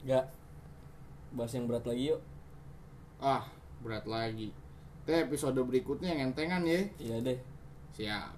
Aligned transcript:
Gak 0.00 0.32
bahas 1.36 1.52
yang 1.52 1.68
berat 1.68 1.84
lagi 1.84 2.08
yuk. 2.08 2.24
Ah, 3.20 3.44
berat 3.84 4.08
lagi. 4.08 4.48
Teh 5.04 5.28
episode 5.28 5.60
berikutnya 5.60 6.16
yang 6.16 6.32
entengan 6.32 6.64
ya. 6.64 6.80
Iya 6.96 7.16
deh. 7.20 7.38
Siap. 7.92 8.32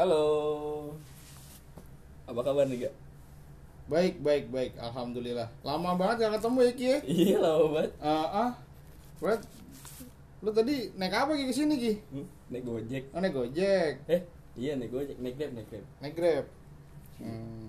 Halo. 0.00 0.24
Apa 2.24 2.40
kabar 2.40 2.64
nih 2.64 2.88
gak? 2.88 2.94
Baik, 3.92 4.16
baik, 4.24 4.48
baik. 4.48 4.72
Alhamdulillah. 4.80 5.52
Lama 5.60 5.92
banget 5.92 6.24
gak 6.24 6.40
ketemu 6.40 6.58
ya 6.64 6.72
Ki 6.72 6.84
ya? 6.88 6.98
Iya 7.04 7.36
lama 7.36 7.66
banget. 7.68 7.92
Ah, 8.00 8.48
ah. 8.48 8.50
Berat. 9.20 9.44
Lu 10.44 10.52
tadi 10.52 10.92
naik 10.94 11.14
apa 11.16 11.32
Ki 11.32 11.48
ke 11.48 11.54
sini 11.56 11.74
Ki? 11.74 11.92
Hmm, 12.12 12.26
naik 12.52 12.68
gojek. 12.68 13.04
Oh, 13.16 13.20
naik 13.24 13.32
Gojek. 13.32 13.94
Eh 14.04 14.20
iya 14.54 14.76
naik 14.76 14.92
gojek, 14.92 15.16
naik 15.16 15.34
grab, 15.34 15.50
naik 15.56 15.68
grab. 15.72 15.84
Naik 16.04 16.14
Grab. 16.14 16.44
Hmm. 17.16 17.66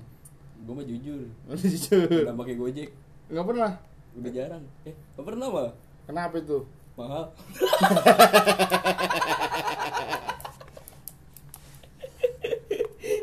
Gue 0.65 0.73
mah 0.75 0.83
jujur. 0.83 1.21
Jujur. 1.63 2.09
Udah 2.27 2.35
pakai 2.35 2.55
gojek. 2.59 2.89
Enggak 3.31 3.45
pernah. 3.47 3.71
Udah 4.15 4.31
jarang. 4.31 4.63
Eh 4.83 4.91
gak 5.15 5.23
pernah 5.23 5.47
mah. 5.47 5.71
Kenapa 6.03 6.35
itu? 6.35 6.67
Mahal. 6.95 7.31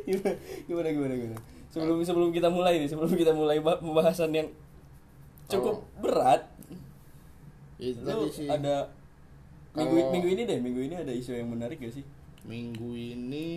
gimana, 0.06 0.30
gimana 0.68 0.88
gimana 0.92 1.14
gimana 1.14 1.38
sebelum 1.72 1.96
sebelum 2.04 2.30
kita 2.30 2.48
mulai 2.52 2.76
nih 2.76 2.88
sebelum 2.90 3.12
kita 3.12 3.32
mulai 3.32 3.58
bah- 3.58 3.80
pembahasan 3.80 4.30
yang 4.32 4.48
cukup 5.48 5.80
Oh. 5.80 6.00
berat 6.00 6.48
Itu 7.80 8.28
sih. 8.30 8.46
ada 8.46 8.92
minggu 9.72 9.94
Kalau- 9.94 10.12
minggu 10.12 10.28
ini 10.30 10.42
deh 10.44 10.58
minggu 10.58 10.80
ini 10.82 10.94
ada 10.94 11.10
isu 11.10 11.32
yang 11.32 11.48
menarik 11.48 11.78
gak 11.78 11.92
sih? 11.92 12.04
Minggu 12.42 12.92
ini 12.92 13.48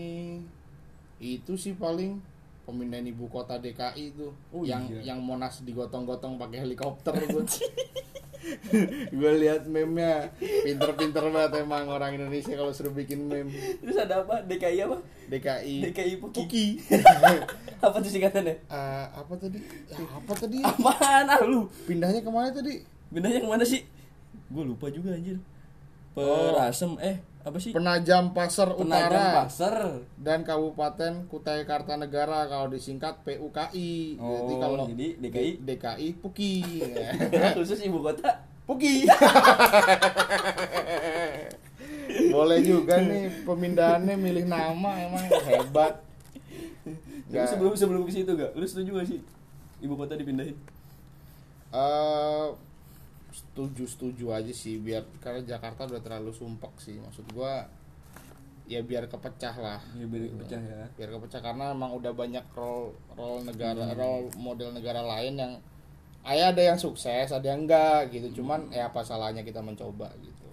itu 1.17 1.55
sih 1.55 1.73
paling 1.73 2.21
pemindahan 2.63 3.05
ibu 3.05 3.27
kota 3.27 3.57
DKI 3.57 4.11
itu 4.11 4.27
Oh, 4.49 4.61
yang 4.61 4.85
iya. 4.85 5.13
yang 5.13 5.19
Monas 5.19 5.61
digotong-gotong 5.61 6.35
pakai 6.35 6.61
helikopter 6.61 7.13
gue 7.13 7.43
gue 9.11 9.31
lihat 9.39 9.65
meme-nya. 9.65 10.29
Pinter-pinter 10.37 11.25
banget 11.27 11.51
emang 11.59 11.85
orang 11.87 12.13
Indonesia 12.13 12.53
kalau 12.53 12.69
suruh 12.69 12.93
bikin 12.93 13.25
meme. 13.25 13.49
Terus 13.81 13.97
ada 13.97 14.21
apa? 14.21 14.45
DKI 14.45 14.85
apa? 14.85 14.97
DKI 15.27 15.75
DKI 15.89 16.13
Puki. 16.21 16.39
Puki. 16.39 16.65
Apa 17.85 17.97
tuh 17.97 18.09
singkatannya? 18.09 18.55
Eh, 18.65 19.05
apa 19.07 19.33
tadi? 19.35 19.61
Ya, 19.61 20.01
apa 20.01 20.33
tadi? 20.33 20.57
Apaan? 20.59 21.25
Ah 21.27 21.37
lu. 21.41 21.69
Pindahnya 21.85 22.17
ke 22.17 22.29
mana 22.29 22.49
tadi? 22.49 22.81
Pindahnya 23.09 23.41
ke 23.41 23.45
mana 23.45 23.61
sih? 23.61 23.85
Gue 24.49 24.63
lupa 24.63 24.89
juga 24.89 25.13
anjir 25.13 25.37
perasem 26.15 26.95
eh 27.03 27.19
apa 27.45 27.61
sih 27.61 27.77
Penajam 27.77 28.33
Pasar 28.33 28.73
penajam 28.73 29.05
Utara 29.05 29.45
pasar 29.45 30.01
dan 30.17 30.41
Kabupaten 30.41 31.29
Kutai 31.29 31.61
Kartanegara 31.69 32.49
kalau 32.49 32.73
disingkat 32.73 33.21
PUKI. 33.21 34.17
Oh, 34.17 34.49
jadi 34.49 34.53
kalau 34.57 34.89
jadi 34.89 35.07
DKI? 35.21 35.51
DKI 35.61 36.07
Puki. 36.17 36.65
khusus 37.61 37.77
ibu 37.85 38.01
kota 38.01 38.41
Puki. 38.65 39.05
Boleh 42.33 42.65
juga 42.65 42.97
nih 42.97 43.45
pemindahannya 43.45 44.17
milih 44.17 44.49
nama 44.49 45.05
emang 45.05 45.29
hebat. 45.45 46.01
Tapi 47.29 47.45
sebelum 47.45 47.77
sebelum 47.77 48.01
ke 48.09 48.11
situ 48.15 48.33
gak? 48.33 48.57
Lu 48.57 48.65
setuju 48.65 48.89
gak 48.97 49.05
sih 49.05 49.21
ibu 49.85 49.93
kota 49.93 50.17
dipindahin? 50.17 50.57
Eh, 51.69 52.47
setuju 53.35 53.83
setuju 53.85 54.25
aja 54.31 54.51
sih 54.51 54.79
biar 54.79 55.03
karena 55.19 55.43
Jakarta 55.45 55.83
udah 55.85 55.99
terlalu 55.99 56.31
sumpek 56.31 56.71
sih 56.77 56.95
maksud 56.95 57.27
gua 57.29 57.67
ya 58.65 58.79
biar 58.79 59.05
kepecah 59.05 59.55
lah 59.55 59.79
Ya 59.93 60.05
biar 60.05 60.31
pecah 60.33 60.57
ya. 60.57 60.87
biar 60.89 61.09
kepecah 61.11 61.37
karena 61.39 61.69
emang 61.69 61.91
udah 61.93 62.09
banyak 62.11 62.45
role 62.51 62.95
role 63.11 63.43
negara 63.43 63.85
Hmm. 63.85 63.93
role 63.93 64.25
model 64.37 64.71
negara 64.71 65.03
lain 65.03 65.35
yang 65.35 65.53
ayah 66.23 66.49
ada 66.49 66.63
yang 66.63 66.79
sukses 66.79 67.29
ada 67.29 67.45
yang 67.45 67.61
enggak 67.61 68.07
Hmm. 68.07 68.11
gitu 68.11 68.41
cuman 68.41 68.71
ya 68.71 68.87
apa 68.87 69.01
salahnya 69.01 69.43
kita 69.43 69.59
mencoba 69.59 70.09
gitu 70.17 70.47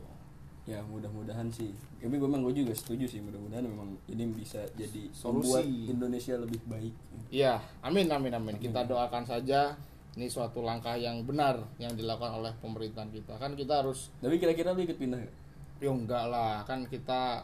Ya 0.63 0.79
mudah-mudahan 0.81 1.51
sih. 1.51 1.75
Tapi 1.99 2.15
gue 2.15 2.23
memang 2.23 2.47
gue 2.47 2.63
juga 2.63 2.71
setuju 2.73 3.03
sih 3.03 3.19
mudah-mudahan 3.19 3.67
memang 3.67 3.99
ini 4.07 4.31
bisa 4.31 4.63
jadi 4.73 5.11
Solusi. 5.11 5.51
membuat 5.51 5.67
Indonesia 5.67 6.35
lebih 6.37 6.63
baik. 6.65 6.95
iya 7.31 7.59
amin 7.81 8.07
amin 8.07 8.31
amin 8.31 8.57
kita 8.57 8.87
doakan 8.87 9.27
saja 9.27 9.75
ini 10.13 10.27
suatu 10.27 10.61
langkah 10.61 10.95
yang 10.95 11.23
benar 11.23 11.61
yang 11.77 11.93
dilakukan 11.93 12.31
oleh 12.35 12.51
pemerintahan 12.61 13.09
kita 13.09 13.37
kan 13.37 13.53
kita 13.55 13.81
harus 13.81 14.09
Tapi 14.19 14.37
kira-kira 14.37 14.71
lu 14.71 14.83
ikut 14.83 14.97
pindah 14.97 15.19
gak? 15.19 15.33
ya 15.81 15.89
enggak 15.89 16.25
lah 16.29 16.63
kan 16.63 16.85
kita 16.85 17.43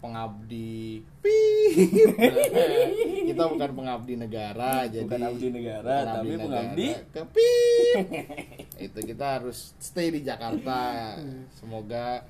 pengabdi 0.00 1.00
kita 3.30 3.42
bukan 3.46 3.70
pengabdi 3.74 4.14
negara 4.16 4.84
jadi 4.88 5.04
Bukan 5.04 5.20
abdi 5.22 5.48
negara, 5.50 5.92
bukan 5.92 6.06
tapi 6.10 6.28
negara. 6.28 6.42
pengabdi 6.42 6.88
ke 7.08 7.22
Pip. 7.30 7.96
itu 8.88 8.98
kita 9.06 9.24
harus 9.38 9.72
stay 9.76 10.08
di 10.08 10.20
Jakarta 10.20 11.14
semoga 11.54 12.24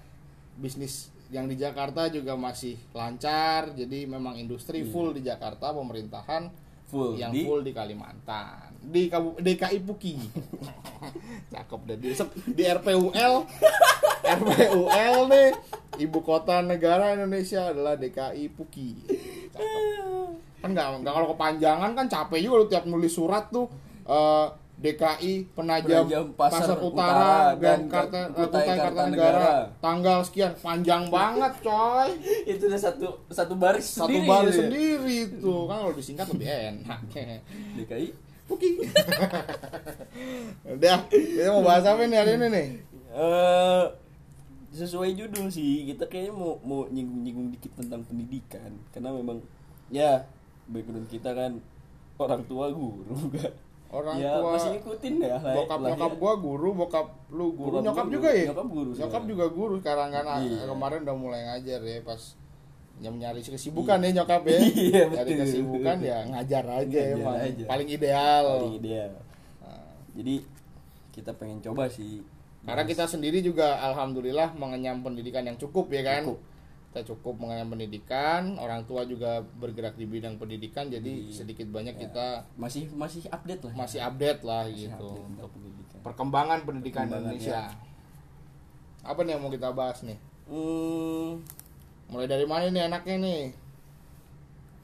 bisnis 0.58 1.08
yang 1.30 1.46
di 1.46 1.54
Jakarta 1.54 2.10
juga 2.10 2.34
masih 2.34 2.74
lancar 2.90 3.70
jadi 3.72 4.04
memang 4.04 4.34
industri 4.34 4.82
full 4.82 5.14
di 5.14 5.22
Jakarta 5.22 5.70
pemerintahan 5.70 6.50
full 6.90 7.14
yang 7.14 7.30
di 7.30 7.46
full 7.46 7.62
di 7.62 7.70
Kalimantan. 7.70 8.74
Di 8.82 9.06
Kabu- 9.06 9.38
DKI 9.38 9.78
Puki. 9.86 10.18
Cakep 11.54 11.80
deh 11.86 11.96
di, 11.96 12.10
di 12.50 12.62
RPUL 12.66 13.34
RPUL 14.40 15.16
nih. 15.30 15.48
Ibu 16.00 16.18
kota 16.24 16.58
negara 16.64 17.14
Indonesia 17.14 17.70
adalah 17.70 17.94
DKI 17.94 18.44
Puki. 18.50 18.90
Cakep. 19.54 20.30
Kan 20.60 20.70
nggak 20.74 21.06
nggak 21.06 21.14
kalau 21.14 21.28
kepanjangan 21.32 21.90
kan 21.94 22.06
capek 22.10 22.40
juga 22.42 22.56
lu 22.58 22.66
tiap 22.66 22.84
nulis 22.84 23.14
surat 23.14 23.46
tuh. 23.48 23.70
Eh, 24.04 24.46
DKI 24.80 25.52
Penajam, 25.52 26.08
Penajam 26.08 26.26
Pasar, 26.32 26.64
Pasar 26.64 26.78
Utara, 26.80 26.88
Utara 26.88 27.60
dan 27.60 27.80
Karta, 27.84 28.20
Kutai 28.32 28.64
Kutai 28.64 28.76
Kartanegara. 28.80 29.52
Tanggal 29.76 30.18
sekian 30.24 30.52
panjang 30.56 31.04
banget 31.12 31.52
coy 31.60 32.08
itu 32.50 32.64
udah 32.64 32.80
satu 32.80 33.08
satu 33.28 33.54
baris 33.60 33.84
satu 33.84 34.08
sendiri 34.08 34.24
baris 34.24 34.48
gitu 34.48 34.56
ya. 34.56 34.62
sendiri 34.64 35.18
tuh 35.36 35.60
kan 35.68 35.76
kalau 35.84 35.92
disingkat 35.92 36.26
lebih 36.32 36.48
enak 36.48 37.00
DKI 37.76 38.08
Puki. 38.50 38.82
Udah, 40.74 41.06
kita 41.06 41.54
mau 41.54 41.62
bahas 41.62 41.86
apa 41.86 42.02
nih 42.02 42.18
hari 42.18 42.34
ini 42.34 42.46
nih? 42.50 42.68
eh 43.10 43.84
sesuai 44.70 45.18
judul 45.18 45.50
sih 45.50 45.90
kita 45.90 46.06
kayaknya 46.06 46.30
mau 46.30 46.54
mau 46.62 46.86
nyinggung-nyinggung 46.86 47.50
dikit 47.58 47.74
tentang 47.74 48.06
pendidikan 48.06 48.70
karena 48.94 49.10
memang 49.10 49.42
ya 49.90 50.22
background 50.70 51.10
kita 51.10 51.34
kan 51.34 51.58
orang 52.22 52.46
tua 52.46 52.70
guru 52.70 53.18
gak 53.34 53.50
Orang 53.90 54.16
ya, 54.16 54.38
tua 54.38 54.54
masih 54.54 54.70
ngikutin 54.72 55.14
ya 55.18 55.34
lah 55.34 55.42
bokap 55.52 55.78
lah 55.78 55.88
nyokap 55.90 56.12
ya. 56.12 56.16
gua 56.16 56.32
guru, 56.36 56.68
bokap 56.72 57.06
lu 57.28 57.46
guru, 57.52 57.70
Bokap 57.72 57.84
nyokap 57.84 58.04
guru, 58.04 58.14
juga 58.14 58.28
ya? 58.30 58.44
nyokap 58.46 58.68
guru 58.68 58.90
Nyokap 58.90 59.02
sekarang. 59.02 59.26
juga 59.26 59.44
guru 59.50 59.74
sekarang 59.78 60.08
kan 60.10 60.24
Iya. 60.40 60.58
kemarin 60.64 60.98
udah 61.02 61.16
mulai 61.16 61.40
ngajar 61.44 61.80
ya 61.80 61.98
pas 62.00 62.22
nyam 62.96 63.14
nyari 63.16 63.40
kesibukan 63.40 63.98
ya 63.98 64.10
nyokap 64.14 64.42
ya. 64.44 64.58
Iya, 64.86 65.02
Nyari 65.08 65.30
betul. 65.32 65.40
kesibukan 65.42 65.96
ya 65.98 66.18
ngajar 66.24 66.64
aja 66.66 66.84
Ngajar 66.84 67.16
emang 67.16 67.36
aja. 67.36 67.64
paling 67.66 67.88
ideal. 67.88 68.44
paling 68.46 68.74
ideal 68.76 69.10
Nah, 69.58 69.84
jadi 70.12 70.34
kita 71.10 71.30
pengen 71.34 71.58
coba 71.60 71.88
sih 71.88 72.22
Karena 72.60 72.84
kita 72.84 73.04
sendiri 73.04 73.40
juga 73.40 73.80
alhamdulillah 73.82 74.52
mengenyam 74.52 75.00
pendidikan 75.00 75.42
yang 75.42 75.56
cukup 75.56 75.88
ya 75.88 76.04
kan. 76.04 76.22
Cukup. 76.22 76.38
Kita 76.90 77.06
cukup 77.06 77.38
mengenyam 77.38 77.70
pendidikan, 77.70 78.58
orang 78.58 78.82
tua 78.82 79.02
juga 79.04 79.38
bergerak 79.54 79.94
di 79.94 80.04
bidang 80.04 80.34
pendidikan 80.36 80.86
jadi 80.86 81.06
Iya. 81.06 81.30
sedikit 81.32 81.70
banyak 81.70 81.94
Ya, 81.94 82.02
kita 82.02 82.26
masih 82.56 82.90
masih 82.90 83.24
update 83.26 83.62
lah 83.62 83.72
masih 83.76 84.00
update 84.00 84.42
lah 84.42 84.66
Masih 84.66 84.76
gitu. 84.84 85.06
update 85.08 85.26
tentang 85.28 85.50
pendidikan 85.50 85.98
Perkembangan 86.02 86.58
pendidikan 86.60 87.04
Perkembangan, 87.04 87.30
Indonesia. 87.30 87.60
Apa 89.00 89.20
nih 89.22 89.30
yang 89.30 89.40
mau 89.40 89.48
kita 89.48 89.70
bahas 89.70 90.02
nih? 90.02 90.18
hmm, 90.46 91.30
Mulai 92.08 92.26
dari 92.26 92.42
mana 92.44 92.66
nih 92.66 92.84
enaknya 92.84 93.16
nih? 93.18 93.42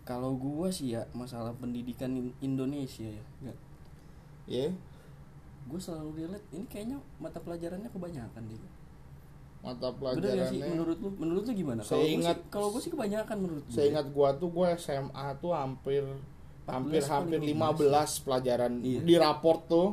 kalau 0.05 0.31
gua 0.33 0.71
sih 0.71 0.95
ya 0.95 1.03
masalah 1.13 1.51
pendidikan 1.53 2.07
in- 2.09 2.37
Indonesia 2.41 3.03
ya 3.05 3.25
Nggak. 3.43 3.59
Ya, 4.47 4.71
gue 5.67 5.81
selalu 5.83 6.23
relate 6.23 6.47
ini 6.53 6.63
kayaknya 6.65 7.03
mata 7.19 7.43
pelajarannya 7.43 7.91
kebanyakan 7.91 8.47
deh 8.47 8.63
mata 9.67 9.89
Bener 9.91 9.99
gak 9.99 10.15
sih 10.15 10.23
pelajarannya. 10.23 10.67
menurut 10.71 10.97
lu 10.97 11.09
menurut 11.17 11.43
lu 11.43 11.53
gimana 11.53 11.81
Saya 11.81 11.99
gue 12.01 12.15
ingat- 12.15 12.47
kalau 12.47 12.69
gue 12.71 12.79
sih 12.79 12.89
kebanyakan 12.89 13.37
menurut 13.37 13.63
gue 13.63 13.75
Saya 13.75 13.87
ingat 13.91 14.07
gua 14.09 14.29
tuh 14.33 14.49
gua 14.49 14.67
SMA 14.73 15.11
tuh 15.37 15.51
hampir 15.51 16.07
hampir 16.65 16.99
14 16.99 17.11
hampir 17.13 17.39
kali 17.41 17.51
15 17.53 18.23
pelajaran 18.23 18.73
Iya. 18.81 19.01
di 19.01 19.15
raport 19.17 19.67
tuh 19.67 19.89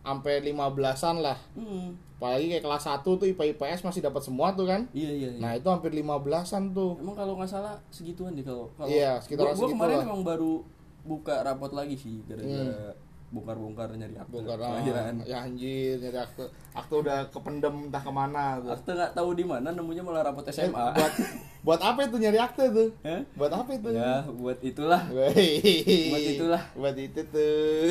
sampai 0.00 0.38
15-an 0.40 1.16
lah. 1.18 1.38
hmm, 1.52 2.06
Apalagi 2.16 2.46
kayak 2.48 2.64
kelas 2.64 2.84
1 2.86 3.12
tuh 3.12 3.26
IPA 3.26 3.44
IPS 3.52 3.80
masih 3.82 4.00
dapat 4.00 4.22
semua 4.22 4.48
tuh 4.50 4.64
kan. 4.64 4.86
iya 4.90 5.10
iya, 5.10 5.28
iya. 5.28 5.38
Nah, 5.38 5.52
itu 5.52 5.66
hampir 5.66 5.90
15-an 5.92 6.72
tuh. 6.72 6.96
emang 6.96 7.12
kalau 7.12 7.34
nggak 7.34 7.46
salah 7.46 7.74
segituan 7.88 8.32
deh 8.32 8.40
kalau 8.40 8.70
kalau 8.72 8.88
Iya, 8.88 9.18
sekitaran 9.20 9.50
gue 9.50 9.58
segitu 9.60 9.74
kemarin 9.76 9.96
lah. 9.96 10.06
emang 10.06 10.22
baru 10.22 10.62
buka 11.02 11.34
rapot 11.40 11.70
lagi 11.70 11.94
sih 11.94 12.22
gara-gara 12.24 12.62
Hmm. 12.64 12.94
Bongkar-bongkar 13.26 13.90
nyari 13.92 14.14
akte 14.14 14.30
bongkar 14.32 14.54
kelahiran. 14.56 15.14
ya 15.22 15.42
anjir 15.42 15.98
nyari 15.98 16.14
akte 16.16 16.46
akte 16.72 16.94
udah 16.96 17.26
kependem 17.28 17.74
entah 17.86 17.98
ke 17.98 18.08
mana 18.08 18.58
tuh. 18.60 18.70
Akte 18.72 18.90
nggak 18.92 19.12
tahu 19.12 19.30
di 19.32 19.42
mana 19.42 19.68
nemunya 19.68 20.00
malah 20.00 20.22
rapot 20.24 20.42
Eh, 20.42 20.54
SMA. 20.54 20.70
buat 20.94 21.12
buat 21.60 21.80
apa 21.82 22.00
itu 22.04 22.16
nyari 22.16 22.38
akte 22.38 22.64
tuh 22.68 22.88
Hah? 23.02 23.22
buat 23.34 23.50
apa 23.50 23.70
itu 23.72 23.88
ya 23.90 24.22
buat 24.30 24.58
itulah. 24.60 25.02
Buat 25.10 25.34
itulah. 26.24 26.62
buat 26.72 26.96
itu 26.96 27.20
tuh 27.24 27.90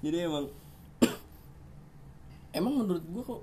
Jadi 0.00 0.16
emang 0.20 0.50
emang 2.52 2.74
menurut 2.76 3.04
gua 3.06 3.22
kok 3.24 3.40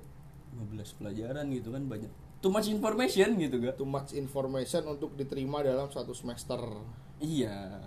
15 0.76 1.00
pelajaran 1.00 1.46
gitu 1.50 1.72
kan 1.72 1.84
banyak. 1.84 2.12
Too 2.40 2.48
much 2.50 2.68
information 2.68 3.36
gitu 3.36 3.60
gak? 3.60 3.76
too 3.76 3.84
much 3.86 4.12
information 4.14 4.84
untuk 4.88 5.12
diterima 5.14 5.60
dalam 5.60 5.88
satu 5.88 6.12
semester 6.12 6.60
Iya. 7.18 7.80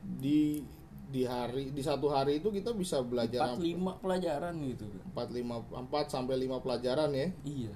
di 0.00 0.62
di 1.10 1.22
hari 1.22 1.68
di 1.68 1.82
satu 1.82 2.06
hari 2.06 2.38
itu 2.38 2.48
kita 2.48 2.70
bisa 2.70 3.02
belajar 3.02 3.50
4 3.50 3.58
5 3.58 3.98
pelajaran 3.98 4.54
gitu 4.64 4.86
kan. 4.86 5.02
empat 5.04 5.28
lima 5.28 5.58
empat 5.68 6.06
sampai 6.06 6.34
lima 6.36 6.56
pelajaran 6.56 7.10
ya 7.10 7.26
Iya. 7.42 7.74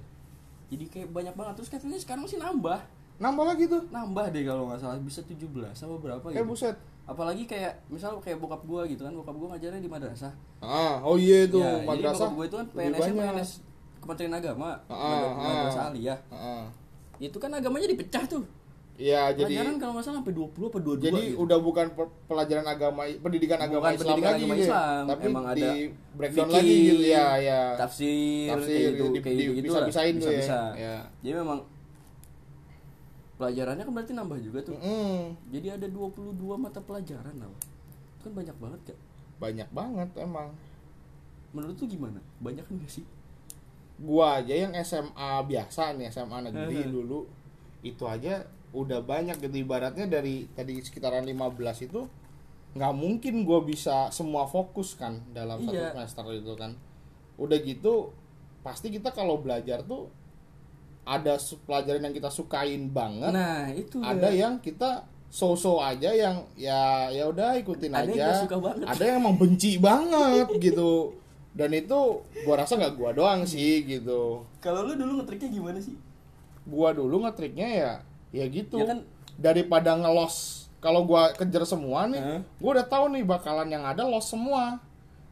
Jadi 0.67 0.85
kayak 0.87 1.09
banyak 1.11 1.35
banget 1.35 1.55
terus 1.57 1.69
katanya 1.69 1.99
sekarang 1.99 2.25
sih 2.25 2.37
nambah. 2.37 2.79
nambah 3.15 3.45
lagi 3.45 3.67
tuh 3.67 3.83
Nambah 3.89 4.27
deh 4.29 4.43
kalau 4.43 4.67
nggak 4.67 4.81
salah 4.81 4.99
bisa 4.99 5.21
17 5.21 5.45
sama 5.73 5.99
berapa 5.99 6.23
eh 6.25 6.35
gitu. 6.37 6.47
buset 6.49 6.75
Apalagi 7.05 7.45
kayak 7.45 7.85
misal 7.87 8.17
kayak 8.17 8.39
bokap 8.39 8.65
gua 8.65 8.83
gitu 8.85 9.03
kan, 9.03 9.13
bokap 9.13 9.35
gua 9.35 9.53
ngajarnya 9.53 9.77
di 9.77 9.87
madrasah. 9.87 10.33
ah 10.59 10.99
oh 11.01 11.15
iya 11.15 11.45
itu 11.45 11.59
Ya, 11.59 11.77
jadi 11.77 11.85
madrasah 11.85 12.17
bokap 12.25 12.33
gua 12.33 12.45
itu 12.45 12.57
kan 12.57 12.67
PNS. 12.71 12.99
PNS 13.05 13.51
Kementerian 13.99 14.33
Agama, 14.33 14.71
Ah, 14.87 14.97
ah. 14.97 15.33
madrasah 15.37 15.85
aliyah. 15.91 16.19
Ah. 16.29 16.65
Itu 17.17 17.37
kan 17.37 17.51
agamanya 17.51 17.87
dipecah 17.87 18.25
tuh. 18.25 18.45
Iya, 18.95 19.35
jadi 19.35 19.51
Pelajaran 19.59 19.77
kalau 19.77 19.93
nggak 19.93 20.05
salah 20.07 20.17
sampai 20.23 20.35
20 20.39 20.71
apa 20.71 20.79
22 20.79 21.03
jadi 21.03 21.23
gitu. 21.27 21.43
udah 21.43 21.59
bukan 21.59 21.87
pe- 21.91 22.15
pelajaran 22.25 22.63
agama 22.65 23.03
pendidikan 23.19 23.59
agama 23.59 23.83
Bukan 23.83 23.91
Islam 23.91 24.07
pendidikan 24.07 24.31
lagi 24.31 24.39
agama 24.39 24.55
ya, 24.55 24.63
Islam, 24.63 25.03
tapi 25.05 25.25
emang 25.27 25.45
di 25.45 25.51
ada 25.51 25.71
breakdown 26.15 26.47
fikih, 26.47 26.55
lagi 26.55 26.77
gitu 26.79 27.03
ya 27.05 27.27
ya 27.37 27.61
tafsir, 27.75 28.49
Tafsir, 28.49 28.71
kayak 28.71 28.87
gitu, 28.87 29.05
di- 29.05 29.21
kayak 29.21 29.35
di- 29.35 29.47
gitu, 29.51 29.67
bisa-bisain 29.67 30.15
tuh 30.15 30.31
ya. 30.31 30.39
bisa. 30.39 30.61
Ya. 30.79 30.97
Jadi 31.21 31.35
memang 31.35 31.59
pelajarannya 33.35 33.83
kan 33.83 33.93
berarti 33.93 34.13
nambah 34.15 34.39
juga 34.39 34.59
tuh. 34.63 34.77
Mm, 34.79 35.23
Jadi 35.51 35.67
ada 35.69 35.87
22 35.91 36.55
mata 36.55 36.79
pelajaran. 36.79 37.35
Itu 37.35 38.23
kan 38.23 38.33
banyak 38.33 38.57
banget 38.57 38.81
kan. 38.85 38.99
banyak 39.35 39.69
banget 39.69 40.11
emang 40.17 40.55
Menurut 41.51 41.75
tuh 41.75 41.87
gimana? 41.87 42.19
Banyak 42.39 42.63
kan 42.63 42.75
gak 42.79 42.91
sih? 42.93 43.05
gua 43.95 44.39
aja 44.39 44.51
yang 44.51 44.75
SMA 44.77 45.15
biasa 45.45 45.95
nih 45.95 46.11
SMA 46.11 46.43
negeri 46.43 46.83
dulu 46.85 47.31
itu 47.85 48.05
aja 48.05 48.43
udah 48.73 48.99
banyak 49.01 49.39
gitu 49.39 49.61
ibaratnya 49.61 50.09
dari 50.09 50.49
tadi 50.51 50.81
sekitaran 50.81 51.23
15 51.23 51.55
itu 51.85 52.09
nggak 52.75 52.91
mungkin 52.93 53.45
gua 53.45 53.63
bisa 53.63 54.11
semua 54.11 54.45
fokus 54.45 54.93
kan 54.93 55.23
dalam 55.31 55.63
satu 55.63 55.71
Iya. 55.73 55.95
semester 55.95 56.25
itu 56.35 56.53
kan 56.55 56.75
udah 57.37 57.59
gitu 57.61 58.11
pasti 58.61 58.89
kita 58.89 59.11
kalau 59.11 59.39
belajar 59.39 59.85
tuh 59.85 60.11
ada 61.05 61.37
pelajaran 61.63 62.03
yang 62.03 62.15
kita 62.15 62.27
sukain 62.29 62.89
banget 62.89 63.29
Nah, 63.29 63.69
itu 63.71 64.01
ada 64.01 64.27
ya. 64.27 64.49
yang 64.49 64.59
kita 64.59 65.05
so-so 65.29 65.77
aja 65.77 66.11
yang 66.11 66.43
ya 66.55 67.07
ya 67.11 67.27
udah 67.27 67.55
ikutin 67.57 67.91
Ada 67.91 68.01
yang 68.01 68.11
aja 68.11 68.25
gak 68.25 68.43
suka 68.43 68.57
banget. 68.59 68.87
ada 68.89 69.03
yang 69.05 69.17
emang 69.21 69.37
benci 69.37 69.77
banget 69.77 70.47
gitu 70.67 71.13
dan 71.53 71.71
itu 71.71 72.01
gua 72.43 72.55
rasa 72.57 72.75
nggak 72.75 72.95
gua 72.95 73.11
doang 73.13 73.45
sih 73.45 73.85
gitu 73.85 74.43
Kalau 74.59 74.83
lu 74.83 74.95
dulu 74.95 75.21
ngetriknya 75.21 75.51
gimana 75.53 75.79
sih? 75.79 75.95
Gua 76.65 76.91
dulu 76.91 77.23
ngetriknya 77.23 77.69
ya 77.69 77.93
ya 78.31 78.45
gitu. 78.47 78.79
Ya 78.79 78.89
kan- 78.89 79.07
daripada 79.35 79.95
ngelos 79.95 80.67
kalau 80.79 81.03
gua 81.03 81.33
kejar 81.33 81.65
semua 81.65 82.07
nih 82.07 82.19
Heeh. 82.19 82.41
gua 82.57 82.71
udah 82.77 82.87
tahu 82.87 83.05
nih 83.11 83.23
bakalan 83.23 83.69
yang 83.69 83.83
ada 83.83 84.03
los 84.03 84.25
semua. 84.25 84.79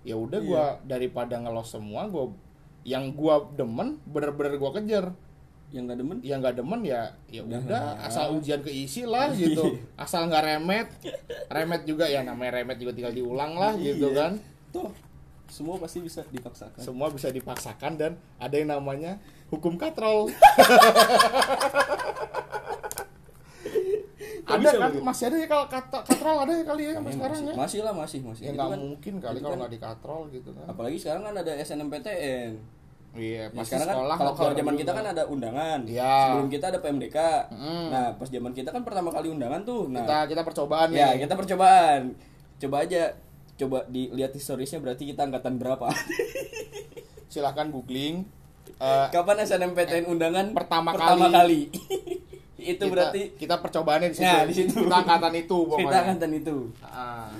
Ya 0.03 0.15
udah 0.15 0.39
Iya. 0.39 0.49
gua 0.49 0.65
daripada 0.83 1.35
ngelos 1.37 1.71
semua 1.71 2.07
gua 2.07 2.35
yang 2.83 3.13
gua 3.13 3.47
demen 3.53 4.03
bener-bener 4.05 4.57
gua 4.57 4.73
kejar. 4.73 5.15
Yang 5.73 5.85
gak 5.87 5.99
demen? 5.99 6.17
yang 6.21 6.39
nggak 6.41 6.53
demen 6.55 6.81
ya 6.83 7.01
ya 7.27 7.41
Udah 7.43 7.61
udah 7.65 7.83
asal 8.05 8.37
ujian 8.37 8.61
keisi 8.61 9.09
lah 9.09 9.33
gitu. 9.39 9.81
Asal 9.97 10.29
nggak 10.29 10.45
remet. 10.45 10.89
Remet 11.49 11.83
juga 11.85 12.05
ya 12.05 12.21
namanya 12.21 12.61
remet 12.61 12.77
juga 12.77 12.93
tinggal 12.93 13.15
diulang 13.15 13.57
lah 13.57 13.73
gitu 13.75 14.13
Iya. 14.13 14.19
kan. 14.19 14.33
Tuh, 14.69 14.93
semua 15.53 15.77
pasti 15.77 16.01
bisa 16.01 16.25
dipaksakan. 16.27 16.81
semua 16.81 17.07
bisa 17.09 17.29
dipaksakan 17.29 17.93
dan 17.95 18.13
ada 18.39 18.55
yang 18.55 18.73
namanya 18.73 19.21
hukum 19.49 19.77
katrol. 19.77 20.27
Ada 24.43 24.59
bisa 24.59 24.75
kan? 24.75 24.91
begitu? 24.91 25.03
masih 25.03 25.25
ada 25.25 25.37
ya 25.39 25.47
kalau 25.47 25.67
kata- 25.67 26.05
katrol 26.05 26.37
ada 26.39 26.53
ya 26.53 26.65
kali 26.65 26.83
ya 26.83 26.93
sampai 26.93 27.13
sekarang 27.15 27.33
masih, 27.33 27.47
ya? 27.47 27.55
Masih 27.57 27.81
lah 27.81 27.95
masih 27.95 28.19
masih. 28.23 28.43
Ya 28.43 28.51
nggak 28.53 28.69
kan- 28.69 28.81
mungkin 28.83 29.15
kali 29.17 29.39
kalau 29.39 29.49
kan- 29.49 29.59
nggak 29.61 29.73
dikatrol 29.73 30.23
gitu 30.29 30.51
kan. 30.51 30.65
Apalagi 30.67 30.97
sekarang 30.99 31.23
kan 31.23 31.35
ada 31.37 31.53
SNMPTN 31.55 32.53
iya 33.13 33.45
Ya, 33.45 33.53
pasti 33.53 33.69
sekarang 33.71 33.87
kan 33.87 33.95
sekolah 33.95 34.17
kalau 34.17 34.33
kalau 34.33 34.49
ngejar 34.51 34.59
zaman 34.59 34.75
kita 34.75 34.91
kan 34.91 35.05
ada 35.07 35.23
undangan. 35.27 35.81
Iya. 35.85 36.17
sebelum 36.27 36.49
kita 36.51 36.65
ada 36.67 36.79
PMDK 36.81 37.19
Mm. 37.53 37.87
nah 37.89 38.07
pas 38.13 38.25
zaman 38.27 38.53
kita 38.53 38.69
kan 38.69 38.83
pertama 38.83 39.09
kali 39.09 39.29
undangan 39.29 39.61
tuh 39.63 39.83
nah. 39.87 40.01
Kita 40.03 40.19
kita 40.27 40.43
percobaan 40.43 40.89
ya 40.91 41.13
nih 41.13 41.21
kita 41.23 41.35
percobaan. 41.35 42.01
Coba 42.59 42.77
aja 42.83 43.03
coba 43.55 43.85
dilihat 43.87 44.33
historisnya 44.33 44.79
berarti 44.79 45.07
kita 45.07 45.23
angkatan 45.23 45.57
berapa 45.57 45.87
silahkan 47.33 47.69
googling 47.69 48.27
Eh, 48.75 49.07
kapan 49.09 49.39
SNMPTN 49.41 50.07
undangan 50.07 50.51
pertama 50.51 50.91
pertama 50.91 51.31
kali. 51.31 51.71
kali, 51.71 51.79
itu 52.59 52.75
kita, 52.75 52.83
berarti 52.85 53.21
kita 53.37 53.55
percobaannya 53.57 54.11
di 54.11 54.17
situ 54.17 54.27
Nah, 54.29 54.43
di 54.43 54.55
situ. 54.55 54.75
kita 54.77 54.97
angkatan 54.99 55.35
itu 55.37 55.57
pokoknya 55.61 55.83
kita 55.85 55.97
angkatan 56.01 56.31
itu 56.33 56.57
Ah. 56.83 57.31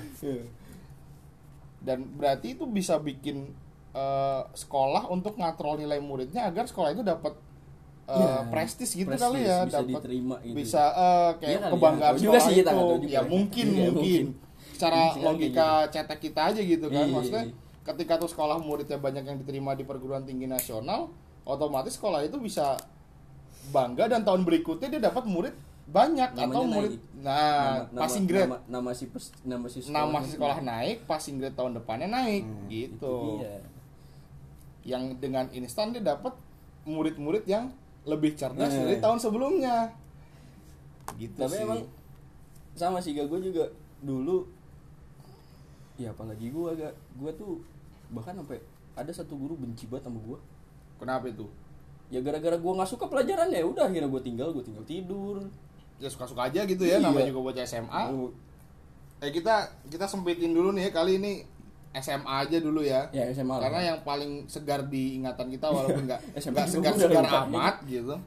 dan 1.79 1.99
berarti 2.13 2.47
itu 2.53 2.63
bisa 2.65 2.95
bikin 2.97 3.51
eh, 3.91 4.41
sekolah 4.53 5.05
untuk 5.07 5.35
ngatrol 5.35 5.77
nilai 5.77 5.99
muridnya 5.99 6.47
agar 6.47 6.63
sekolah 6.63 6.91
itu 6.91 7.03
dapat 7.03 7.35
eh, 8.03 8.15
Ya, 8.15 8.47
prestis 8.47 8.91
gitu 8.91 9.07
prestis, 9.07 9.21
kali 9.21 9.39
ya 9.43 9.57
bisa 9.63 9.77
dapat 9.77 9.89
diterima 9.99 10.35
gitu. 10.41 10.55
bisa 10.55 10.83
eh, 10.89 11.31
kayak 11.37 11.51
Iya 11.51 11.59
ya, 11.59 11.69
kebanggaan 11.69 12.13
tahu 12.13 12.23
juga 12.23 12.37
sih, 12.39 12.53
itu 12.53 12.63
ya 12.63 12.63
ya. 12.63 12.71
mungkin 12.71 13.03
Iya, 13.03 13.21
mungkin 13.25 13.67
mungkin. 13.91 14.25
Secara 14.83 14.99
kayak 15.09 15.23
logika 15.23 15.67
cetek 15.87 16.19
kita 16.21 16.41
aja 16.45 16.61
gitu 16.61 16.85
kan 16.87 17.03
Iya, 17.03 17.09
maksudnya 17.09 17.43
iya. 17.45 17.53
ketika 17.85 18.13
tuh 18.17 18.27
sekolah 18.27 18.57
muridnya 18.57 18.97
banyak 18.97 19.23
yang 19.23 19.37
diterima 19.37 19.71
di 19.73 19.83
perguruan 19.83 20.21
tinggi 20.21 20.45
nasional 20.45 21.07
otomatis 21.41 21.93
sekolah 21.93 22.19
itu 22.21 22.35
bisa 22.37 22.75
bangga 23.69 24.07
dan 24.07 24.21
tahun 24.21 24.43
berikutnya 24.43 24.87
dia 24.89 25.01
dapat 25.01 25.23
murid 25.23 25.55
banyak 25.85 26.31
Namanya 26.31 26.47
atau 26.49 26.63
murid 26.65 26.91
naik. 26.91 26.99
nah 27.19 27.83
nama, 27.85 27.99
passing 27.99 28.23
grade 28.23 28.43
nama, 28.45 28.57
nama 28.65 28.91
si 28.91 29.05
pers, 29.05 29.25
nama 29.41 29.67
si 29.67 29.79
sekolah, 29.79 29.95
nama 29.97 30.17
si 30.19 30.29
sekolah 30.31 30.57
naik, 30.61 30.97
passing 31.03 31.35
grade 31.37 31.53
tahun 31.53 31.71
depannya 31.73 32.07
naik, 32.07 32.43
Hmm, 32.43 32.67
gitu. 32.67 33.15
dia. 33.37 33.59
Yang 34.85 35.03
dengan 35.17 35.45
instan 35.51 35.91
dia 35.91 35.99
dapat 35.99 36.31
murid-murid 36.83 37.43
yang 37.43 37.71
lebih 38.03 38.31
cerdas 38.33 38.67
Nah. 38.69 38.83
dari 38.83 38.99
tahun 38.99 39.19
sebelumnya. 39.19 39.91
Gitu 41.13 41.35
tapi 41.35 41.51
sih. 41.51 41.63
emang 41.63 41.81
sama 42.73 42.99
sih 42.99 43.11
gue 43.11 43.27
juga 43.43 43.67
dulu 43.99 44.47
ya 45.95 46.09
apalagi 46.09 46.49
gue 46.49 46.69
gak 46.75 46.93
gue 47.15 47.31
tuh 47.33 47.61
bahkan 48.09 48.33
sampai 48.33 48.57
ada 48.93 49.09
satu 49.09 49.33
guru 49.33 49.53
benci 49.55 49.85
banget 49.85 50.05
sama 50.05 50.19
gue 50.19 50.37
kenapa 50.97 51.25
itu? 51.27 51.45
ya 52.07 52.21
gara-gara 52.21 52.53
gue 52.53 52.71
nggak 52.73 52.85
suka 52.87 53.05
pelajarannya 53.07 53.57
ya 53.57 53.65
udah 53.65 53.83
akhirnya 53.87 54.05
gue 54.05 54.21
tinggal 54.21 54.49
gue 54.51 54.61
tinggal 54.61 54.83
tidur 54.83 55.37
Ya 55.97 56.09
suka-suka 56.09 56.51
aja 56.51 56.65
gitu 56.65 56.83
ya, 56.83 56.97
Iya. 56.97 57.05
namanya 57.05 57.31
juga 57.31 57.41
bocah 57.47 57.63
SMA. 57.63 58.01
Oh, 58.11 58.27
Eh 59.17 59.31
kita 59.31 59.55
kita 59.87 60.03
sempitin 60.03 60.51
dulu 60.51 60.75
nih 60.75 60.89
ya 60.89 60.91
kali 60.91 61.15
ini 61.15 61.45
SMA 61.95 62.27
aja 62.43 62.57
dulu 62.59 62.83
ya. 62.83 63.07
ya 63.09 63.29
SMA 63.31 63.55
lah. 63.55 63.63
Karena 63.63 63.81
yang 63.87 63.99
paling 64.03 64.43
segar 64.45 64.83
di 64.83 65.15
ingatan 65.15 65.47
kita 65.47 65.63
walaupun 65.65 66.03
nggak 66.03 66.19
nggak 66.43 66.67
segar-segar 66.67 67.23
amat 67.47 67.85
gitu. 67.85 68.19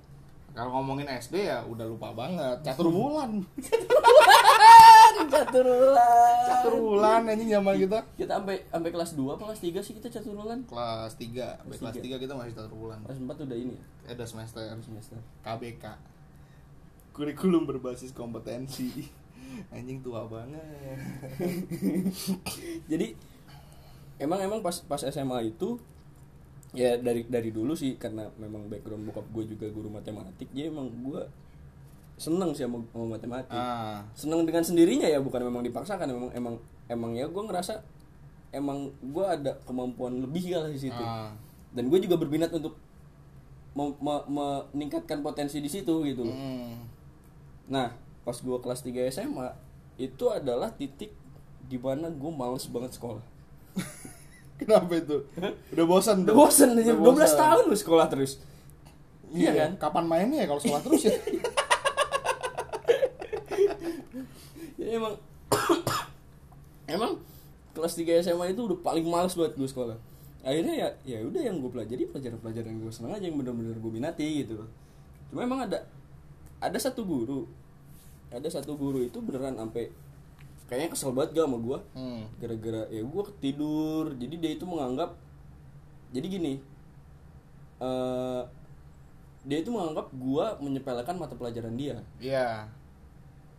Kalau 0.50 0.70
ngomongin 0.72 1.04
SD 1.04 1.44
ya 1.44 1.60
udah 1.62 1.84
lupa 1.84 2.16
banget. 2.16 2.64
Catur 2.64 2.88
bulan. 2.96 3.44
catur 3.60 3.92
bulan 3.92 4.45
Catur 5.24 6.74
bulan 6.76 7.24
anjing 7.24 7.48
zaman 7.48 7.74
kita. 7.80 7.98
kita. 8.20 8.32
sampai 8.36 8.56
sampai 8.68 8.90
kelas 8.92 9.10
2 9.16 9.36
apa 9.36 9.42
kelas 9.48 9.60
3 9.64 9.80
sih 9.80 9.94
kita 9.96 10.08
catur 10.12 10.36
bulan 10.36 10.58
kelas 10.68 11.12
3 11.16 11.64
Kelas 11.64 11.78
kelas 11.80 11.94
tiga. 11.98 12.16
3 12.20 12.24
kita 12.28 12.32
masih 12.36 12.52
catur 12.52 12.76
bulan 12.76 12.98
kelas 13.06 13.18
4 13.24 13.46
udah 13.48 13.58
ini 13.58 13.74
ya? 13.74 13.84
Eh, 14.10 14.14
udah 14.14 14.28
semester. 14.28 14.62
Semester. 14.84 15.18
KBK 15.40 15.84
kurikulum 17.16 17.64
berbasis 17.64 18.12
kompetensi. 18.12 19.08
Anjing 19.74 20.04
tua 20.04 20.28
banget. 20.28 21.00
Jadi 22.92 23.16
emang 24.20 24.40
emang 24.44 24.60
pas 24.60 24.84
pas 24.84 25.00
SMA 25.00 25.48
itu 25.48 25.80
ya 26.76 27.00
dari 27.00 27.24
dari 27.24 27.48
dulu 27.52 27.72
sih 27.72 27.96
karena 27.96 28.28
memang 28.36 28.68
background 28.68 29.08
bokap 29.08 29.26
gue 29.32 29.44
juga 29.56 29.66
guru 29.72 29.88
matematik 29.88 30.48
jadi 30.52 30.68
emang 30.68 30.92
gue 30.92 31.24
seneng 32.16 32.50
sih 32.56 32.64
sama, 32.64 32.80
sama 32.92 33.16
matematik. 33.16 33.52
Ah. 33.52 34.00
Seneng 34.16 34.44
dengan 34.48 34.64
sendirinya 34.64 35.04
ya 35.08 35.20
bukan 35.20 35.44
memang 35.44 35.62
dipaksakan 35.64 36.08
emang 36.08 36.28
emang 36.32 36.54
emang 36.88 37.12
ya 37.12 37.28
gue 37.28 37.42
ngerasa 37.44 37.84
emang 38.52 38.88
gue 39.04 39.24
ada 39.24 39.60
kemampuan 39.68 40.24
lebih 40.24 40.56
kali 40.56 40.76
di 40.76 40.88
situ. 40.88 41.02
Ah. 41.04 41.32
Dan 41.76 41.92
gue 41.92 42.00
juga 42.00 42.16
berminat 42.16 42.48
untuk 42.56 42.76
me- 43.76 43.96
me- 44.00 44.64
meningkatkan 44.72 45.20
potensi 45.20 45.60
di 45.60 45.68
situ 45.68 45.92
gitu. 46.08 46.24
Hmm. 46.24 46.88
Nah, 47.68 47.92
pas 48.24 48.40
gua 48.40 48.56
kelas 48.64 48.80
3 48.80 49.12
SMA 49.12 49.52
itu 50.00 50.24
adalah 50.32 50.72
titik 50.72 51.12
di 51.68 51.76
mana 51.76 52.08
gue 52.08 52.32
males 52.32 52.64
banget 52.72 52.96
sekolah. 52.96 53.20
Kenapa 54.60 54.96
itu? 54.96 55.28
Udah 55.76 55.84
bosan 55.84 56.24
udah 56.24 56.32
aja 56.48 56.92
Udah 56.96 57.12
12 57.12 57.20
bosan. 57.20 57.36
tahun 57.36 57.62
lu 57.68 57.76
sekolah 57.76 58.06
terus. 58.08 58.40
Iya 59.28 59.52
kan? 59.52 59.70
Kapan 59.76 60.04
mainnya 60.08 60.40
ya 60.40 60.48
kalau 60.48 60.62
sekolah 60.62 60.80
terus 60.80 61.02
ya? 61.04 61.12
ya 64.80 64.85
emang 64.96 65.14
emang 66.88 67.12
kelas 67.72 67.94
3 67.94 68.22
SMA 68.22 68.50
itu 68.50 68.60
udah 68.62 68.78
paling 68.80 69.04
males 69.04 69.32
buat 69.32 69.52
gue 69.52 69.64
sekolah 69.64 69.96
akhirnya 70.40 70.74
ya 70.74 70.88
ya 71.04 71.18
udah 71.22 71.42
yang 71.42 71.58
gue 71.58 71.68
pelajari 71.68 72.06
pelajaran-pelajaran 72.06 72.68
yang 72.68 72.80
gue 72.80 72.92
senang 72.92 73.12
aja 73.12 73.24
yang 73.24 73.36
benar-benar 73.36 73.74
gue 73.74 73.92
minati 73.92 74.42
gitu 74.42 74.62
cuma 75.28 75.42
emang 75.42 75.60
ada 75.62 75.82
ada 76.58 76.78
satu 76.78 77.02
guru 77.02 77.44
ada 78.28 78.46
satu 78.46 78.74
guru 78.74 79.02
itu 79.02 79.18
beneran 79.18 79.54
sampai 79.54 79.90
kayaknya 80.66 80.88
kesel 80.88 81.10
banget 81.10 81.34
gak 81.34 81.46
sama 81.46 81.58
gue 81.58 81.78
Hmm. 81.94 82.22
gara-gara 82.38 82.82
ya 82.88 83.02
gue 83.02 83.22
ketidur 83.28 84.14
jadi 84.14 84.34
dia 84.36 84.50
itu 84.52 84.64
menganggap 84.64 85.14
jadi 86.10 86.26
gini 86.28 86.54
eh 87.76 88.42
dia 89.42 89.58
itu 89.58 89.70
menganggap 89.70 90.10
gue 90.10 90.46
menyepelekan 90.58 91.14
mata 91.14 91.34
pelajaran 91.34 91.74
dia 91.74 92.02
Iya. 92.18 92.66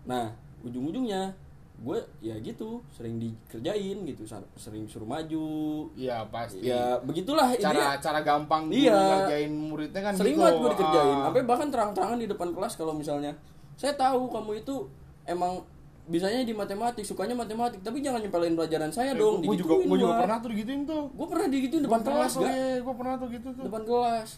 Nah, 0.03 0.36
ujung-ujungnya 0.61 1.33
gue 1.77 1.93
ya 2.19 2.33
gitu, 2.41 2.81
sering 2.89 3.21
dikerjain 3.21 4.01
gitu, 4.03 4.25
sering 4.55 4.89
suruh 4.89 5.05
maju. 5.05 5.45
Iya 5.93 6.25
pasti. 6.25 6.65
Ya 6.65 6.97
begitulah 6.97 7.53
cara 7.53 7.69
intinya. 7.69 8.01
cara 8.01 8.19
gampang 8.21 8.63
Iya. 8.67 8.97
ngerjain 8.97 9.51
muridnya 9.53 10.01
kan 10.01 10.13
Sering 10.13 10.33
gitu. 10.33 10.41
banget 10.41 10.55
gue 10.57 10.69
dikerjain, 10.73 11.13
Ah. 11.13 11.23
sampai 11.25 11.41
bahkan 11.45 11.69
terang-terangan 11.69 12.17
di 12.17 12.25
depan 12.25 12.49
kelas 12.51 12.73
kalau 12.73 12.93
misalnya 12.93 13.29
saya 13.73 13.93
tahu 13.93 14.25
kamu 14.27 14.57
itu 14.59 14.89
emang 15.23 15.61
bisanya 16.07 16.41
di 16.41 16.55
matematik, 16.55 17.03
sukanya 17.03 17.35
matematik, 17.35 17.83
tapi 17.83 17.99
jangan 17.99 18.23
nyepelin 18.23 18.55
pelajaran 18.55 18.89
saya 18.89 19.11
Eh, 19.11 19.19
dong. 19.19 19.43
gua 19.43 19.53
juga 19.53 19.75
gua 19.77 19.97
juga 19.99 20.15
pernah 20.17 20.37
tuh 20.39 20.49
digituin 20.49 20.81
tuh. 20.81 21.03
Gue 21.11 21.27
pernah 21.27 21.45
digituin 21.45 21.83
depan 21.83 21.99
Gua 21.99 22.07
kelas, 22.09 22.31
gak? 22.33 22.47
iya, 22.47 22.69
gua 22.79 22.95
pernah 22.95 23.13
tuh 23.17 23.27
gitu 23.27 23.47
tuh. 23.51 23.63
Depan 23.67 23.83
kelas. 23.83 24.29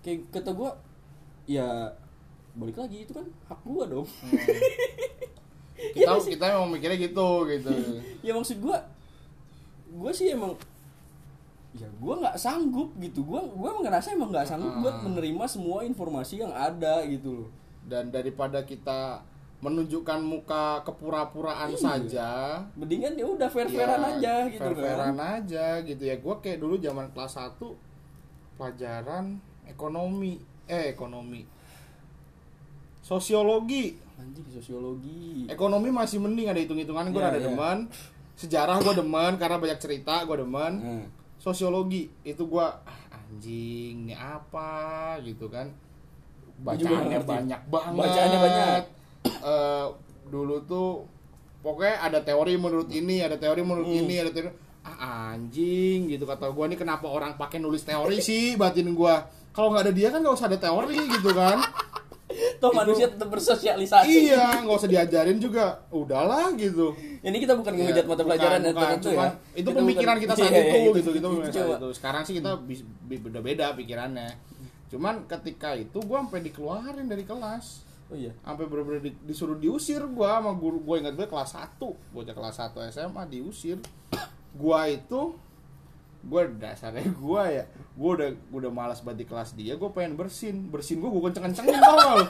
Kayak 0.00 0.18
kata 0.32 0.50
gue, 0.50 0.70
ya 1.46 1.68
balik 2.50 2.74
lagi 2.74 3.04
itu 3.04 3.12
kan 3.12 3.22
hak 3.46 3.60
gue 3.62 3.84
dong. 3.86 4.08
Kita 5.90 6.12
kita 6.20 6.44
emang 6.50 6.70
mikirnya 6.70 6.98
gitu 6.98 7.28
gitu. 7.46 7.70
ya 8.26 8.32
maksud 8.32 8.60
gua 8.60 8.78
gua 9.90 10.10
sih 10.10 10.30
emang 10.30 10.52
ya 11.72 11.86
gua 11.96 12.18
nggak 12.18 12.36
sanggup 12.36 12.90
gitu 12.98 13.22
gua 13.22 13.40
emang 13.46 13.84
ngerasa 13.84 14.12
emang 14.12 14.30
nggak 14.30 14.46
sanggup 14.46 14.74
buat 14.78 14.96
Ah. 14.96 15.02
menerima 15.02 15.44
semua 15.46 15.82
informasi 15.82 16.42
yang 16.42 16.50
ada 16.50 17.02
gitu 17.04 17.44
loh 17.44 17.48
Dan 17.80 18.08
daripada 18.08 18.62
kita 18.62 19.24
menunjukkan 19.60 20.20
muka 20.20 20.80
kepura-puraan 20.82 21.68
Iya. 21.68 21.80
saja, 21.80 22.30
mendingan 22.72 23.12
ya 23.12 23.26
udah 23.26 23.44
fair 23.46 23.68
fairan 23.68 23.98
ya, 23.98 24.08
aja 24.10 24.34
gitu 24.48 24.60
fair-fairan 24.62 25.12
kan 25.12 25.18
aja 25.36 25.66
gitu 25.80 26.02
ya. 26.02 26.16
Gua 26.16 26.40
kayak 26.40 26.58
dulu 26.58 26.76
zaman 26.76 27.12
kelas 27.12 27.36
1 27.36 27.76
pelajaran 28.56 29.36
ekonomi, 29.64 30.38
eh 30.64 30.88
ekonomi. 30.88 31.44
Sosiologi. 33.00 33.96
Anjing 34.20 34.44
sosiologi 34.46 35.48
Ekonomi 35.48 35.88
masih 35.88 36.20
mending 36.20 36.46
ada 36.46 36.60
hitung-hitungan 36.60 37.08
gue 37.08 37.18
Iya, 37.18 37.30
ada 37.30 37.40
iya. 37.40 37.46
demen. 37.48 37.78
Sejarah 38.36 38.76
gue 38.78 38.94
demen 38.94 39.32
karena 39.36 39.56
banyak 39.56 39.78
cerita 39.80 40.24
gue 40.24 40.36
demen. 40.36 40.72
nah, 40.76 41.04
Sosiologi 41.36 42.12
itu 42.20 42.42
gue 42.44 42.60
ah, 42.60 43.00
anjing 43.10 43.96
ini 44.06 44.14
apa 44.14 45.16
gitu 45.24 45.48
kan. 45.48 45.72
Bacaannya 46.60 47.24
banyak 47.24 47.60
banget. 47.64 47.96
Bacaannya 47.96 48.38
banyak. 48.38 48.82
Eh, 49.24 49.86
dulu 50.28 50.56
tuh 50.64 51.08
pokoknya 51.60 51.96
ada 52.02 52.20
teori 52.20 52.60
menurut 52.60 52.92
ini, 52.92 53.24
ada 53.24 53.40
teori 53.40 53.64
menurut 53.64 53.88
Hmm. 53.88 54.00
ini, 54.04 54.14
ada 54.20 54.30
teori 54.30 54.48
ah 54.80 54.96
anjing 55.36 56.08
gitu 56.08 56.24
kata 56.24 56.48
gue 56.48 56.64
nih 56.72 56.78
kenapa 56.80 57.04
orang 57.04 57.36
pakai 57.36 57.60
nulis 57.60 57.84
teori 57.84 58.24
sih 58.24 58.56
batin 58.56 58.96
gue 58.96 59.14
kalau 59.52 59.76
nggak 59.76 59.84
ada 59.84 59.92
dia 59.92 60.08
kan 60.08 60.24
nggak 60.24 60.32
usah 60.32 60.48
ada 60.48 60.56
teori 60.56 60.96
gitu 60.96 61.36
kan 61.36 61.60
toh 62.56 62.70
Itu- 62.70 62.76
manusia 62.76 63.06
tetap 63.06 63.28
bersosialisasi. 63.28 64.30
Iya 64.30 64.62
nggak 64.62 64.76
usah 64.76 64.88
diajarin 64.88 65.38
juga. 65.38 65.82
Udahlah 65.88 66.54
gitu. 66.54 66.94
Ini 67.20 67.36
kita 67.36 67.54
bukan 67.54 67.72
ngehujat 67.74 68.04
mata 68.04 68.16
Bukan, 68.16 68.26
pelajaran 68.26 68.58
ya 68.58 68.70
bukan, 68.70 68.88
tentu 68.94 69.08
cuman 69.10 69.26
ya. 69.26 69.30
Itu 69.52 69.68
Kita 69.68 69.78
pemikiran 69.78 70.06
bukan- 70.12 70.22
kita 70.22 70.34
saat 70.34 70.50
Iya, 70.50 70.60
itu 70.60 70.76
iya, 70.76 70.90
gitu 70.94 71.10
gitu 71.12 71.28
coba. 71.52 71.74
itu 71.76 71.88
sekarang 71.92 72.22
sih 72.22 72.34
kita 72.38 72.50
beda-beda 73.04 73.66
pikirannya. 73.74 74.28
Cuman 74.88 75.14
ketika 75.24 75.74
itu 75.74 75.98
gua 76.00 76.22
sampai 76.22 76.42
dikeluarin 76.42 77.06
dari 77.06 77.22
kelas. 77.22 77.86
Oh 78.10 78.18
iya. 78.18 78.34
Sampai 78.42 78.66
bener-bener 78.66 79.00
di- 79.00 79.18
disuruh 79.22 79.54
diusir 79.54 80.02
gua 80.04 80.38
sama 80.38 80.50
guru 80.52 80.78
gua. 80.78 80.98
Ingat 80.98 81.14
gue 81.14 81.26
kelas 81.26 81.54
1 81.54 81.94
bocah 82.10 82.34
kelas 82.34 82.56
1 82.58 82.82
SMA 82.84 83.22
diusir. 83.26 83.78
Gua 84.50 84.86
itu 84.86 85.38
gua 86.20 86.44
dasarnya 86.46 87.06
gua 87.16 87.48
ya 87.48 87.64
gua 87.96 88.10
udah 88.20 88.28
gua 88.52 88.58
udah 88.66 88.72
malas 88.72 89.00
banget 89.00 89.24
di 89.24 89.26
kelas 89.28 89.50
dia 89.56 89.74
gua 89.80 89.90
pengen 89.92 90.16
bersin. 90.20 90.68
Bersin 90.68 91.00
gua 91.00 91.10
gua 91.12 91.30
kenceng-kencengin 91.30 91.80
tau 91.80 91.96
gak 91.96 92.28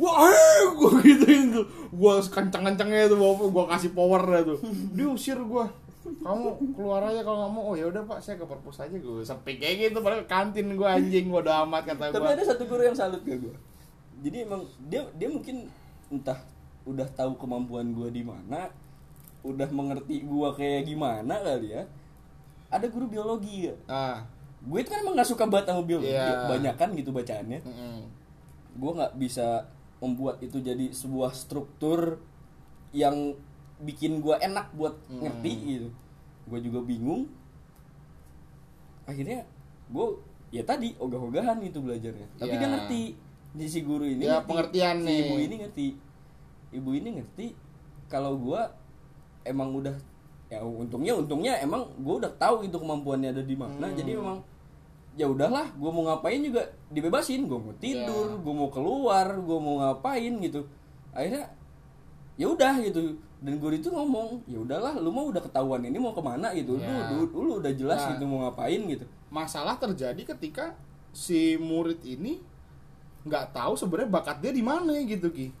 wah 0.00 0.28
eh, 0.28 0.60
gua 0.76 0.90
gituin 1.00 1.44
tuh. 1.54 1.66
Gua 1.92 2.20
kenceng-kencengnya 2.20 3.08
tuh 3.12 3.18
gua, 3.20 3.48
gua 3.48 3.64
kasih 3.76 3.90
power 3.92 4.22
dah 4.24 4.42
tuh. 4.44 4.58
Diusir 4.92 5.40
gua. 5.44 5.68
Kamu 6.00 6.74
keluar 6.74 7.04
aja 7.12 7.20
kalau 7.20 7.44
nggak 7.44 7.52
mau. 7.52 7.62
Oh 7.70 7.74
ya 7.76 7.86
udah 7.88 8.02
pak. 8.08 8.24
Saya 8.24 8.40
ke 8.40 8.48
perpus 8.48 8.80
aja 8.80 8.96
gue 8.96 9.20
sepi 9.20 9.60
kayak 9.60 9.92
gitu. 9.92 9.98
Padahal 10.00 10.24
kantin 10.24 10.72
gua 10.72 10.96
anjing 10.96 11.28
gua 11.28 11.44
udah 11.44 11.64
amat 11.68 11.92
kata 11.92 12.12
tapi 12.12 12.24
gua 12.24 12.32
ada 12.32 12.44
satu 12.44 12.64
guru 12.64 12.82
yang 12.88 12.96
salut 12.96 13.20
ke 13.20 13.36
gue 13.36 13.56
jadi 14.20 14.44
emang 14.44 14.62
dia 14.88 15.02
dia 15.16 15.28
mungkin 15.32 15.66
entah 16.12 16.36
udah 16.84 17.08
tahu 17.16 17.36
kemampuan 17.40 17.92
gue 17.92 18.08
di 18.12 18.22
mana 18.24 18.68
udah 19.40 19.68
mengerti 19.72 20.20
gue 20.20 20.48
kayak 20.56 20.84
gimana 20.84 21.40
kali 21.40 21.72
ya 21.72 21.82
ada 22.70 22.86
guru 22.86 23.06
biologi 23.06 23.66
ya 23.66 23.74
ah 23.86 24.22
gue 24.60 24.78
itu 24.78 24.88
kan 24.88 25.00
emang 25.00 25.14
gak 25.14 25.26
suka 25.26 25.44
banget 25.44 25.66
sama 25.68 25.82
biologi 25.82 26.10
Iya. 26.10 26.46
banyak 26.46 26.74
kan 26.76 26.88
gitu 26.92 27.10
bacaannya 27.10 27.60
mm-mm. 27.60 27.98
gue 28.72 28.90
nggak 28.92 29.12
bisa 29.16 29.66
membuat 29.98 30.38
itu 30.38 30.58
jadi 30.58 30.88
sebuah 30.90 31.32
struktur 31.32 32.20
yang 32.90 33.34
bikin 33.78 34.18
gue 34.18 34.36
enak 34.36 34.70
buat 34.72 34.94
Hmm. 35.06 35.22
ngerti 35.22 35.52
gitu 35.66 35.88
gue 36.46 36.58
juga 36.60 36.80
bingung 36.82 37.24
akhirnya 39.04 39.42
gue 39.88 40.06
ya 40.50 40.62
tadi 40.62 40.94
ogah-ogahan 40.96 41.58
itu 41.60 41.78
belajarnya 41.78 42.26
tapi 42.36 42.52
Ya. 42.52 42.58
dia 42.58 42.68
ngerti 42.68 43.00
di 43.50 43.66
si 43.66 43.80
guru 43.80 44.04
ini 44.04 44.22
Ya, 44.22 44.38
ngerti. 44.38 44.46
pengertian 44.46 44.96
si 44.96 45.04
nih. 45.04 45.18
ibu 45.24 45.36
ini 45.36 45.54
ngerti 45.58 45.86
ibu 46.72 46.90
ini 46.92 47.08
ngerti 47.16 47.46
kalau 48.06 48.36
gue 48.36 48.60
emang 49.42 49.74
udah 49.74 49.94
ya 50.50 50.58
untungnya 50.60 51.14
untungnya 51.14 51.54
emang 51.58 51.86
gue 51.96 52.14
udah 52.18 52.32
tahu 52.34 52.66
itu 52.66 52.74
kemampuannya 52.74 53.30
ada 53.30 53.42
di 53.42 53.54
mana 53.54 53.86
Hmm. 53.86 53.94
jadi 53.94 54.18
memang 54.18 54.38
ya 55.14 55.26
udahlah 55.26 55.70
gue 55.72 55.90
mau 55.90 56.02
ngapain 56.04 56.38
juga 56.40 56.62
dibebasin 56.88 57.46
gue 57.46 57.54
mau 57.54 57.70
tidur 57.78 58.34
Ya. 58.34 58.42
gue 58.42 58.54
mau 58.54 58.66
keluar 58.68 59.26
gue 59.30 59.58
mau 59.58 59.78
ngapain 59.78 60.32
gitu 60.40 60.66
akhirnya 61.10 61.46
ya 62.34 62.46
udah 62.46 62.82
gitu 62.82 63.14
dan 63.40 63.56
guru 63.56 63.72
itu 63.72 63.88
ngomong 63.88 64.42
ya 64.44 64.58
udahlah 64.58 64.98
lu 64.98 65.08
mau 65.08 65.30
udah 65.30 65.40
ketahuan 65.40 65.80
ini 65.82 65.96
mau 65.96 66.10
ke 66.10 66.20
mana 66.20 66.50
gitu 66.52 66.76
Ya. 66.76 67.14
lu, 67.14 67.24
lu, 67.26 67.38
lu 67.46 67.52
udah 67.58 67.70
jelas 67.70 68.02
Nah. 68.02 68.10
gitu 68.14 68.24
mau 68.26 68.42
ngapain 68.44 68.80
gitu 68.84 69.06
masalah 69.30 69.78
terjadi 69.78 70.34
ketika 70.34 70.74
si 71.10 71.54
murid 71.56 72.02
ini 72.02 72.42
nggak 73.22 73.52
tahu 73.52 73.74
sebenarnya 73.74 74.10
bakat 74.10 74.36
dia 74.40 74.50
di 74.50 74.62
mana 74.62 74.94
gitu 75.04 75.30
ki 75.30 75.52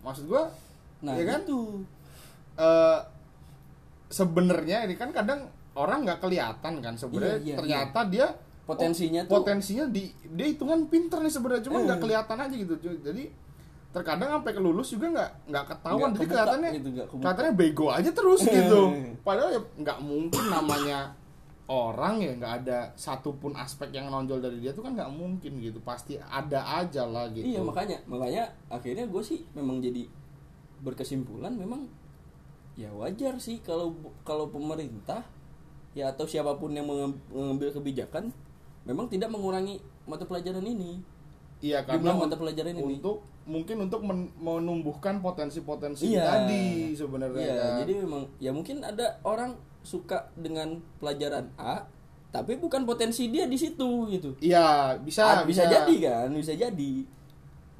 maksud 0.00 0.26
gua 0.26 0.50
nah 0.98 1.12
ya 1.12 1.26
kan 1.26 1.42
itu 1.42 1.84
eh, 2.56 2.98
sebenarnya 4.10 4.84
ini 4.84 4.94
kan 4.94 5.10
kadang 5.10 5.46
orang 5.72 6.02
nggak 6.02 6.18
kelihatan 6.18 6.82
kan 6.82 6.94
sebenarnya 6.94 7.38
Iya, 7.38 7.46
iya, 7.46 7.56
ternyata 7.56 8.00
dia 8.06 8.26
Potensinya 8.60 9.22
oh, 9.22 9.26
tuh- 9.26 9.34
potensinya 9.42 9.84
di 9.86 10.10
dia 10.30 10.46
hitungan 10.46 10.86
pinter 10.86 11.18
nih 11.18 11.32
sebenarnya 11.32 11.62
cuma 11.64 11.82
nggak 11.82 11.98
Eh. 11.98 12.02
kelihatan 12.04 12.38
aja 12.38 12.54
gitu 12.54 12.74
jadi 12.78 13.24
terkadang 13.90 14.30
sampai 14.30 14.52
kelulus 14.54 14.88
juga 14.88 15.06
nggak 15.10 15.30
nggak 15.50 15.64
ketahuan. 15.66 15.98
Nggak 15.98 16.06
jadi 16.06 16.14
kebuka 16.14 16.30
kelihatannya 16.30 16.70
gitu, 16.70 16.88
kebuka. 16.94 17.10
kelihatannya 17.18 17.54
bego 17.58 17.86
aja 17.90 18.10
terus 18.14 18.40
gitu. 18.46 18.80
Padahal 19.20 19.50
ya 19.50 19.60
nggak 19.76 19.98
mungkin 20.00 20.44
namanya 20.46 20.98
orang 21.66 22.14
ya 22.18 22.30
nggak 22.38 22.54
ada 22.62 22.78
satupun 22.94 23.58
aspek 23.58 23.90
yang 23.90 24.06
nonjol 24.06 24.38
dari 24.38 24.62
dia 24.62 24.70
tuh 24.70 24.86
kan 24.86 24.94
nggak 24.94 25.10
mungkin 25.10 25.58
gitu. 25.58 25.82
Pasti 25.82 26.14
ada 26.14 26.62
aja 26.78 27.02
lah 27.02 27.26
gitu. 27.34 27.42
Iya 27.42 27.66
makanya 27.66 27.98
makanya 28.06 28.46
akhirnya 28.70 29.10
gue 29.10 29.22
sih 29.26 29.42
memang 29.50 29.82
jadi 29.82 30.06
berkesimpulan 30.78 31.52
memang 31.52 31.90
ya 32.74 32.90
wajar 32.90 33.36
sih 33.36 33.58
kalau 33.60 33.92
kalau 34.22 34.48
pemerintah 34.48 35.26
ya 35.92 36.08
atau 36.08 36.24
siapa 36.24 36.54
pun 36.54 36.70
yang 36.70 36.86
mengam- 36.86 37.18
mengambil 37.28 37.70
kebijakan 37.72 38.30
memang 38.82 39.06
tidak 39.06 39.28
mengurangi 39.28 39.78
mata 40.04 40.24
pelajaran 40.24 40.62
ini. 40.62 41.02
Iya 41.60 41.84
karena 41.84 42.16
mata 42.16 42.34
pelajaran 42.34 42.72
ini. 42.72 42.96
untuk 42.96 43.20
mungkin 43.44 43.84
untuk 43.84 44.00
men- 44.00 44.32
menumbuhkan 44.36 45.18
potensi-potensi 45.18 46.08
Iya. 46.08 46.24
tadi 46.24 46.94
sebenarnya 46.94 47.42
Iya, 47.42 47.56
kan. 47.58 47.72
jadi 47.84 47.92
memang 48.00 48.22
ya 48.38 48.50
mungkin 48.50 48.80
ada 48.80 49.18
orang 49.20 49.52
suka 49.82 50.28
dengan 50.34 50.78
pelajaran 50.96 51.50
A 51.56 51.84
tapi 52.30 52.54
bukan 52.56 52.86
potensi 52.86 53.26
dia 53.26 53.44
di 53.44 53.58
situ 53.58 54.06
gitu. 54.08 54.38
Iya 54.38 54.94
bisa 54.96 55.24
Ah, 55.26 55.42
bisa. 55.42 55.66
jadi 55.66 55.94
kan 56.00 56.30
bisa 56.30 56.54
jadi 56.54 56.92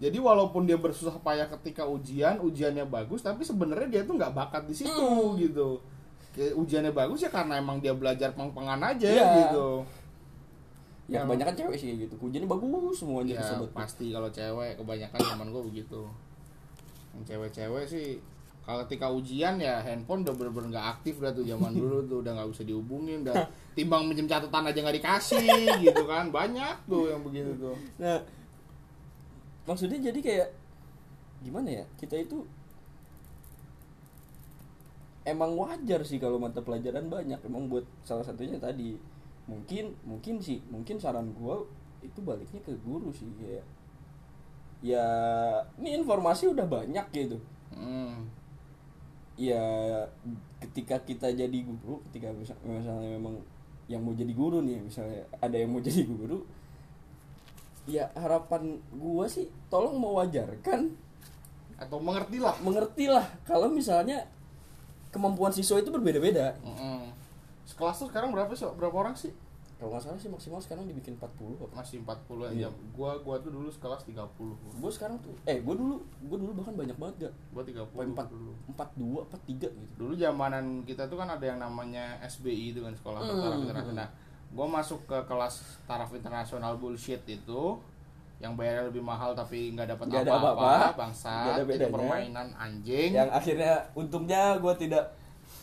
jadi 0.00 0.16
walaupun 0.16 0.64
dia 0.64 0.74
bersusah 0.74 1.14
payah 1.16 1.44
ketika 1.52 1.84
ujian 1.84 2.40
ujiannya 2.40 2.82
bagus 2.84 3.20
tapi 3.20 3.44
sebenarnya 3.44 3.86
dia 3.86 4.02
tuh 4.02 4.16
nggak 4.16 4.32
bakat 4.32 4.64
di 4.64 4.74
situ 4.74 4.96
Hmm. 4.96 5.36
gitu. 5.36 5.76
Ujiannya 6.32 6.90
bagus 6.90 7.20
ya 7.20 7.28
karena 7.28 7.58
emang 7.58 7.78
dia 7.78 7.92
belajar 7.92 8.32
peng-pengan 8.32 8.80
aja 8.80 9.04
Iya. 9.04 9.28
gitu. 9.44 9.84
Ya 11.04 11.20
Kalau- 11.20 11.26
kebanyakan 11.28 11.54
cewek 11.54 11.76
sih 11.76 11.90
gitu. 12.00 12.14
Ujiannya 12.16 12.46
bagus 12.46 12.96
semuanya 12.96 13.36
ya 13.36 13.44
sobat. 13.44 13.76
pasti 13.76 14.08
kalau 14.08 14.30
cewek 14.30 14.74
kebanyakan 14.74 15.18
zaman 15.20 15.46
gue 15.50 15.62
begitu 15.66 16.00
yang 17.10 17.24
cewek-cewek 17.26 17.84
sih 17.84 18.08
kalau 18.62 18.86
ketika 18.86 19.10
ujian 19.10 19.58
ya 19.58 19.82
handphone 19.82 20.22
udah 20.22 20.30
bener-bener 20.30 20.70
nggak 20.70 20.86
aktif 20.94 21.18
dah 21.18 21.28
tuh 21.28 21.42
zaman 21.42 21.74
dulu 21.74 22.06
tuh 22.06 22.22
udah 22.22 22.32
nggak 22.32 22.48
bisa 22.48 22.62
dihubungin 22.62 23.26
udah 23.26 23.34
timbang 23.76 24.06
minjem 24.06 24.24
catatan 24.24 24.64
aja 24.64 24.78
nggak 24.78 24.96
dikasih 24.96 25.44
gitu 25.82 26.02
kan. 26.06 26.30
Banyak 26.30 26.86
tuh 26.86 27.10
yang 27.10 27.20
begitu 27.20 27.52
tuh. 27.58 27.74
Nah 27.98 28.22
maksudnya 29.70 30.10
jadi 30.10 30.18
kayak 30.18 30.48
gimana 31.46 31.70
ya 31.70 31.84
kita 31.94 32.18
itu 32.18 32.42
emang 35.22 35.54
wajar 35.54 36.02
sih 36.02 36.18
kalau 36.18 36.42
mata 36.42 36.58
pelajaran 36.58 37.06
banyak 37.06 37.38
emang 37.46 37.70
buat 37.70 37.86
salah 38.02 38.26
satunya 38.26 38.58
tadi 38.58 38.98
mungkin 39.46 39.94
mungkin 40.02 40.42
sih 40.42 40.58
mungkin 40.74 40.98
saran 40.98 41.30
gua 41.38 41.62
itu 42.02 42.18
baliknya 42.18 42.58
ke 42.66 42.74
guru 42.82 43.14
sih 43.14 43.30
kayak 43.38 43.62
ya 44.82 45.06
ini 45.78 46.02
informasi 46.02 46.50
udah 46.50 46.66
banyak 46.66 47.06
gitu 47.14 47.38
hmm. 47.78 48.26
ya 49.38 49.62
ketika 50.58 50.98
kita 51.06 51.30
jadi 51.30 51.58
guru 51.62 52.02
ketika 52.10 52.34
misal- 52.34 52.60
misalnya 52.66 53.14
memang 53.14 53.38
yang 53.86 54.02
mau 54.02 54.16
jadi 54.18 54.32
guru 54.34 54.66
nih 54.66 54.82
misalnya 54.82 55.22
ada 55.38 55.54
yang 55.54 55.70
mau 55.70 55.82
jadi 55.86 56.02
guru 56.10 56.42
ya 57.90 58.08
harapan 58.14 58.62
gua 58.90 59.26
sih 59.26 59.44
tolong 59.66 59.96
mewajarkan. 59.96 60.94
Atau 61.76 61.98
mengerti 61.98 62.38
lah 62.38 62.54
mengertilah 62.58 63.26
kalau 63.42 63.66
misalnya 63.66 64.24
kemampuan 65.10 65.50
siswa 65.50 65.76
itu 65.76 65.88
berbeda-beda. 65.88 66.54
Mm-mm. 66.60 67.10
sekelas 67.62 67.96
tuh 67.96 68.08
sekarang 68.08 68.30
berapa 68.30 68.50
sih 68.50 68.66
berapa 68.68 68.96
orang 68.96 69.14
sih? 69.14 69.30
Kalau 69.74 69.90
nggak 69.90 70.02
salah 70.02 70.18
sih 70.18 70.28
maksimal 70.28 70.58
sekarang 70.58 70.84
dibikin 70.84 71.16
40 71.16 71.56
apa 71.56 71.72
masih 71.72 72.02
40 72.02 72.52
Iya. 72.52 72.66
aja. 72.66 72.68
Gua 72.92 73.16
gua 73.16 73.38
tuh 73.38 73.48
dulu 73.48 73.70
sekelas 73.70 74.04
30 74.04 74.20
gue 74.76 74.90
sekarang 74.90 75.16
tuh 75.18 75.32
eh 75.46 75.56
gue 75.56 75.72
dulu 75.72 75.96
gue 76.20 76.36
dulu 76.36 76.52
bahkan 76.52 76.74
banyak 76.74 76.92
banget 76.94 77.14
gak 77.22 77.34
gua 77.48 77.62
30 77.64 77.88
Sampai 77.88 78.06
empat 78.06 78.26
dulu. 78.28 78.52
empat 78.68 78.88
dua 78.94 79.20
empat 79.24 79.40
tiga 79.46 79.68
gitu. 79.70 79.92
Dulu 79.96 80.12
zamanan 80.14 80.64
kita 80.82 81.06
tuh 81.06 81.16
kan 81.16 81.30
ada 81.30 81.40
yang 81.42 81.56
namanya 81.56 82.20
SBI 82.20 82.76
itu 82.76 82.82
kan 82.82 82.92
sekolah 82.92 83.18
Hmm. 83.22 83.40
taraf 83.40 83.56
internasional. 83.58 83.96
Nah, 83.96 84.08
gua 84.50 84.66
masuk 84.66 85.06
ke 85.06 85.18
kelas 85.30 85.62
taraf 85.86 86.10
internasional 86.14 86.74
bullshit 86.76 87.22
itu 87.26 87.78
yang 88.40 88.56
bayarnya 88.56 88.88
lebih 88.88 89.04
mahal 89.04 89.36
tapi 89.36 89.76
nggak 89.76 89.94
dapat 89.94 90.06
apa-apa, 90.08 90.96
bangsa. 90.96 91.60
Itu 91.60 91.92
permainan 91.92 92.48
anjing. 92.56 93.12
yang 93.12 93.28
akhirnya 93.28 93.84
untungnya 93.92 94.56
gue 94.56 94.74
tidak 94.80 95.12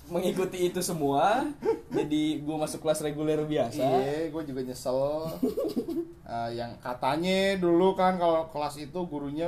mengikuti 0.07 0.71
itu 0.71 0.79
semua 0.79 1.43
jadi 1.91 2.39
gue 2.39 2.55
masuk 2.55 2.79
kelas 2.79 3.03
reguler 3.03 3.43
biasa 3.43 3.81
Iya, 3.83 4.31
gue 4.31 4.43
juga 4.47 4.61
nyesel. 4.63 4.99
Eh, 6.27 6.59
yang 6.59 6.75
katanya 6.83 7.55
dulu 7.55 7.95
kan 7.95 8.19
kalau 8.19 8.51
kelas 8.51 8.75
itu 8.83 8.99
gurunya 9.07 9.47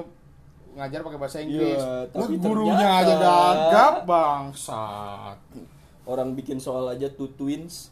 ngajar 0.79 1.03
pakai 1.03 1.19
bahasa 1.19 1.43
Inggris. 1.43 1.75
Lah, 1.75 2.07
tapi 2.07 2.39
gurunya 2.39 2.87
aja 3.03 3.15
gagap 3.19 3.95
bangsat. 4.07 5.35
orang 6.07 6.39
bikin 6.39 6.55
soal 6.55 6.87
aja 6.87 7.11
two 7.11 7.27
twins 7.35 7.91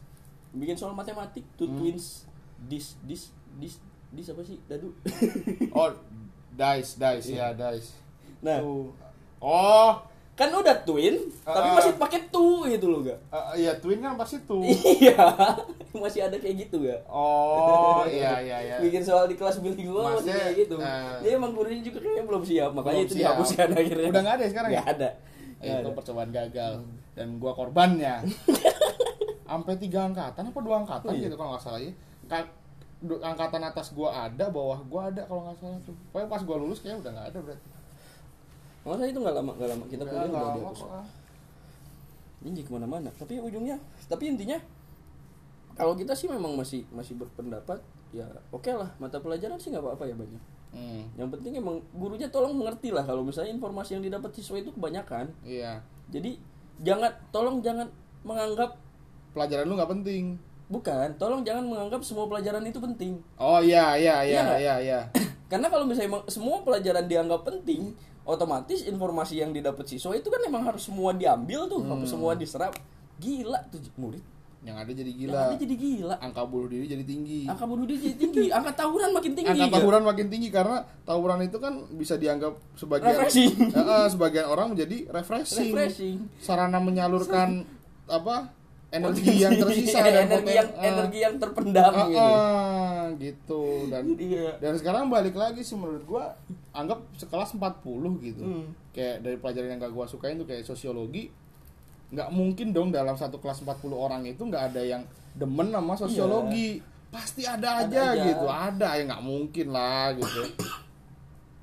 bikin 0.58 0.74
soal 0.74 0.92
matematik 0.92 1.46
two 1.54 1.66
Hmm. 1.66 1.78
twins 1.78 2.26
dis 2.64 2.98
dis 3.02 3.30
dis 3.56 3.78
dis 4.10 4.28
apa 4.28 4.42
sih 4.42 4.58
dadu 4.64 4.90
Oh, 5.72 5.90
dice, 6.52 6.96
dice 6.96 7.30
ya, 7.30 7.52
dice. 7.52 7.94
nah 8.40 8.58
Tuh. 8.58 8.90
Oh, 9.38 9.94
kan 10.34 10.50
udah 10.52 10.74
twin 10.82 11.18
tapi 11.40 11.68
Ah. 11.68 11.74
masih 11.76 11.94
pakai 11.96 12.22
two 12.28 12.66
gitu 12.68 12.88
loh 12.88 13.02
gak 13.02 13.18
eh, 13.28 13.46
iya 13.60 13.74
twin 13.76 13.98
kan 13.98 14.14
pasti 14.16 14.38
tuh. 14.44 14.62
iya 14.62 15.18
masih 15.98 16.22
ada 16.24 16.34
kayak 16.36 16.66
gitu 16.66 16.82
gak 16.84 17.02
Oh, 17.08 18.06
iya 18.10 18.38
iya 18.40 18.58
iya. 18.64 18.76
bikin 18.80 19.02
soal 19.02 19.26
di 19.26 19.34
kelas 19.34 19.58
bilingual 19.60 20.14
masih 20.16 20.30
Maksudnya, 20.30 20.38
kayak 20.40 20.56
gitu 20.60 20.76
eh, 20.78 21.14
dia 21.20 21.32
emang 21.34 21.52
gurunya 21.52 21.82
juga 21.82 21.98
kayaknya 22.00 22.24
belum 22.24 22.44
siap 22.44 22.72
makanya 22.72 22.94
Belum 22.96 23.04
itu 23.04 23.14
siap. 23.14 23.22
dihapuskan 23.28 23.68
akhirnya 23.76 24.08
Udah 24.08 24.22
nggak 24.22 24.36
ada 24.36 24.44
ya 24.44 24.50
sekarang 24.50 24.72
ya? 24.72 24.82
Ada 24.84 25.10
itu 25.58 25.74
ada. 25.74 25.90
percobaan 25.92 26.30
gagal 26.30 26.74
dan 27.12 27.28
gua 27.36 27.52
korbannya. 27.52 28.16
Sampai 29.48 29.80
tiga 29.80 30.06
angkatan 30.06 30.44
apa 30.46 30.60
dua 30.60 30.76
angkatan 30.84 31.08
Oh, 31.08 31.16
iya. 31.16 31.26
gitu 31.26 31.36
kalau 31.36 31.56
nggak 31.56 31.64
salah 31.64 31.80
ya. 31.80 31.92
Ka- 32.28 32.52
angkatan 33.24 33.62
atas 33.64 33.88
gua 33.92 34.10
ada, 34.26 34.46
bawah 34.50 34.80
gua 34.86 35.08
ada 35.08 35.24
kalau 35.24 35.48
nggak 35.48 35.58
salah 35.58 35.80
tuh. 35.82 35.96
Pokoknya 36.12 36.28
pas 36.28 36.42
gua 36.44 36.58
lulus 36.58 36.80
kayaknya 36.80 37.00
udah 37.02 37.12
nggak 37.16 37.28
ada 37.32 37.40
berarti. 37.42 37.70
masa 38.84 39.04
itu 39.04 39.20
nggak 39.20 39.36
lama 39.36 39.52
nggak 39.52 39.68
lama 39.68 39.84
kita 39.92 40.00
Udah 40.00 40.14
kuliah 40.16 40.32
udah 40.32 40.42
lama 40.64 41.00
ini 42.40 42.62
ke 42.64 42.72
mana-mana 42.72 43.10
tapi 43.12 43.36
ujungnya 43.36 43.76
tapi 44.08 44.32
intinya 44.32 44.56
kalau 45.76 45.92
kita 45.92 46.16
sih 46.16 46.32
memang 46.32 46.56
masih 46.56 46.88
masih 46.96 47.18
berpendapat 47.18 47.84
ya 48.10 48.24
oke 48.48 48.72
lah 48.72 48.88
mata 48.96 49.20
pelajaran 49.20 49.60
sih 49.60 49.76
nggak 49.76 49.84
apa-apa 49.84 50.08
ya 50.08 50.16
banyak 50.16 50.44
Hmm, 50.68 51.04
yang 51.16 51.32
penting 51.32 51.56
emang 51.58 51.80
gurunya 51.96 52.28
tolong 52.28 52.52
mengerti 52.52 52.92
lah 52.92 53.04
kalau 53.04 53.24
misalnya 53.24 53.56
informasi 53.56 53.98
yang 53.98 54.04
didapat 54.04 54.36
siswa 54.36 54.56
itu 54.56 54.72
kebanyakan 54.72 55.32
iya. 55.42 55.80
jadi 56.08 56.36
jangan 56.80 57.12
tolong 57.32 57.60
jangan 57.60 57.88
menganggap 58.24 58.76
Pelajaran 59.38 59.64
lu 59.64 59.76
nggak 59.76 59.92
penting. 59.94 60.26
bukan 60.68 61.16
tolong 61.16 61.42
jangan 61.42 61.64
menganggap 61.64 62.02
semua 62.02 62.26
pelajaran 62.26 62.60
itu 62.62 62.76
penting 62.78 63.22
Oh 63.38 63.62
iya 63.62 63.96
iya 63.96 64.20
Iya 64.20 64.42
iya 64.44 64.56
iya 64.58 64.76
iya. 64.82 65.00
karena 65.48 65.70
kalau 65.70 65.86
misalnya 65.86 66.26
semua 66.26 66.60
pelajaran 66.60 67.06
dianggap 67.06 67.40
penting 67.42 67.96
otomatis 68.24 68.84
informasi 68.84 69.40
yang 69.40 69.56
didapat 69.56 69.86
siswa 69.86 70.12
itu 70.12 70.28
kan 70.28 70.42
emang 70.44 70.64
harus 70.64 70.84
semua 70.84 71.14
diambil 71.14 71.64
tuh 71.66 71.80
Hmm. 71.80 71.96
harus 71.96 72.10
semua 72.10 72.34
diserap 72.34 72.76
gila 73.16 73.64
tuh 73.70 73.80
murid 73.96 74.20
Yang 74.60 74.76
ada 74.76 74.92
jadi 74.92 75.08
yang 75.08 75.20
gila. 75.24 75.40
ada 75.46 75.56
jadi 75.56 75.76
gila 75.78 76.16
Angka 76.20 76.42
bunuh 76.44 76.68
diri 76.68 76.86
jadi 76.86 77.06
tinggi. 77.06 77.40
angka 77.46 77.64
bunuh 77.64 77.86
diri 77.86 78.00
jadi 78.04 78.16
tinggi 78.20 78.46
angka 78.58 78.72
tawuran 78.76 79.10
makin 79.14 79.32
tinggi 79.32 79.50
angka 79.54 79.64
ya. 79.64 79.72
tawuran 79.72 80.04
makin 80.04 80.28
tinggi 80.28 80.50
karena 80.50 80.78
tawuran 81.02 81.40
itu 81.42 81.58
kan 81.58 81.74
bisa 81.94 82.16
dianggap 82.16 82.60
sebagian 82.74 83.16
Refreshing. 83.16 83.54
Eh, 83.88 84.08
sebagian 84.10 84.46
orang 84.46 84.76
menjadi 84.76 85.08
refreshing, 85.08 85.72
refreshing 85.72 86.18
sarana 86.38 86.76
menyalurkan 86.78 87.64
apa 88.10 88.52
energi 88.90 89.32
yang 89.38 89.54
tersisa 89.58 90.00
dan 90.00 90.26
energi 90.26 90.48
poten- 90.48 90.56
yang 90.56 90.70
eh, 90.74 90.88
energi 90.88 91.20
yang 91.20 91.36
terpendam 91.38 91.92
eh, 91.92 92.06
gitu. 92.06 92.24
eh, 92.24 93.04
gitu. 93.20 93.62
Dan 93.88 94.04
Iya. 94.16 94.50
dan 94.58 94.74
sekarang 94.74 95.04
balik 95.08 95.34
lagi 95.34 95.60
sih 95.60 95.76
menurut 95.76 96.04
gua 96.04 96.32
anggap 96.72 97.00
sekelas 97.14 97.52
40 97.54 97.84
gitu. 98.22 98.42
Hmm. 98.42 98.72
kayak 98.90 99.22
dari 99.22 99.38
pelajaran 99.38 99.70
yang 99.70 99.80
gak 99.80 99.94
gua 99.94 100.06
sukain 100.06 100.36
tuh 100.36 100.46
kayak 100.46 100.64
sosiologi 100.64 101.30
nggak 102.08 102.32
mungkin 102.32 102.72
dong 102.72 102.90
dalam 102.90 103.14
satu 103.14 103.38
kelas 103.38 103.62
40 103.62 103.76
orang 103.92 104.24
itu 104.24 104.40
nggak 104.40 104.72
ada 104.72 104.82
yang 104.82 105.04
demen 105.34 105.70
sama 105.70 105.94
sosiologi. 105.94 106.80
Pasti 107.08 107.44
ada 107.44 107.84
Ada 107.84 107.86
aja, 107.86 108.04
aja. 108.10 108.24
gitu. 108.26 108.46
Ada 108.46 108.90
ya 108.94 109.04
nggak 109.06 109.22
mungkin 109.22 109.68
lah 109.70 110.12
gitu. 110.14 110.42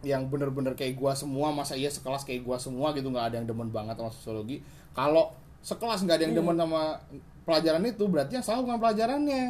Yang 0.02 0.22
bener-bener 0.28 0.72
kayak 0.74 0.94
gua 0.94 1.12
semua 1.12 1.48
masa 1.50 1.72
iya 1.72 1.88
sekelas 1.88 2.22
kayak 2.22 2.44
gua 2.44 2.56
semua 2.56 2.92
gitu 2.92 3.08
nggak 3.08 3.32
ada 3.32 3.37
yang 3.40 3.48
demen 3.48 3.68
banget 3.68 3.96
sama 3.96 4.08
sosiologi. 4.10 4.60
Kalau 4.92 5.32
sekelas 5.64 6.05
nggak 6.05 6.14
ada 6.14 6.24
yang 6.24 6.35
Iya. 6.35 6.40
demen 6.44 6.57
sama 6.57 6.83
pelajaran 7.42 7.83
itu 7.83 8.05
berarti 8.05 8.33
yang 8.37 8.44
salah 8.44 8.61
bukan 8.61 8.79
pelajarannya. 8.79 9.44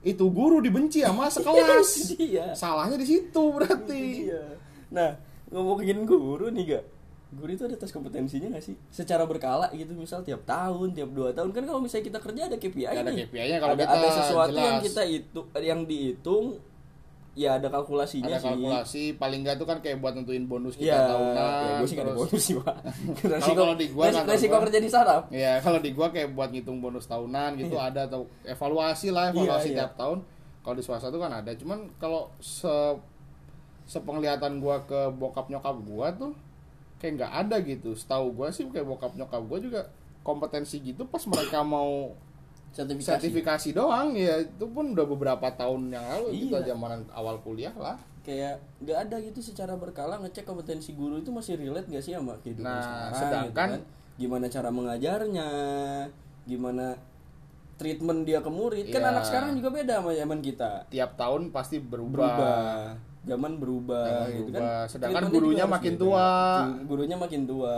Itu 0.00 0.30
guru 0.30 0.62
dibenci 0.62 1.02
sama 1.02 1.26
sekelas. 1.34 2.14
Iya. 2.14 2.54
Salahnya 2.54 2.94
di 2.94 3.04
situ 3.04 3.42
berarti. 3.50 4.30
Iya. 4.30 4.44
Nah 4.94 5.10
ngomongin 5.46 6.02
guru 6.02 6.48
nih 6.48 6.64
gak 6.72 6.84
guru 7.28 7.50
itu 7.52 7.62
ada 7.62 7.74
tes 7.74 7.90
kompetensinya 7.90 8.48
gak 8.50 8.64
sih? 8.64 8.78
Secara 8.88 9.26
berkala 9.26 9.66
gitu 9.70 9.90
misal 9.92 10.22
tiap 10.22 10.42
tahun 10.42 10.94
tiap 10.94 11.10
dua 11.10 11.30
tahun. 11.30 11.50
Kan 11.50 11.66
kalau 11.66 11.82
misalnya 11.82 12.06
kita 12.06 12.18
kerja 12.20 12.40
ada 12.46 12.56
KPI 12.56 12.86
Ada 12.86 13.10
nih. 13.10 13.26
KPI-nya 13.26 13.58
kalau 13.58 13.74
ada, 13.74 13.82
kita 13.82 13.96
ada 13.96 14.08
sesuatu 14.16 14.54
yang 14.54 14.78
jelas. 14.78 14.84
kita 14.86 15.02
itu 15.04 15.40
yang 15.60 15.80
dihitung 15.82 16.44
ya 17.36 17.60
ada 17.60 17.68
kalkulasinya 17.68 18.26
ada 18.26 18.40
sih 18.40 18.48
kalkulasi 18.48 19.04
paling 19.14 19.44
nggak 19.44 19.60
tuh 19.60 19.68
kan 19.68 19.78
kayak 19.78 20.00
buat 20.00 20.16
nentuin 20.16 20.42
bonus 20.42 20.72
kita 20.74 20.88
Iya, 20.88 21.04
tahunan 21.06 21.36
ya 21.36 21.72
gue 21.76 21.84
sih 21.84 21.92
gak 21.92 22.00
ada 22.00 22.08
terus- 22.08 22.20
bonus 22.24 22.42
sih 22.42 22.54
pak. 22.56 22.76
kalau 23.60 23.74
di 23.76 23.86
gua 23.88 24.04
resiko, 24.04 24.16
kantor 24.18 24.32
resiko 24.32 24.56
kerja 24.64 24.78
di 24.80 24.88
saraf. 24.88 25.22
Ya 25.28 25.52
kalau 25.60 25.78
di 25.78 25.90
gua 25.92 26.08
kayak 26.08 26.32
buat 26.32 26.48
ngitung 26.48 26.80
bonus 26.80 27.04
tahunan 27.04 27.50
gitu 27.58 27.76
ada 27.76 28.08
atau 28.08 28.24
evaluasi 28.42 29.12
lah 29.12 29.30
evaluasi 29.30 29.68
Iya, 29.68 29.74
iya. 29.74 29.78
tiap 29.84 29.92
tahun. 29.94 30.18
Kalau 30.58 30.74
di 30.74 30.82
swasta 30.82 31.08
tuh 31.08 31.20
kan 31.20 31.30
ada. 31.30 31.52
Cuman 31.52 31.92
kalau 31.94 32.32
se 32.38 32.72
sepenglihatan 33.84 34.58
gua 34.58 34.82
ke 34.82 35.12
bokap 35.12 35.46
nyokap 35.46 35.76
gua 35.78 36.10
tuh 36.10 36.32
kayak 36.98 37.12
nggak 37.16 37.32
ada 37.44 37.56
gitu. 37.60 37.92
Setahu 37.92 38.32
gua 38.32 38.48
sih 38.48 38.66
kayak 38.66 38.82
bokap 38.84 39.12
nyokap 39.14 39.42
gua 39.42 39.58
juga 39.60 39.80
kompetensi 40.22 40.80
gitu 40.80 41.04
pas 41.04 41.22
mereka 41.22 41.60
mau 41.60 42.16
Sertifikasi. 42.76 43.08
sertifikasi 43.16 43.68
doang 43.72 44.12
ya 44.12 44.36
itu 44.36 44.66
pun 44.68 44.92
udah 44.92 45.06
beberapa 45.06 45.48
tahun 45.50 45.88
yang 45.88 46.04
lalu 46.04 46.28
kita 46.44 46.60
Iya. 46.60 46.66
zamanan 46.70 47.08
awal 47.10 47.40
kuliah 47.40 47.72
lah. 47.72 47.96
Kayak 48.20 48.60
nggak 48.78 48.98
ada 49.00 49.16
gitu 49.18 49.40
secara 49.40 49.72
berkala 49.74 50.18
ngecek 50.18 50.44
kompetensi 50.44 50.92
guru 50.92 51.16
itu 51.16 51.30
masih 51.30 51.56
relate 51.56 51.88
gak 51.88 52.02
sih 52.02 52.12
sama 52.12 52.36
kehidupan 52.38 52.68
Nah, 52.68 52.82
sekarang 53.08 53.12
sedangkan- 53.16 53.70
gitu 53.72 53.80
kan? 53.80 53.94
gimana 54.16 54.46
cara 54.46 54.68
mengajarnya, 54.68 55.48
gimana 56.44 56.86
treatment 57.76 58.24
dia 58.24 58.40
ke 58.40 58.48
murid. 58.48 58.88
Kan 58.88 59.00
Iya. 59.00 59.10
anak 59.10 59.24
sekarang 59.24 59.50
juga 59.54 59.68
beda 59.70 59.94
sama 60.00 60.10
zaman 60.12 60.40
kita. 60.40 60.70
Tiap 60.88 61.10
tahun 61.14 61.42
pasti 61.50 61.76
berubah. 61.78 62.12
Berubah. 62.12 62.76
Zaman 63.26 63.52
berubah 63.56 64.04
Zaman 64.06 64.28
gitu 64.30 64.50
berubah. 64.50 64.60
kan. 64.60 64.86
Sedangkan 64.86 65.24
gurunya 65.28 65.64
makin 65.66 65.92
beda. 65.92 66.02
tua. 66.02 66.28
Gurunya 66.84 67.16
makin 67.16 67.42
tua. 67.42 67.76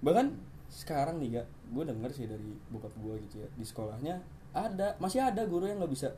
Bahkan 0.00 0.26
sekarang 0.68 1.16
nih 1.18 1.28
gak 1.36 1.46
gue 1.72 1.84
denger 1.84 2.10
sih 2.12 2.28
dari 2.28 2.52
bokap 2.68 2.92
gue 2.94 3.14
gitu 3.24 3.40
ya 3.40 3.48
di 3.52 3.64
sekolahnya 3.64 4.20
ada 4.52 4.92
masih 5.00 5.24
ada 5.24 5.42
guru 5.48 5.64
yang 5.64 5.80
nggak 5.80 5.90
bisa 5.90 6.12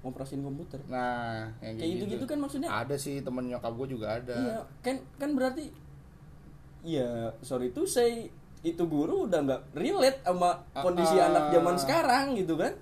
ngoperasin 0.00 0.40
komputer 0.40 0.80
Nah, 0.84 1.48
yang 1.60 1.76
kayak 1.76 1.90
gitu 1.96 2.04
gitu 2.12 2.24
kan 2.24 2.36
maksudnya 2.36 2.68
Ada 2.68 2.96
sih 2.96 3.20
temen 3.20 3.48
nyokap 3.48 3.72
gue 3.72 3.88
juga 3.88 4.20
ada. 4.20 4.36
iya 4.36 4.58
kan 4.80 4.96
kan 5.16 5.32
berarti 5.32 5.68
ya 6.84 7.32
sorry 7.40 7.72
tuh 7.72 7.88
say 7.88 8.28
itu 8.60 8.84
guru 8.84 9.24
udah 9.24 9.40
nggak 9.40 9.62
relate 9.72 10.20
sama 10.20 10.60
kondisi 10.72 11.16
ah. 11.16 11.28
anak 11.28 11.44
zaman 11.52 11.76
sekarang 11.76 12.26
gitu 12.36 12.56
kan 12.56 12.72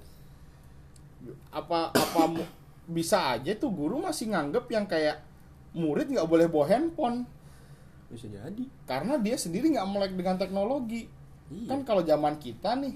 Apa 1.51 1.95
apa 1.95 2.23
bisa 2.97 3.39
aja 3.39 3.55
tuh 3.55 3.71
guru 3.71 4.03
masih 4.03 4.35
nganggep 4.35 4.67
yang 4.71 4.87
kayak 4.91 5.23
murid 5.73 6.11
nggak 6.11 6.27
boleh 6.27 6.47
bawa 6.51 6.67
handphone 6.69 7.23
bisa 8.11 8.29
jadi 8.29 8.65
karena 8.85 9.17
dia 9.17 9.39
sendiri 9.39 9.73
nggak 9.73 9.89
melek 9.89 10.13
dengan 10.13 10.37
teknologi. 10.37 11.09
Iya. 11.51 11.69
Kan 11.73 11.81
kalau 11.83 12.03
zaman 12.07 12.39
kita 12.39 12.79
nih, 12.79 12.95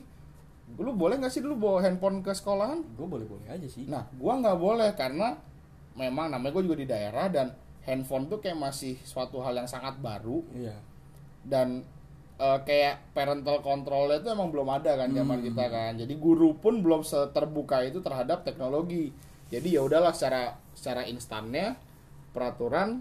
lu 0.78 0.92
boleh 0.94 1.18
nggak 1.18 1.32
sih 1.32 1.42
dulu 1.42 1.56
bawa 1.56 1.78
handphone 1.82 2.20
ke 2.22 2.30
sekolahan? 2.34 2.82
gue 2.82 3.06
boleh 3.06 3.26
boleh 3.26 3.46
aja 3.50 3.66
sih 3.70 3.86
Nah, 3.86 4.06
gua 4.18 4.38
nggak 4.42 4.58
boleh 4.58 4.90
karena 4.98 5.38
memang 5.96 6.28
namanya 6.28 6.52
gue 6.60 6.64
juga 6.68 6.76
di 6.76 6.86
daerah 6.90 7.26
dan 7.32 7.54
handphone 7.86 8.26
tuh 8.26 8.42
kayak 8.42 8.58
masih 8.58 8.98
suatu 9.06 9.38
hal 9.40 9.54
yang 9.56 9.70
sangat 9.70 9.96
baru 10.02 10.42
iya 10.52 10.76
dan 11.46 11.86
eh, 12.36 12.58
kayak 12.66 13.14
parental 13.14 13.62
controlnya 13.62 14.18
itu 14.20 14.28
emang 14.28 14.50
belum 14.50 14.68
ada 14.68 14.98
kan 14.98 15.08
zaman 15.14 15.38
kita 15.40 15.64
kan. 15.70 15.92
Jadi 15.96 16.14
guru 16.18 16.58
pun 16.58 16.82
belum 16.82 17.06
terbuka 17.30 17.86
itu 17.86 18.02
terhadap 18.02 18.42
teknologi. 18.42 19.14
Jadi 19.48 19.78
ya 19.78 19.86
udahlah 19.86 20.10
secara 20.10 20.58
secara 20.74 21.06
instannya 21.06 21.78
peraturan 22.34 23.00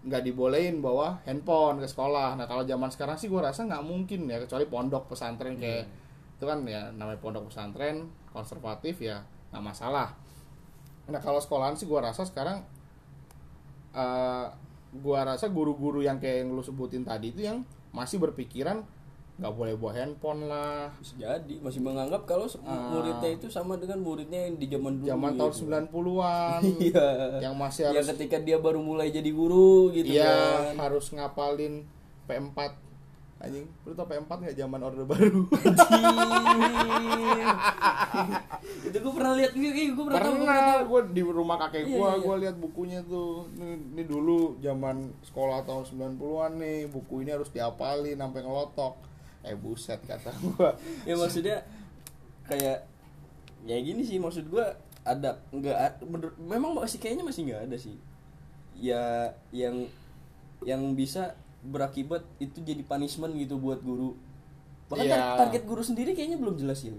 nggak 0.00 0.22
dibolehin 0.24 0.80
bawa 0.80 1.20
handphone 1.28 1.80
ke 1.80 1.88
sekolah. 1.88 2.36
Nah 2.36 2.48
kalau 2.48 2.64
zaman 2.64 2.88
sekarang 2.88 3.20
sih 3.20 3.28
gue 3.28 3.40
rasa 3.40 3.68
nggak 3.68 3.84
mungkin 3.84 4.24
ya 4.28 4.40
kecuali 4.40 4.64
pondok 4.64 5.12
pesantren 5.12 5.60
kayak 5.60 5.84
itu 6.40 6.44
kan 6.48 6.64
ya 6.64 6.88
namanya 6.96 7.20
pondok 7.20 7.52
pesantren 7.52 8.08
konservatif 8.32 8.96
ya 9.04 9.20
nggak 9.52 9.60
masalah. 9.60 10.16
Nah 11.10 11.20
kalau 11.20 11.36
sekolahan 11.36 11.76
sih 11.76 11.84
gue 11.84 12.00
rasa 12.00 12.24
sekarang 12.24 12.64
eh 13.90 14.46
gua 14.90 15.22
rasa 15.22 15.46
guru-guru 15.50 16.02
yang 16.02 16.18
kayak 16.18 16.46
yang 16.46 16.50
lu 16.50 16.62
sebutin 16.62 17.06
tadi 17.06 17.30
itu 17.30 17.46
yang 17.46 17.62
masih 17.94 18.18
berpikiran 18.18 18.82
nggak 19.40 19.54
boleh 19.56 19.72
bawa 19.72 19.92
handphone 19.94 20.40
lah. 20.46 20.92
bisa 20.94 21.16
jadi 21.16 21.54
masih 21.58 21.80
menganggap 21.80 22.22
kalau 22.24 22.44
se- 22.44 22.60
muridnya 22.60 23.30
itu 23.30 23.48
sama 23.48 23.80
dengan 23.80 23.96
muridnya 23.98 24.36
yang 24.44 24.54
di 24.54 24.68
zaman 24.68 25.00
dulu 25.00 25.08
Zaman 25.08 25.30
gitu. 25.32 25.40
tahun 25.40 25.52
90-an 25.88 26.60
iya. 26.86 27.08
Yang 27.40 27.54
masih 27.56 27.80
ya 27.82 27.88
harus 27.90 28.08
ketika 28.12 28.36
dia 28.38 28.56
baru 28.56 28.78
mulai 28.78 29.08
jadi 29.08 29.30
guru 29.30 29.88
gitu 29.90 30.12
iya 30.12 30.68
kan. 30.68 30.76
harus 30.78 31.08
ngapalin 31.08 31.88
P4 32.24 32.58
anjing 33.40 33.64
lu 33.82 33.96
tau 33.96 34.04
P4 34.04 34.28
nggak 34.28 34.52
zaman 34.54 34.80
orde 34.84 35.00
baru? 35.02 35.48
Itu 38.84 38.96
gue 38.98 39.12
pernah 39.12 39.32
lihat 39.32 39.52
gue 39.54 39.64
gue 39.64 40.04
pernah, 40.04 40.20
tahu, 40.20 40.34
gua 40.36 40.44
pernah 40.44 40.84
gue 40.84 41.00
di 41.10 41.22
rumah 41.24 41.56
kakek 41.58 41.82
Iya, 41.82 41.88
gue 41.88 41.96
iya, 41.96 42.20
gue 42.20 42.36
lihat 42.38 42.56
bukunya 42.60 43.00
tuh. 43.02 43.48
Ini, 43.56 43.96
ini 43.96 44.02
dulu 44.04 44.60
zaman 44.60 45.16
sekolah 45.24 45.64
tahun 45.64 45.84
90-an 45.88 46.52
nih 46.58 46.78
buku 46.88 47.24
ini 47.24 47.32
harus 47.32 47.48
diapalin 47.48 48.20
sampai 48.20 48.44
ngelotok 48.44 48.94
eh 49.42 49.54
buset 49.54 50.00
kata 50.00 50.30
gue 50.34 50.70
ya 51.04 51.14
maksudnya 51.14 51.64
kayak 52.44 52.84
ya 53.62 53.76
gini 53.78 54.02
sih 54.02 54.16
maksud 54.16 54.46
gue 54.46 54.64
ada 55.00 55.40
nggak 55.50 56.04
memang 56.38 56.76
masih 56.76 56.96
kayaknya 56.96 57.22
masih 57.22 57.42
nggak 57.46 57.62
ada 57.64 57.76
sih 57.76 57.96
ya 58.74 59.32
yang 59.50 59.88
yang 60.60 60.92
bisa 60.92 61.32
berakibat 61.62 62.20
itu 62.36 62.60
jadi 62.60 62.80
punishment 62.82 63.32
gitu 63.34 63.56
buat 63.56 63.80
guru 63.80 64.16
bahkan 64.88 65.06
Iya. 65.06 65.16
tar- 65.16 65.38
target 65.46 65.62
guru 65.64 65.80
sendiri 65.80 66.12
kayaknya 66.12 66.36
belum 66.36 66.56
jelas 66.56 66.80
ya 66.80 66.92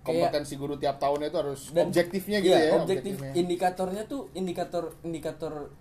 kompetensi 0.00 0.54
guru 0.54 0.76
tiap 0.76 0.96
tahunnya 0.98 1.28
itu 1.28 1.38
harus 1.38 1.60
Dan- 1.70 1.88
objektifnya 1.88 2.38
gitu 2.38 2.52
Iya, 2.52 2.60
ya 2.62 2.72
objektif 2.74 3.12
objektifnya. 3.16 3.32
indikatornya 3.34 4.02
tuh 4.04 4.28
indikator 4.32 4.84
indikator 5.00 5.72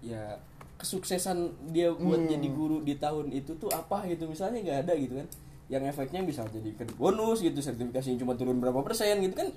ya 0.00 0.40
kesuksesan 0.84 1.38
dia 1.72 1.88
buat 1.90 2.20
Hmm. 2.20 2.30
jadi 2.30 2.48
guru 2.48 2.78
di 2.80 2.94
tahun 2.94 3.32
itu 3.32 3.56
tuh 3.56 3.72
apa 3.72 4.04
gitu? 4.04 4.28
Misalnya 4.28 4.60
nggak 4.60 4.78
ada 4.84 4.92
gitu 4.94 5.16
kan? 5.16 5.28
Yang 5.66 5.82
efeknya 5.90 6.20
bisa 6.20 6.44
jadi 6.46 6.70
ke 6.70 6.84
bonus 6.94 7.40
gitu 7.40 7.56
sertifikasinya 7.56 8.20
cuma 8.20 8.36
turun 8.36 8.60
berapa 8.60 8.78
persen 8.80 9.16
gitu 9.18 9.32
kan? 9.32 9.48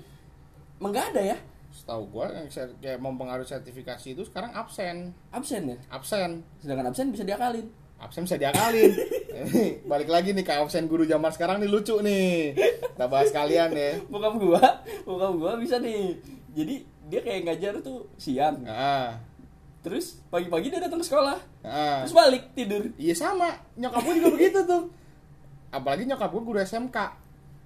Emang 0.76 0.90
nggak 0.90 1.06
ada 1.12 1.22
ya? 1.22 1.38
Setahu 1.68 2.08
gue 2.08 2.26
yang 2.26 2.48
ser- 2.48 2.72
kayak 2.78 2.96
mempengaruhi 2.96 3.44
sertifikasi 3.44 4.16
itu 4.16 4.24
sekarang 4.24 4.48
absen. 4.50 5.12
Absen 5.28 5.68
ya? 5.68 5.76
Absen. 5.88 6.40
Sedangkan 6.58 6.88
absen 6.88 7.12
bisa 7.12 7.22
diakalin. 7.22 7.68
Absen 7.98 8.24
bisa 8.24 8.34
diakalin. 8.34 8.92
Eh, 9.28 9.78
balik 9.86 10.10
lagi 10.10 10.34
nih 10.34 10.42
ke 10.42 10.50
absen 10.50 10.90
guru 10.90 11.06
zaman 11.06 11.30
sekarang 11.30 11.62
nih 11.62 11.70
lucu 11.70 11.94
nih. 12.02 12.58
Kita 12.58 13.06
bahas 13.06 13.30
kalian 13.30 13.70
ya. 13.70 13.94
Bokap 14.10 14.34
gua 14.34 14.58
bokap 15.06 15.32
gua 15.36 15.52
bisa 15.54 15.78
nih. 15.78 16.18
Jadi 16.50 16.82
dia 17.06 17.22
kayak 17.22 17.46
ngajar 17.46 17.78
tuh 17.78 18.10
siang. 18.18 18.66
Ah 18.66 19.14
terus 19.88 20.20
pagi-pagi 20.26 20.68
dia 20.68 20.78
datang 20.78 20.98
ke 20.98 21.06
sekolah 21.06 21.38
ah 21.62 22.04
terus 22.04 22.12
balik 22.12 22.52
tidur 22.52 22.84
Iya 22.94 23.14
sama, 23.14 23.48
nyokap 23.74 24.00
gue 24.02 24.14
juga 24.16 24.30
begitu 24.30 24.60
tuh. 24.62 24.82
Apalagi 25.68 26.04
nyokap 26.04 26.30
gue 26.30 26.42
guru 26.42 26.58
SMK. 26.58 26.96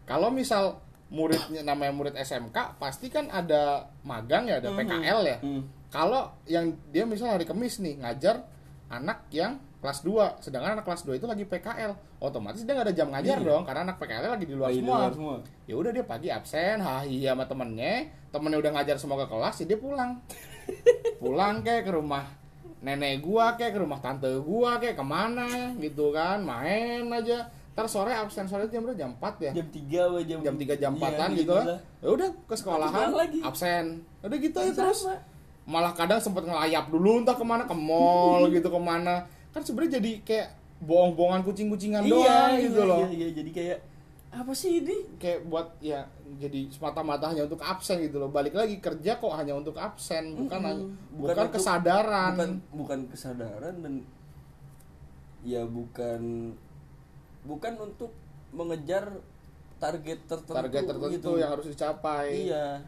Kalau 0.02 0.28
misal 0.28 0.82
muridnya 1.08 1.62
namanya 1.62 1.92
murid 1.92 2.14
SMK, 2.16 2.56
pasti 2.76 3.06
kan 3.06 3.28
ada 3.28 3.84
magang 4.02 4.48
ya, 4.48 4.58
ada 4.58 4.70
Mhm. 4.70 4.78
PKL 4.80 5.20
ya. 5.24 5.36
Hmm. 5.38 5.62
Kalau 5.86 6.22
yang 6.44 6.72
dia 6.88 7.04
misal 7.04 7.30
hari 7.30 7.44
Kamis 7.44 7.78
nih 7.78 8.00
ngajar 8.00 8.42
anak 8.88 9.28
yang 9.28 9.60
kelas 9.78 10.00
2, 10.00 10.40
sedangkan 10.40 10.74
anak 10.74 10.84
kelas 10.84 11.02
2 11.02 11.14
itu 11.14 11.26
lagi 11.26 11.42
PKL, 11.42 11.92
otomatis 12.18 12.62
dia 12.62 12.72
nggak 12.72 12.86
ada 12.86 12.96
jam 12.96 13.08
ngajar 13.08 13.36
Iya. 13.36 13.44
dong, 13.44 13.62
karena 13.62 13.80
anak 13.84 13.96
PKL 13.98 14.30
lagi 14.30 14.46
di 14.46 14.54
luar 14.54 14.68
Lagi 14.68 14.74
di 14.74 14.82
semua. 14.82 14.96
luar 14.96 15.12
semua. 15.12 15.36
Ya 15.64 15.74
udah 15.76 15.90
dia 15.92 16.04
pagi 16.04 16.28
absen, 16.28 16.76
hahi 16.78 17.16
sama 17.20 17.44
temennya, 17.44 17.94
temennya 18.30 18.58
udah 18.58 18.70
ngajar 18.72 18.96
semua 18.96 19.16
ke 19.18 19.26
kelas, 19.28 19.54
ya 19.58 19.66
dia 19.66 19.76
pulang. 19.76 20.10
Pulang 21.22 21.62
kayak 21.62 21.86
ke 21.86 21.92
rumah 21.94 22.24
nenek 22.82 23.22
gua 23.22 23.54
kayak 23.54 23.72
ke 23.74 23.80
rumah 23.80 24.02
tante 24.02 24.26
gua 24.42 24.82
kayak 24.82 24.98
ke 24.98 25.04
mana 25.06 25.70
gitu 25.78 26.10
kan 26.10 26.42
main 26.42 27.06
aja. 27.08 27.46
Ntar 27.72 27.88
sore 27.88 28.12
absen 28.12 28.44
sore 28.44 28.68
jam 28.68 28.84
berapa? 28.84 28.98
Jam 29.00 29.16
4 29.16 29.48
ya? 29.48 29.52
Jam 29.56 29.66
3 29.72 29.80
apa 30.12 30.18
jam 30.28 30.38
jam 30.44 30.54
3 30.60 30.76
jam 30.76 30.92
Iya, 30.92 31.08
4an 31.08 31.28
gitu 31.32 31.40
gitu. 31.40 31.54
lah. 31.56 31.64
lah. 31.64 31.78
Ya 32.04 32.08
udah 32.12 32.28
ke 32.44 32.54
sekolahan 32.58 33.08
lagi. 33.16 33.38
absen. 33.40 33.84
Udah 34.20 34.36
gitu 34.36 34.56
aja 34.60 34.72
Sama. 34.76 34.80
terus 34.84 35.00
malah 35.64 35.92
kadang 35.96 36.20
sempet 36.20 36.44
ngelayap 36.44 36.84
dulu 36.92 37.24
entah 37.24 37.32
ke 37.32 37.44
mana? 37.46 37.64
Ke 37.64 37.72
mall 37.72 38.44
gitu 38.52 38.68
ke 38.68 38.76
mana? 38.76 39.24
Kan 39.56 39.64
sebenarnya 39.64 40.02
jadi 40.02 40.10
kayak 40.20 40.48
bohong-bohongan 40.82 41.46
kucing-kucingan 41.46 42.02
doang 42.04 42.58
iya, 42.58 42.66
gitu 42.66 42.82
iya, 42.82 42.90
loh. 42.90 43.00
iya, 43.06 43.14
iya, 43.14 43.28
jadi 43.30 43.50
kayak 43.54 43.78
apa 44.32 44.52
sih 44.56 44.80
ini 44.80 45.20
kayak 45.20 45.44
buat 45.44 45.76
ya 45.78 46.08
jadi 46.40 46.64
semata-mata 46.72 47.28
hanya 47.28 47.44
untuk 47.44 47.60
absen 47.60 48.00
gitu 48.00 48.16
loh 48.16 48.32
balik 48.32 48.56
lagi 48.56 48.80
kerja 48.80 49.20
kok 49.20 49.28
hanya 49.36 49.52
untuk 49.52 49.76
absen 49.76 50.32
bukan 50.34 50.56
Mm-mm. 50.56 50.68
hanya- 50.72 50.88
Bukan 51.12 51.36
bukan, 51.36 51.48
kesadaran 51.52 52.32
bukan 52.32 52.50
bukan 52.72 53.00
kesadaran 53.12 53.74
dan 53.84 53.94
ya 55.44 55.68
bukan 55.68 56.52
bukan 57.44 57.72
untuk 57.76 58.10
mengejar 58.54 59.04
target 59.76 60.18
tertentu 60.24 60.54
target 60.54 60.82
tertentu 60.86 61.12
gitu. 61.12 61.30
yang 61.36 61.50
harus 61.52 61.66
dicapai 61.68 62.48
iya 62.48 62.80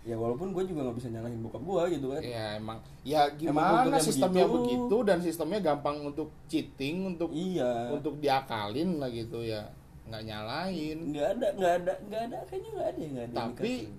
ya 0.00 0.16
walaupun 0.16 0.56
gue 0.56 0.64
juga 0.64 0.88
nggak 0.88 0.96
bisa 0.96 1.12
nyalahin 1.12 1.44
bokap 1.44 1.60
gue 1.60 1.82
gitu 1.92 2.06
kan 2.08 2.22
ya 2.24 2.56
emang 2.56 2.78
ya 3.04 3.28
gimana 3.36 4.00
sistemnya 4.00 4.48
begitu. 4.48 4.88
begitu. 4.88 4.96
dan 5.04 5.18
sistemnya 5.20 5.60
gampang 5.60 6.00
untuk 6.00 6.32
cheating 6.48 7.04
untuk 7.12 7.28
iya 7.36 7.92
untuk 7.92 8.16
diakalin 8.16 8.96
lah 8.96 9.12
gitu 9.12 9.44
ya 9.44 9.68
nggak 10.10 10.24
nyalain 10.24 10.98
nggak 11.08 11.28
ada 11.30 11.48
nggak 11.52 11.72
ada 11.76 11.92
nggak 12.02 12.22
ada 12.24 12.38
kayaknya 12.44 12.70
nggak 12.70 12.88
ada 12.88 13.02
nggak 13.06 13.24
ada 13.24 13.36
Tapi- 13.36 13.78
gitu. 13.80 13.92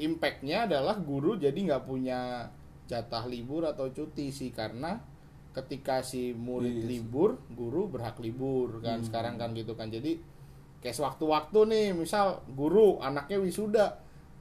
impactnya 0.00 0.58
adalah 0.64 0.96
guru 0.98 1.36
jadi 1.36 1.58
nggak 1.60 1.84
punya 1.84 2.48
jatah 2.86 3.24
libur 3.24 3.62
atau 3.62 3.86
cuti 3.88 4.28
sih 4.30 4.50
karena 4.50 4.96
ketika 5.50 6.00
si 6.00 6.32
murid 6.32 6.72
Iya 6.72 6.80
sih. 6.80 6.88
libur 6.90 7.30
guru 7.50 7.86
berhak 7.86 8.16
libur 8.18 8.80
kan 8.80 8.98
Hmm. 8.98 9.06
sekarang 9.06 9.34
kan 9.36 9.52
gitu 9.52 9.74
kan 9.74 9.86
jadi 9.86 10.16
kayak 10.78 10.96
sewaktu-waktu 10.96 11.58
nih 11.66 11.86
misal 11.92 12.26
guru 12.50 12.96
anaknya 12.98 13.36
wisuda 13.36 13.86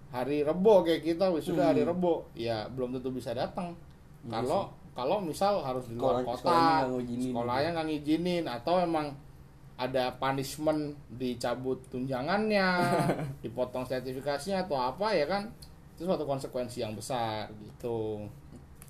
hari 0.10 0.42
rebo 0.42 0.82
kayak 0.82 1.04
kita 1.04 1.28
wisuda 1.28 1.62
Hmm. 1.62 1.70
hari 1.70 1.82
rebo 1.84 2.14
ya 2.34 2.66
belum 2.68 2.96
tentu 2.96 3.12
bisa 3.12 3.34
datang 3.34 3.76
Iya 4.22 4.32
kalau 4.34 4.62
kalau 4.92 5.18
misal 5.20 5.60
harus 5.60 5.86
di 5.86 5.96
luar 5.96 6.22
kota 6.22 6.40
sekolahnya 6.40 6.64
nggak 6.82 6.90
ngizinin. 7.00 7.26
sekolahnya 7.28 7.70
nggak 7.70 7.88
ngizinin 7.88 8.44
atau 8.46 8.76
emang 8.78 9.08
ada 9.80 10.12
punishment 10.20 10.92
dicabut 11.16 11.80
tunjangannya 11.88 12.68
dipotong 13.44 13.88
sertifikasinya 13.88 14.68
atau 14.68 14.76
apa 14.76 15.16
ya 15.16 15.24
kan 15.24 15.48
itu 15.96 16.04
suatu 16.04 16.28
konsekuensi 16.28 16.84
yang 16.84 16.92
besar 16.94 17.48
gitu 17.64 18.28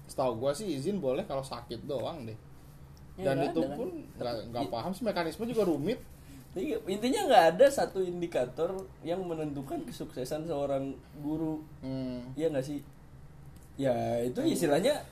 setahu 0.09 0.41
gua 0.41 0.51
sih 0.51 0.65
izin 0.73 0.97
boleh 0.97 1.21
kalau 1.29 1.45
sakit 1.45 1.85
doang 1.85 2.25
deh 2.25 2.37
Ya, 3.19 3.35
dan 3.35 3.51
itu 3.51 3.59
ada 3.59 3.67
kan. 3.67 3.77
pun 3.83 3.89
nggak 4.47 4.63
I- 4.63 4.71
paham 4.71 4.91
sih 4.95 5.03
mekanisme 5.03 5.43
juga 5.43 5.67
rumit 5.67 5.99
Jadi, 6.55 6.71
intinya 6.87 7.27
nggak 7.27 7.45
ada 7.51 7.67
satu 7.67 7.99
indikator 7.99 8.71
yang 9.03 9.19
menentukan 9.21 9.83
kesuksesan 9.83 10.47
seorang 10.47 10.95
guru 11.19 11.59
hmm. 11.83 12.31
Iya 12.39 12.47
nggak 12.47 12.63
sih? 12.63 12.79
Ya 13.75 14.23
itu 14.23 14.39
istilahnya 14.47 15.03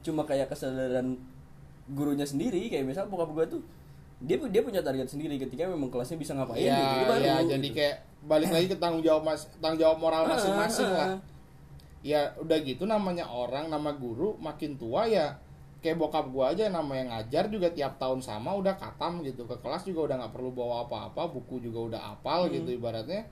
cuma 0.00 0.22
kayak 0.22 0.46
kesadaran 0.46 1.18
gurunya 1.90 2.22
sendiri 2.22 2.70
kayak 2.70 2.86
misal 2.86 3.10
bokap 3.10 3.34
gue 3.34 3.58
tuh 3.58 3.62
dia 4.16 4.36
dia 4.40 4.62
punya 4.64 4.80
target 4.80 5.06
sendiri 5.06 5.36
ketika 5.36 5.68
memang 5.68 5.92
kelasnya 5.92 6.16
bisa 6.16 6.32
ngapain 6.32 6.64
Iya, 6.64 6.72
gitu, 6.72 7.02
baru, 7.04 7.20
iya, 7.20 7.34
gitu. 7.36 7.50
jadi 7.52 7.68
kayak 7.76 7.96
balik 8.24 8.50
lagi 8.50 8.66
ke 8.72 8.76
tanggung 8.80 9.04
jawab 9.04 9.22
mas, 9.28 9.44
tanggung 9.60 9.80
jawab 9.80 9.98
moral 10.00 10.24
Ah, 10.24 10.28
masing-masing 10.34 10.88
ah, 10.88 10.96
lah. 10.96 11.08
ah. 11.12 11.18
Ya 12.00 12.20
udah 12.38 12.58
gitu 12.62 12.86
namanya 12.86 13.26
orang, 13.26 13.66
nama 13.68 13.90
guru 13.92 14.38
makin 14.38 14.78
tua 14.78 15.04
ya 15.04 15.36
kayak 15.84 16.00
bokap 16.00 16.32
gua 16.32 16.50
aja 16.50 16.66
namanya 16.72 17.12
ngajar 17.12 17.46
juga 17.46 17.68
tiap 17.70 18.00
tahun 18.00 18.18
sama 18.18 18.56
udah 18.56 18.74
katam 18.74 19.20
gitu 19.22 19.44
ke 19.44 19.54
kelas 19.60 19.84
juga 19.84 20.10
udah 20.10 20.16
nggak 20.24 20.32
perlu 20.34 20.50
bawa 20.50 20.88
apa-apa 20.88 21.30
buku 21.30 21.62
juga 21.62 21.94
udah 21.94 22.00
apal 22.16 22.48
gitu 22.50 22.72
ibaratnya 22.72 23.22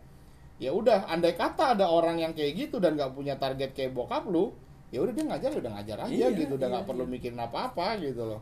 ya 0.63 0.71
udah 0.71 1.09
andai 1.11 1.35
kata 1.35 1.75
ada 1.75 1.91
orang 1.91 2.21
yang 2.21 2.31
kayak 2.31 2.55
gitu 2.55 2.79
dan 2.79 2.95
nggak 2.95 3.11
punya 3.11 3.35
target 3.41 3.75
kayak 3.75 3.91
bokap 3.91 4.23
lu 4.31 4.55
ya 4.95 5.03
udah 5.03 5.11
dia 5.11 5.25
ngajar 5.27 5.51
udah 5.51 5.71
ngajar 5.81 5.99
aja 6.07 6.15
Iya, 6.15 6.29
gitu 6.37 6.55
udah 6.55 6.69
iya, 6.69 6.75
nggak 6.79 6.87
perlu 6.87 7.05
iya. 7.09 7.11
mikirin 7.11 7.41
apa-apa 7.43 7.87
gitu 7.99 8.23
loh 8.23 8.41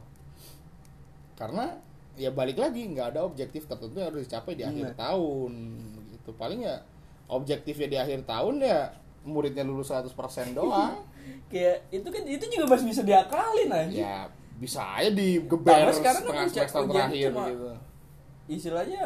karena 1.39 1.65
ya 2.15 2.29
balik 2.29 2.57
lagi 2.57 2.85
nggak 2.87 3.07
ada 3.11 3.21
objektif 3.23 3.65
tertentu 3.65 3.97
yang 3.97 4.09
harus 4.09 4.25
dicapai 4.25 4.53
di 4.53 4.63
akhir 4.63 4.87
Iya. 4.87 4.97
tahun 4.97 5.53
gitu 6.13 6.31
paling 6.35 6.61
ya 6.61 6.77
objektifnya 7.27 7.89
di 7.89 7.99
akhir 7.99 8.25
tahun 8.25 8.61
ya 8.61 8.93
muridnya 9.23 9.63
lulus 9.63 9.89
100% 9.89 10.13
doang 10.59 11.01
kayak 11.49 11.89
itu 11.89 12.05
kan 12.05 12.23
itu 12.25 12.45
juga 12.49 12.65
masih 12.69 12.87
bisa 12.87 13.03
diakalin 13.03 13.71
aja 13.71 13.97
ya 13.97 14.19
bisa 14.55 14.79
aja 14.95 15.11
digeber 15.11 15.73
Karena 15.73 15.93
sekarang 15.93 16.23
kan 16.23 16.29
setengah 16.29 16.49
semester 16.49 16.83
terakhir 16.87 17.31
cuma- 17.31 17.49
gitu 17.49 17.71
istilahnya 18.49 19.03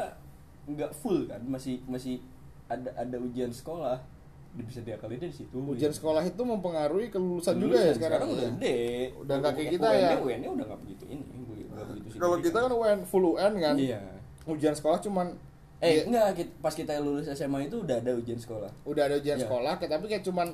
nggak 0.67 0.91
full 0.93 1.25
kan 1.25 1.41
masih 1.43 1.79
masih 1.87 2.19
ada 2.67 2.91
ada 2.93 3.17
ujian 3.17 3.49
sekolah 3.49 4.03
bisa 4.57 4.81
diakalin 4.81 5.21
di 5.21 5.29
situ 5.31 5.53
ujian 5.55 5.93
gitu. 5.93 6.01
sekolah 6.01 6.25
itu 6.25 6.41
mempengaruhi 6.41 7.07
kelulusan 7.07 7.61
juga 7.61 7.77
ya 7.79 7.93
sekarang, 7.93 8.25
udah 8.25 8.41
ya? 8.41 8.51
gede 8.51 8.79
Udah 9.15 9.35
kayak 9.45 9.69
kita 9.71 9.89
ya. 9.93 10.09
UN 10.17 10.41
udah 10.51 10.65
nggak 10.65 10.81
begitu 10.81 11.05
ini 11.07 11.25
kalau 12.17 12.37
kita 12.39 12.57
kan 12.59 12.71
UN 12.71 12.99
full 13.03 13.25
UN 13.33 13.53
kan. 13.57 13.75
Iya. 13.75 14.01
Ujian 14.45 14.73
sekolah 14.73 14.99
cuman 15.01 15.27
eh 15.77 16.01
ya, 16.01 16.03
enggak 16.09 16.49
pas 16.59 16.73
kita 16.73 16.97
lulus 16.99 17.29
SMA 17.29 17.69
itu 17.69 17.83
udah 17.83 18.01
ada 18.01 18.13
ujian 18.13 18.37
sekolah. 18.37 18.71
Udah 18.85 19.07
ada 19.07 19.17
ujian 19.17 19.37
Iya. 19.37 19.45
sekolah 19.45 19.77
tapi 19.77 20.07
kayak 20.07 20.23
cuman 20.23 20.49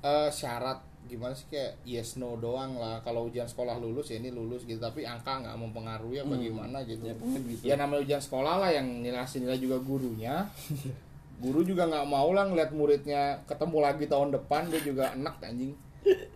eh, 0.00 0.28
syarat 0.28 0.80
gimana 1.08 1.34
sih 1.34 1.48
kayak 1.48 1.80
yes 1.82 2.16
no 2.16 2.36
doang 2.36 2.76
lah. 2.76 3.00
Kalau 3.00 3.26
ujian 3.26 3.44
sekolah 3.44 3.76
lulus 3.76 4.08
ya 4.08 4.18
ini 4.18 4.28
lulus 4.30 4.62
gitu. 4.62 4.76
Tapi 4.76 5.02
angka 5.02 5.40
nggak 5.40 5.56
mempengaruhi 5.56 6.20
apa 6.20 6.34
Hmm. 6.36 6.42
gimana 6.42 6.78
gitu. 6.84 7.02
Ya, 7.02 7.14
gitu. 7.16 7.62
ya 7.64 7.74
namanya 7.74 8.04
ujian 8.04 8.22
sekolah 8.22 8.60
lah 8.60 8.70
yang 8.70 9.00
nilai 9.00 9.24
nilai 9.24 9.58
juga 9.58 9.80
gurunya. 9.80 10.44
Guru 11.40 11.64
juga 11.64 11.88
nggak 11.88 12.04
mau 12.04 12.36
lah 12.36 12.44
ngeliat 12.44 12.68
muridnya 12.76 13.40
ketemu 13.48 13.80
lagi 13.80 14.04
tahun 14.04 14.28
depan 14.28 14.68
dia 14.68 14.76
juga 14.84 15.08
enak 15.16 15.40
anjing. 15.40 15.72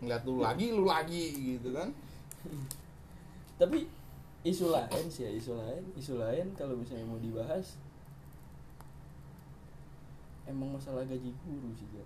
Ngeliat 0.01 0.23
lu 0.25 0.41
lagi 0.41 0.67
lu 0.73 0.89
lagi 0.89 1.25
gitu 1.61 1.77
kan. 1.77 1.93
Tapi 3.61 3.85
isu 4.45 4.69
lain 4.69 5.05
sih 5.09 5.25
ya 5.25 5.33
isu 5.33 5.57
lain. 5.57 5.83
Isu 5.97 6.21
lain 6.21 6.53
kalau 6.55 6.77
misalnya 6.77 7.09
mau 7.09 7.19
dibahas 7.19 7.81
emang 10.45 10.77
masalah 10.77 11.09
gaji 11.09 11.33
guru 11.45 11.73
sih 11.73 11.89
ya 11.97 12.05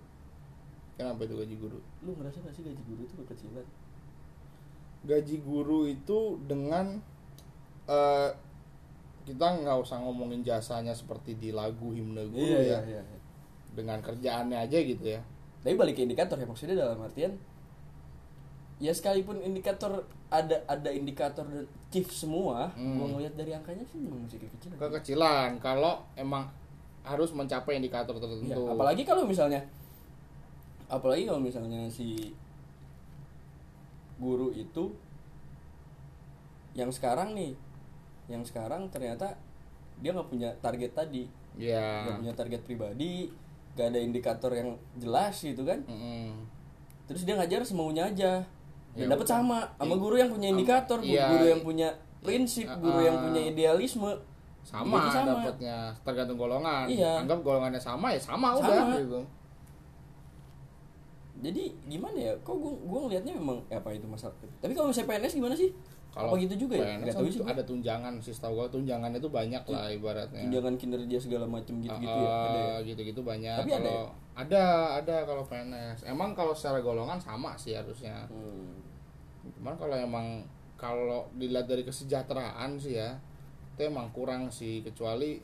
kenapa 0.99 1.23
itu 1.23 1.35
gaji 1.35 1.55
guru? 1.55 1.79
Lu 2.03 2.11
ngerasa 2.15 2.43
gak 2.43 2.55
sih 2.55 2.63
gaji 2.63 2.83
guru 2.87 3.01
itu 3.07 3.15
kekecilan 3.23 3.67
gaji 4.99 5.35
guru 5.39 5.87
itu 5.87 6.35
dengan 6.43 6.99
eh, 7.87 8.29
kita 9.23 9.63
nggak 9.63 9.77
usah 9.79 10.03
ngomongin 10.03 10.43
jasanya 10.43 10.91
seperti 10.91 11.39
di 11.39 11.49
lagu 11.55 11.95
himne 11.95 12.27
guru 12.27 12.59
ya. 12.59 12.83
iya, 12.83 12.99
iya. 12.99 13.17
dengan 13.71 14.03
kerjaannya 14.03 14.59
aja 14.59 14.77
gitu 14.83 15.05
ya. 15.15 15.21
Tapi 15.63 15.75
balik 15.75 15.95
ke 15.99 16.03
indikator 16.03 16.35
ya 16.35 16.47
maksudnya 16.47 16.75
dalam 16.75 16.99
artian 16.99 17.31
ya 18.79 18.91
sekalipun 18.91 19.39
indikator 19.43 20.03
ada 20.31 20.63
ada 20.67 20.89
indikator 20.91 21.47
dan 21.89 21.91
chief 21.91 22.07
semua 22.07 22.69
Hmm. 22.73 23.01
gua 23.01 23.07
ngeliat 23.11 23.33
dari 23.33 23.51
angkanya 23.51 23.81
sih 23.83 23.97
memang 23.97 24.21
masih 24.21 24.37
kekecilan 24.39 24.77
kekecilan 24.77 25.49
kalau 25.57 26.05
emang 26.13 26.45
harus 27.01 27.33
mencapai 27.33 27.75
indikator 27.75 28.13
Ya, 28.13 28.21
tertentu. 28.21 28.61
Apalagi 28.69 29.01
kalau 29.01 29.25
misalnya 29.25 29.65
apalagi 30.85 31.25
kalau 31.25 31.41
misalnya 31.41 31.89
si 31.89 32.29
guru 34.17 34.51
itu 34.51 34.93
yang 36.75 36.91
sekarang 36.91 37.33
nih 37.33 37.57
yang 38.29 38.45
sekarang 38.45 38.85
ternyata 38.89 39.33
dia 39.97 40.13
nggak 40.13 40.29
punya 40.29 40.49
target 40.61 40.93
tadi. 40.93 41.25
Ya 41.57 42.05
nggak 42.05 42.17
punya 42.21 42.33
target 42.35 42.61
pribadi 42.63 43.33
gak 43.73 43.95
ada 43.95 43.99
indikator 43.99 44.51
yang 44.53 44.75
jelas 44.95 45.39
gitu 45.39 45.63
kan. 45.63 45.81
Mm-mm. 45.87 46.35
terus 47.07 47.25
dia 47.25 47.33
ngajar 47.33 47.65
semaunya 47.65 48.05
aja 48.05 48.45
Ya 48.99 49.07
dapat 49.07 49.25
sama 49.25 49.57
sama 49.73 49.95
I- 49.95 49.99
guru 49.99 50.15
yang 50.15 50.29
punya 50.29 50.47
indikator 50.49 50.99
iya. 50.99 51.25
guru 51.29 51.45
yang 51.47 51.61
punya 51.61 51.89
prinsip 52.19 52.67
guru 52.77 52.99
yang 52.99 53.15
Ah. 53.15 53.23
punya 53.23 53.41
idealisme. 53.45 54.11
Sama, 54.59 55.01
Jadi 55.01 55.09
sama. 55.15 55.29
dapatnya 55.39 55.77
tergantung 56.03 56.37
golongan. 56.37 56.85
Iya. 56.85 57.23
anggap 57.23 57.39
golongannya 57.39 57.79
sama 57.79 58.11
ya 58.11 58.19
sama, 58.19 58.53
Sama. 58.53 58.59
udah 58.61 58.99
gitu. 58.99 59.19
Jadi 61.39 61.63
gimana 61.87 62.17
ya? 62.19 62.33
Kok 62.37 62.51
gua 62.53 62.73
gua 62.83 62.99
ngelihatnya 63.07 63.33
memang 63.33 63.63
eh, 63.65 63.79
apa 63.79 63.95
itu 63.95 64.03
masalah? 64.03 64.35
Tapi 64.59 64.75
kalau 64.75 64.91
misalnya 64.91 65.15
PNS 65.15 65.33
gimana 65.33 65.55
sih? 65.55 65.71
Kalau 66.09 66.33
apa 66.33 66.41
gitu 66.41 66.55
juga 66.59 66.75
ya? 66.75 66.83
PNS 66.83 66.99
nggak 66.99 67.15
tahu 67.15 67.25
itu 67.25 67.39
sih 67.39 67.47
ada 67.47 67.63
tunjangan 67.63 68.13
sih 68.19 68.33
tahu 68.35 68.53
gua. 68.53 68.67
Tunjangan 68.67 69.11
itu 69.15 69.29
banyak 69.31 69.63
lah 69.63 69.87
ibaratnya. 69.87 70.41
tunjangan 70.43 70.75
kinerja 70.75 71.17
segala 71.17 71.45
macam 71.47 71.79
gitu-gitu 71.79 72.11
ya? 72.11 72.27
Ah, 72.27 72.43
ada 72.43 72.59
ya? 72.59 72.75
gitu-gitu 72.83 73.21
banyak. 73.23 73.55
Tapi 73.55 73.71
ada 73.71 73.79
kalau 73.81 74.05
ada 74.35 74.63
ada 74.99 75.15
kalau 75.23 75.43
PNS 75.47 75.99
emang 76.03 76.35
kalau 76.35 76.51
secara 76.51 76.83
golongan 76.83 77.15
sama 77.17 77.55
sih 77.55 77.71
harusnya. 77.71 78.27
Hmm. 78.27 78.75
Cuman 79.55 79.73
kalau 79.75 79.95
emang 79.95 80.27
kalau 80.75 81.27
dilihat 81.33 81.65
dari 81.65 81.83
kesejahteraan 81.83 82.77
sih 82.77 82.95
ya 82.95 83.17
itu 83.75 83.87
emang 83.87 84.11
kurang 84.11 84.47
sih. 84.49 84.79
Kecuali 84.79 85.39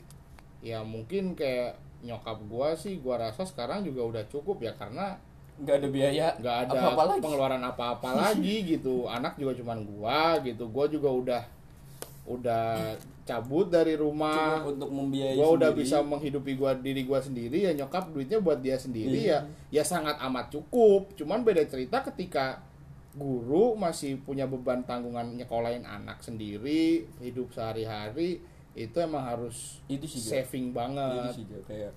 ya 0.60 0.80
mungkin 0.80 1.32
kayak 1.32 1.76
nyokap 2.00 2.38
gua 2.46 2.72
sih 2.72 3.00
gua 3.00 3.18
rasa 3.18 3.42
sekarang 3.42 3.80
juga 3.80 4.04
udah 4.04 4.24
cukup 4.28 4.60
ya 4.60 4.72
karena 4.72 5.16
nggak 5.56 5.76
ada 5.80 5.88
biaya 5.88 6.26
nggak 6.36 6.56
ada 6.68 6.72
apa-apa 6.76 7.02
lagi. 7.08 7.20
pengeluaran 7.24 7.62
apa-apa 7.64 8.08
lagi 8.28 8.56
gitu. 8.66 9.08
Anak 9.08 9.36
juga 9.36 9.56
cuman 9.56 9.78
gua 9.84 10.36
gitu. 10.40 10.64
Gua 10.68 10.84
juga 10.86 11.08
udah 11.08 11.42
udah 12.26 12.92
cabut 13.22 13.70
dari 13.70 13.94
rumah. 13.94 14.58
Cukup 14.60 14.72
untuk 14.76 14.90
membiayai 14.92 15.36
gua 15.38 15.48
udah 15.54 15.70
sendiri. 15.72 15.82
bisa 15.84 15.96
menghidupi 16.02 16.52
gua 16.54 16.72
diri 16.74 17.02
gua 17.06 17.20
sendiri 17.22 17.58
ya 17.64 17.72
nyokap 17.72 18.10
duitnya 18.10 18.38
buat 18.42 18.58
dia 18.60 18.76
sendiri 18.76 19.30
Iya. 19.30 19.40
ya 19.70 19.80
ya 19.80 19.82
sangat 19.86 20.18
amat 20.20 20.50
cukup. 20.50 21.14
Cuman 21.14 21.40
beda 21.40 21.64
cerita 21.64 22.02
ketika 22.04 22.60
guru 23.16 23.72
masih 23.74 24.20
punya 24.20 24.44
beban 24.44 24.84
tanggungan 24.84 25.34
nyekolahin 25.34 25.82
anak 25.82 26.20
sendiri 26.20 27.08
hidup 27.18 27.48
sehari-hari 27.48 28.44
itu 28.72 28.96
emang 28.96 29.24
harus 29.24 29.80
itu 29.88 30.04
sih 30.04 30.20
saving 30.20 30.68
itu 30.68 30.76
banget 30.76 31.32
sih 31.32 31.44
Jo. 31.48 31.56
kayak 31.64 31.92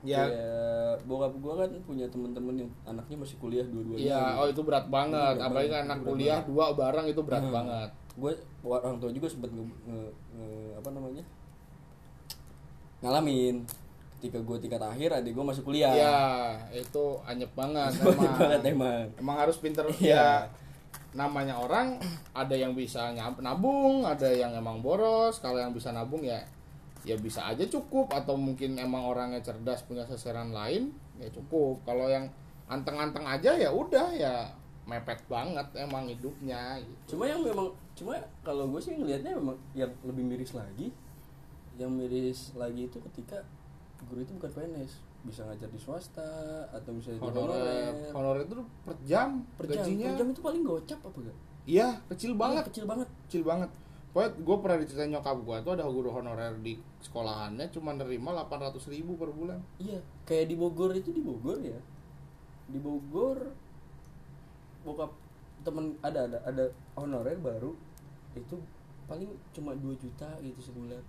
ya 0.00 0.24
kayak 0.24 1.04
bokap 1.04 1.32
gua 1.40 1.54
kan 1.60 1.72
punya 1.84 2.04
temen-temen 2.06 2.54
yang 2.58 2.70
anaknya 2.84 3.16
masih 3.16 3.36
kuliah 3.36 3.64
dua-duanya 3.64 4.00
Iya, 4.00 4.22
oh 4.36 4.46
itu 4.46 4.60
berat 4.60 4.88
banget. 4.88 5.16
Itu 5.16 5.36
berat 5.36 5.44
Apalagi 5.44 5.68
banget, 5.68 5.76
kan 5.76 5.84
anak 5.86 5.98
itu 5.98 6.08
kuliah 6.08 6.38
banget. 6.38 6.48
dua 6.48 6.64
bareng 6.72 7.06
itu 7.08 7.20
berat 7.20 7.44
Hmm. 7.44 7.52
banget. 7.54 7.90
gue 8.10 8.32
orang 8.66 8.94
tua 8.98 9.10
juga 9.10 9.28
sempat 9.28 9.48
nge, 9.48 9.64
nge- 9.86 10.14
nge- 10.34 10.72
apa 10.76 10.88
namanya 10.90 11.24
ngalamin 13.00 13.64
ketika 14.20 14.36
gue 14.36 14.56
tingkat 14.58 14.76
akhir 14.78 15.08
adik 15.14 15.32
gue 15.32 15.40
masuk 15.40 15.64
kuliah 15.64 15.88
Iya, 15.88 16.20
itu 16.76 17.04
anyep 17.24 17.48
banget 17.54 17.88
emang. 18.04 18.36
banget 18.36 18.60
emang 18.66 19.04
Emang 19.16 19.36
harus 19.38 19.56
pinter 19.56 19.88
Iya. 19.96 19.96
ya. 19.96 20.28
Namanya 21.12 21.56
orang 21.56 21.96
ada 22.30 22.52
yang 22.52 22.70
bisa 22.72 23.10
nyam- 23.10 23.40
nabung, 23.40 24.04
ada 24.04 24.28
yang 24.28 24.52
emang 24.52 24.78
boros. 24.78 25.40
Kalau 25.40 25.56
yang 25.56 25.72
bisa 25.72 25.90
nabung 25.90 26.20
ya 26.20 26.38
ya 27.00 27.16
bisa 27.16 27.40
aja 27.42 27.64
cukup 27.64 28.12
atau 28.12 28.36
mungkin 28.36 28.76
emang 28.76 29.00
orangnya 29.02 29.40
cerdas 29.40 29.80
punya 29.82 30.04
sasaran 30.04 30.52
lain 30.52 30.92
ya 31.16 31.26
cukup. 31.30 31.80
Kalau 31.82 32.06
yang 32.06 32.28
anteng-anteng 32.66 33.24
aja 33.24 33.50
ya 33.52 33.66
udah 33.66 34.12
ya 34.12 34.46
mepet 34.80 35.18
banget 35.24 35.62
emang 35.76 36.02
hidupnya 36.04 36.74
gitu. 36.76 37.14
cuma 37.14 37.22
yang 37.24 37.38
memang 37.40 37.70
cuma 37.92 38.14
kalau 38.42 38.66
gue 38.66 38.80
sih 38.80 38.90
ngelihatnya 38.92 39.34
memang 39.34 39.54
yang 39.70 39.86
lebih 40.02 40.24
miris 40.24 40.50
lagi 40.50 40.90
yang 41.78 41.90
miris 41.90 42.50
lagi 42.54 42.86
itu 42.86 42.98
ketika 43.06 43.38
guru 44.10 44.20
itu 44.26 44.32
bukan 44.34 44.50
PNS 44.50 44.92
bisa 45.20 45.40
ngajar 45.46 45.68
di 45.70 45.78
swasta 45.78 46.30
atau 46.74 46.90
misalnya 46.96 47.22
di 47.22 47.24
Honorer, 47.28 47.94
honorer 48.10 48.42
itu 48.48 48.54
per 48.82 48.96
jam, 49.06 49.44
per 49.54 49.64
jam 49.68 49.84
gajinya 49.84 50.08
per 50.10 50.18
jam 50.18 50.28
itu 50.32 50.40
paling 50.42 50.62
gocap 50.66 51.00
apa 51.06 51.18
gak 51.22 51.38
Iya, 51.68 51.88
kecil 52.10 52.32
banget, 52.34 52.66
kecil 52.72 52.84
banget 52.88 53.08
kecil 53.28 53.42
banget. 53.44 53.70
Pokoknya 54.10 54.30
gue 54.42 54.56
pernah 54.58 54.78
diceritain 54.82 55.12
nyokap 55.14 55.38
gue 55.38 55.56
tuh 55.62 55.72
ada 55.78 55.86
guru 55.86 56.10
honorer 56.10 56.58
di 56.58 56.74
sekolahannya 56.98 57.70
cuma 57.70 57.94
nerima 57.94 58.34
800 58.34 58.80
ribu 58.90 59.14
per 59.14 59.30
bulan. 59.30 59.62
Iya, 59.78 60.02
kayak 60.26 60.50
di 60.50 60.56
Bogor 60.58 60.90
itu 60.98 61.14
di 61.14 61.22
Bogor 61.22 61.62
ya. 61.62 61.78
Di 62.66 62.78
Bogor 62.82 63.54
bokap 64.80 65.12
temen 65.60 65.92
ada 66.00 66.24
ada 66.24 66.38
ada 66.48 66.64
honorer 66.96 67.36
baru 67.36 67.76
itu 68.32 68.56
paling 69.04 69.28
cuma 69.54 69.76
2 69.76 69.94
juta 69.94 70.26
gitu 70.42 70.58
sebulan. 70.58 71.04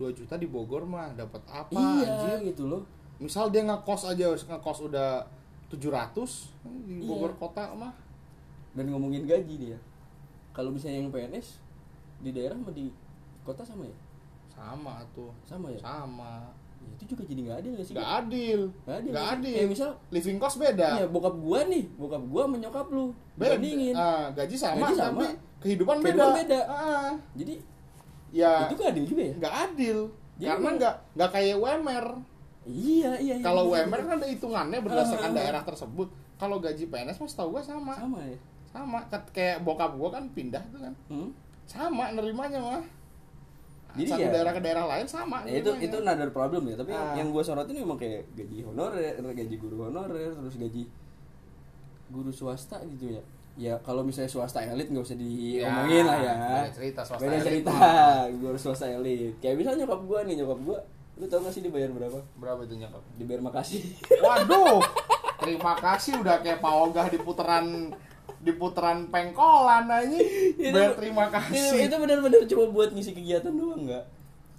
2 0.00 0.16
juta 0.16 0.34
di 0.34 0.46
Bogor 0.46 0.82
mah 0.82 1.12
dapat 1.12 1.44
apa 1.46 1.76
iya 1.76 2.08
anjir? 2.08 2.48
gitu 2.48 2.64
loh. 2.66 2.82
Misal 3.18 3.48
dia 3.48 3.60
ngekos 3.60 4.08
aja, 4.08 4.32
ngekos 4.32 4.78
udah 4.82 5.20
700 5.68 6.48
di 6.82 6.96
Iya. 6.96 7.04
Bogor 7.04 7.36
kota 7.36 7.68
mah. 7.70 7.92
Dan 8.72 8.88
ngomongin 8.88 9.22
gaji 9.22 9.54
dia. 9.60 9.78
Kalau 10.50 10.70
misalnya 10.70 10.98
yang 10.98 11.10
PNS 11.10 11.60
di 12.18 12.30
daerah 12.30 12.52
sama 12.54 12.70
di 12.70 12.88
kota 13.42 13.60
sama 13.60 13.82
ya 13.82 13.96
sama 14.50 15.00
tuh 15.10 15.32
sama 15.42 15.68
ya 15.68 15.78
sama 15.78 16.44
Ya, 16.80 16.88
itu 16.96 17.12
juga 17.12 17.22
jadi 17.24 17.40
nggak 17.42 17.58
adil 17.60 17.72
ya 17.72 17.82
sih 17.82 17.92
nggak 17.92 18.10
adil 18.18 18.60
Nggak 18.82 18.96
adil. 18.96 19.10
nggak 19.12 19.28
adil 19.30 19.52
Kayak 19.54 19.68
misal 19.68 19.90
living 20.08 20.38
cost 20.38 20.56
beda 20.56 20.88
Iya, 20.96 21.06
bokap 21.06 21.36
gua 21.36 21.60
nih, 21.66 21.84
bokap 21.94 22.22
gua 22.24 22.42
menyokap 22.46 22.86
lu. 22.88 23.12
beda 23.34 23.52
Bandingin. 23.54 23.92
Ah, 23.94 24.28
gaji 24.30 24.56
sama 24.56 24.80
Gaji 24.82 24.96
sama. 24.96 25.20
tapi 25.20 25.26
kehidupan, 25.60 25.96
Kehidupan 25.98 26.28
beda, 26.32 26.40
beda. 26.40 26.60
Ah, 26.66 27.12
Jadi 27.34 27.54
ya 28.30 28.66
itu 28.66 28.74
gak 28.76 28.90
adil 28.90 29.04
juga 29.04 29.22
ya? 29.22 29.34
nggak 29.36 29.54
adil 29.66 29.98
Jadi 30.36 30.48
karena 30.48 30.70
nggak 30.72 30.94
nggak 31.14 31.30
kayak 31.30 31.56
UMR 31.56 32.06
Iya, 32.62 33.10
iya, 33.18 33.34
iya. 33.34 33.34
kalau 33.40 33.62
iya. 33.66 33.82
UMR 33.82 34.00
kan 34.00 34.14
ada 34.16 34.28
hitungannya 34.28 34.78
berdasarkan 34.80 35.30
Ah. 35.30 35.36
daerah 35.36 35.62
tersebut 35.62 36.08
kalau 36.36 36.56
gaji 36.56 36.84
PNS 36.86 37.18
mas 37.18 37.34
tahu 37.34 37.48
gua 37.50 37.62
sama 37.62 37.92
sama 37.94 38.20
ya. 38.22 38.38
sama 38.66 38.98
kayak 39.30 39.60
bokap 39.60 39.92
gua 39.94 40.08
kan 40.10 40.24
pindah 40.30 40.62
tuh 40.68 40.78
kan 40.78 40.94
Hmm? 41.06 41.30
sama 41.64 42.10
nerimanya 42.10 42.58
mah 42.58 42.84
Jadi 43.90 44.06
satu 44.06 44.22
ya- 44.22 44.30
daerah 44.30 44.52
ke 44.52 44.60
daerah 44.60 44.84
lain 44.86 45.02
sama 45.04 45.42
Ya, 45.42 45.58
itu 45.58 45.70
itu 45.76 45.96
another 45.98 46.30
problem 46.30 46.62
ya, 46.64 46.78
tapi 46.78 46.94
Ah. 46.94 47.10
yang 47.12 47.28
gua 47.28 47.42
sorotin 47.42 47.74
memang 47.74 47.98
kayak 47.98 48.22
gaji 48.30 48.62
honorer, 48.62 49.18
gaji 49.18 49.56
guru 49.56 49.76
honorer, 49.84 50.30
terus 50.30 50.54
gaji 50.56 50.86
guru 52.08 52.30
swasta 52.30 52.78
gitu 52.86 53.18
ya. 53.18 53.22
Ya 53.60 53.76
kalau 53.78 54.00
misalnya 54.00 54.26
swasta 54.26 54.64
elit 54.64 54.88
nggak 54.88 55.04
usah 55.04 55.14
diomongin 55.14 56.08
lah 56.08 56.16
ya. 56.16 56.32
beda 56.32 56.72
cerita 56.72 57.00
swasta 57.04 57.20
Beda 57.20 57.38
cerita, 57.38 57.68
mah. 57.70 58.24
guru 58.40 58.56
swasta 58.56 58.88
elit. 58.88 59.36
Kayak 59.38 59.60
misalnya 59.60 59.84
nyokap 59.84 60.00
gua 60.02 60.20
nih, 60.24 60.34
nyokap 60.34 60.60
gua, 60.64 60.78
lu 61.14 61.24
tau 61.24 61.38
gak 61.38 61.52
sih 61.52 61.60
dibayar 61.60 61.92
berapa? 61.92 62.18
berapa 62.34 62.60
itu 62.64 62.74
nyokap 62.74 63.02
Dibayar 63.14 63.40
makasih. 63.44 63.84
waduh 64.24 64.80
terima 65.36 65.72
kasih 65.74 66.16
udah 66.16 66.40
kayak 66.40 66.60
Pak 66.60 66.72
Ogah 66.74 67.06
di 67.08 67.16
putaran 67.16 67.92
di 68.40 68.52
putaran 68.52 69.08
pengkolan 69.08 69.84
aja 69.84 70.16
bayar 70.56 70.96
terima 70.96 71.28
kasih 71.28 71.76
Itu, 71.76 71.92
itu 71.92 71.94
benar-benar 71.96 72.40
cuma 72.44 72.64
buat 72.68 72.88
ngisi 72.92 73.12
kegiatan 73.12 73.52
doang 73.52 73.84
nggak? 73.84 74.04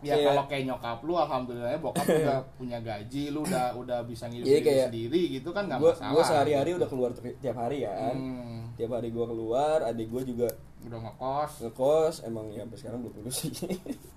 Ya 0.01 0.13
Kayak- 0.13 0.27
kalau 0.27 0.43
kayak 0.45 0.63
nyokap 0.65 0.97
lu 1.01 1.13
alhamdulillah 1.15 1.77
bokap 1.77 2.03
lu 2.03 2.17
udah 2.19 2.39
punya 2.57 2.77
gaji, 2.79 3.23
lu 3.29 3.39
udah 3.41 3.65
udah 3.75 3.99
bisa 4.03 4.25
Iya, 4.25 4.41
diri 4.41 4.59
kayak- 4.59 4.89
sendiri 4.89 5.21
gitu 5.31 5.49
kan 5.49 5.63
nggak 5.65 5.77
masalah. 5.79 6.11
gua 6.11 6.23
sehari-hari 6.25 6.69
gitu. 6.69 6.79
udah 6.79 6.89
keluar 6.89 7.09
ti- 7.11 7.37
tiap 7.37 7.55
hari 7.55 7.77
kan. 7.83 8.15
Hmm, 8.15 8.61
Tiap 8.73 8.91
hari 8.91 9.09
gua 9.09 9.25
keluar, 9.25 9.77
adik 9.83 10.07
gua 10.07 10.21
juga 10.21 10.47
udah 10.81 10.99
ngekos. 10.99 11.51
ngekos, 11.61 12.15
emang 12.23 12.49
ya 12.49 12.65
sampai 12.65 12.77
sekarang 12.77 12.99
belum 12.99 13.13
lulus 13.15 13.35
sih. 13.39 13.53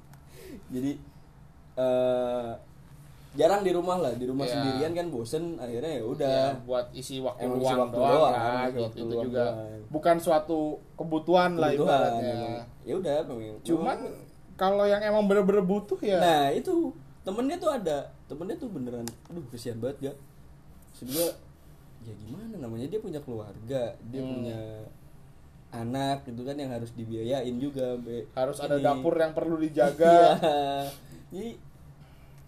Jadi 0.72 0.92
eh 1.74 2.50
jarang 3.34 3.60
di 3.60 3.74
rumah 3.74 3.98
lah, 3.98 4.14
di 4.14 4.24
rumah 4.24 4.46
Iya. 4.46 4.54
sendirian 4.54 4.92
kan 4.94 5.06
bosen, 5.10 5.44
akhirnya 5.58 5.98
ya 5.98 6.04
udah. 6.06 6.38
Ya, 6.48 6.62
buat 6.64 6.86
isi 6.94 7.18
waktu 7.18 7.44
Emang 7.44 7.58
luang 7.58 7.78
waktu 7.82 7.96
doang, 7.98 8.14
doang, 8.14 8.32
kan, 8.32 8.66
gitu. 8.70 8.80
waktu 8.80 8.96
itu 8.96 9.04
luang 9.10 9.24
juga 9.26 9.44
doang. 9.44 9.80
bukan 9.90 10.16
suatu 10.16 10.58
kebutuhan, 10.94 11.50
lah 11.58 11.68
Kebutuhan, 11.68 11.98
ibaratnya. 12.14 12.32
emang. 12.32 12.54
Ya 12.80 12.94
udah, 12.94 13.14
Cuman 13.60 13.98
kalau 14.54 14.84
yang 14.84 15.00
emang 15.00 15.26
bener-bener 15.26 15.60
butuh 15.60 15.98
ya 15.98 16.18
Nah 16.18 16.44
itu 16.48 16.94
temennya 17.20 17.56
tuh 17.56 17.70
ada 17.70 17.98
temennya 18.24 18.56
tuh 18.56 18.68
beneran 18.68 19.06
aduh 19.26 19.42
kesian 19.48 19.78
banget 19.78 20.10
gak 20.10 20.16
gua 21.04 21.28
ya 22.00 22.12
gimana 22.20 22.54
namanya 22.56 22.86
dia 22.86 23.00
punya 23.00 23.18
keluarga 23.18 23.82
dia 24.04 24.20
Hmm. 24.20 24.30
punya 24.30 24.58
anak 25.70 26.22
gitu 26.22 26.44
kan 26.44 26.54
yang 26.54 26.70
harus 26.70 26.94
dibiayain 26.94 27.56
juga 27.56 27.98
Be. 27.98 28.30
harus 28.30 28.60
ada 28.60 28.78
Ini. 28.78 28.84
dapur 28.84 29.10
yang 29.12 29.34
perlu 29.34 29.58
dijaga. 29.58 30.38
Iya. 30.38 30.86
jadi 31.32 31.50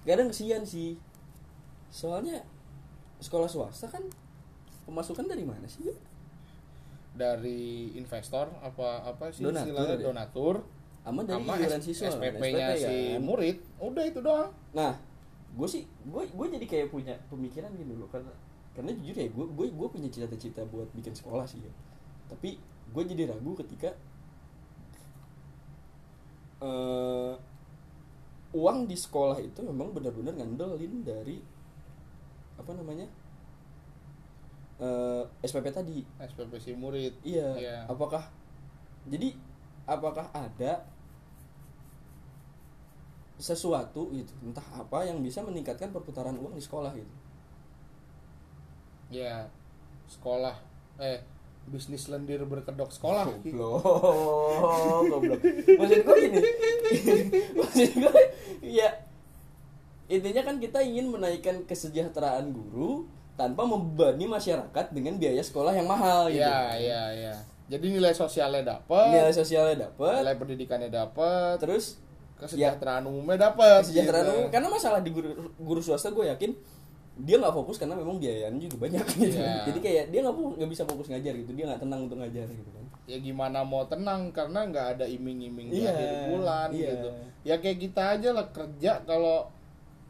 kadang 0.07 0.29
kesian 0.31 0.63
sih 0.63 0.95
soalnya 1.89 2.39
sekolah 3.19 3.49
swasta 3.49 3.89
kan 3.89 4.05
pemasukan 4.85 5.27
dari 5.27 5.43
mana 5.43 5.67
sih 5.67 5.91
dari 7.13 7.91
investor 7.95 8.53
apa 8.61 9.03
apa 9.05 9.33
sih 9.33 9.43
Donatur 9.43 9.65
istilahnya 9.67 9.97
ya? 9.97 10.05
donatur 10.05 10.57
sama 11.07 11.23
dari 11.23 11.39
sama 11.39 11.55
iuran 11.55 11.83
siswa 11.87 12.07
SPP-nya 12.11 12.67
SPP 12.75 12.83
si 12.83 12.97
kan. 13.15 13.23
murid 13.23 13.57
udah 13.79 14.05
itu 14.11 14.19
doang 14.19 14.51
Nah, 14.75 14.93
gue 15.55 15.69
sih, 15.71 15.87
gue 16.05 16.23
gue 16.27 16.47
jadi 16.59 16.67
kayak 16.67 16.89
punya 16.91 17.15
pemikiran 17.31 17.71
gini 17.73 17.95
loh 17.95 18.11
karena 18.11 18.29
karena 18.75 18.91
jujur 18.93 19.15
ya 19.17 19.31
gue 19.31 19.47
gue 19.55 19.67
gue 19.73 19.89
punya 19.89 20.09
cita-cita 20.11 20.67
buat 20.69 20.91
bikin 20.93 21.15
sekolah 21.15 21.47
sih 21.47 21.63
ya. 21.63 21.73
Tapi 22.27 22.59
gue 22.91 23.03
jadi 23.07 23.31
ragu 23.31 23.55
ketika 23.55 23.95
eh 26.61 27.35
uang 28.57 28.89
di 28.89 28.97
sekolah 28.97 29.39
itu 29.39 29.61
memang 29.63 29.93
benar-benar 29.93 30.33
ngandelin 30.35 31.05
dari 31.05 31.39
apa 32.59 32.73
namanya 32.75 33.07
eh 34.83 35.25
SPP 35.41 35.71
tadi. 35.73 36.03
SPP 36.19 36.53
si 36.61 36.75
murid 36.77 37.15
Iya. 37.25 37.49
Iya. 37.57 37.77
Apakah 37.89 38.29
jadi 39.07 39.33
apakah 39.87 40.29
ada 40.35 40.83
sesuatu 43.37 44.09
gitu 44.17 44.33
entah 44.41 44.65
apa 44.73 45.05
yang 45.05 45.21
bisa 45.21 45.45
meningkatkan 45.45 45.93
perputaran 45.93 46.37
uang 46.41 46.57
di 46.57 46.63
sekolah 46.65 46.93
gitu. 46.97 47.15
Ya 49.13 49.49
sekolah 50.09 50.57
eh 50.97 51.21
bisnis 51.67 52.09
lendir 52.09 52.41
berkedok 52.47 52.91
sekolah. 52.95 53.29
Goblok 53.45 55.03
goblok. 55.11 55.41
Maksud 55.79 56.01
gue 56.01 56.17
gini. 56.25 56.41
Maksud 57.61 57.91
gue 58.01 58.21
ya 58.65 58.89
intinya 60.07 60.43
kan 60.47 60.57
kita 60.63 60.79
ingin 60.87 61.11
menaikkan 61.11 61.67
kesejahteraan 61.67 62.55
guru 62.55 63.11
tanpa 63.35 63.69
membebani 63.69 64.25
masyarakat 64.31 64.87
dengan 64.95 65.19
biaya 65.21 65.43
sekolah 65.45 65.77
yang 65.77 65.85
mahal 65.91 66.31
gitu. 66.33 66.41
Iya, 66.41 66.79
iya, 66.81 67.03
iya. 67.13 67.35
Jadi 67.67 67.99
nilai 67.99 68.15
sosialnya 68.15 68.79
dapat, 68.79 69.11
nilai 69.11 69.35
sosialnya 69.35 69.91
dapat 69.91 70.23
nilai 70.23 70.39
pendidikannya 70.39 70.87
dapat, 70.87 71.59
terus 71.59 71.99
kesejahteraan 72.37 73.05
umumnya 73.05 73.49
dapat. 73.49 73.81
kesejahteraan 73.83 74.23
gitu. 74.23 74.35
umum 74.37 74.47
karena 74.51 74.69
masalah 74.69 75.01
di 75.01 75.11
guru 75.11 75.29
guru 75.57 75.81
swasta 75.81 76.09
gue 76.09 76.27
yakin 76.27 76.53
dia 77.17 77.37
nggak 77.37 77.55
fokus 77.55 77.77
karena 77.77 77.97
memang 77.97 78.21
biayanya 78.21 78.61
juga 78.61 78.77
banyak 78.83 79.05
gitu 79.11 79.37
Iya. 79.37 79.65
jadi 79.65 79.79
kayak 79.81 80.05
dia 80.13 80.21
nggak 80.21 80.37
nggak 80.55 80.71
bisa 80.71 80.83
fokus 80.85 81.09
ngajar 81.09 81.33
gitu 81.35 81.51
dia 81.51 81.65
nggak 81.65 81.81
tenang 81.81 82.01
untuk 82.03 82.19
ngajar 82.19 82.45
gitu 82.47 82.71
kan 82.71 82.85
Ya 83.07 83.17
gimana 83.17 83.63
mau 83.63 83.87
tenang 83.87 84.29
karena 84.31 84.67
nggak 84.67 84.87
ada 84.95 85.07
iming-iming 85.07 85.71
Iya, 85.71 85.95
akhir 85.95 86.11
bulan 86.29 86.69
iya. 86.71 86.91
gitu. 86.91 87.09
Ya 87.43 87.55
kayak 87.57 87.79
kita 87.81 88.03
aja 88.13 88.35
lah 88.35 88.51
kerja 88.51 88.99
kalau 89.01 89.47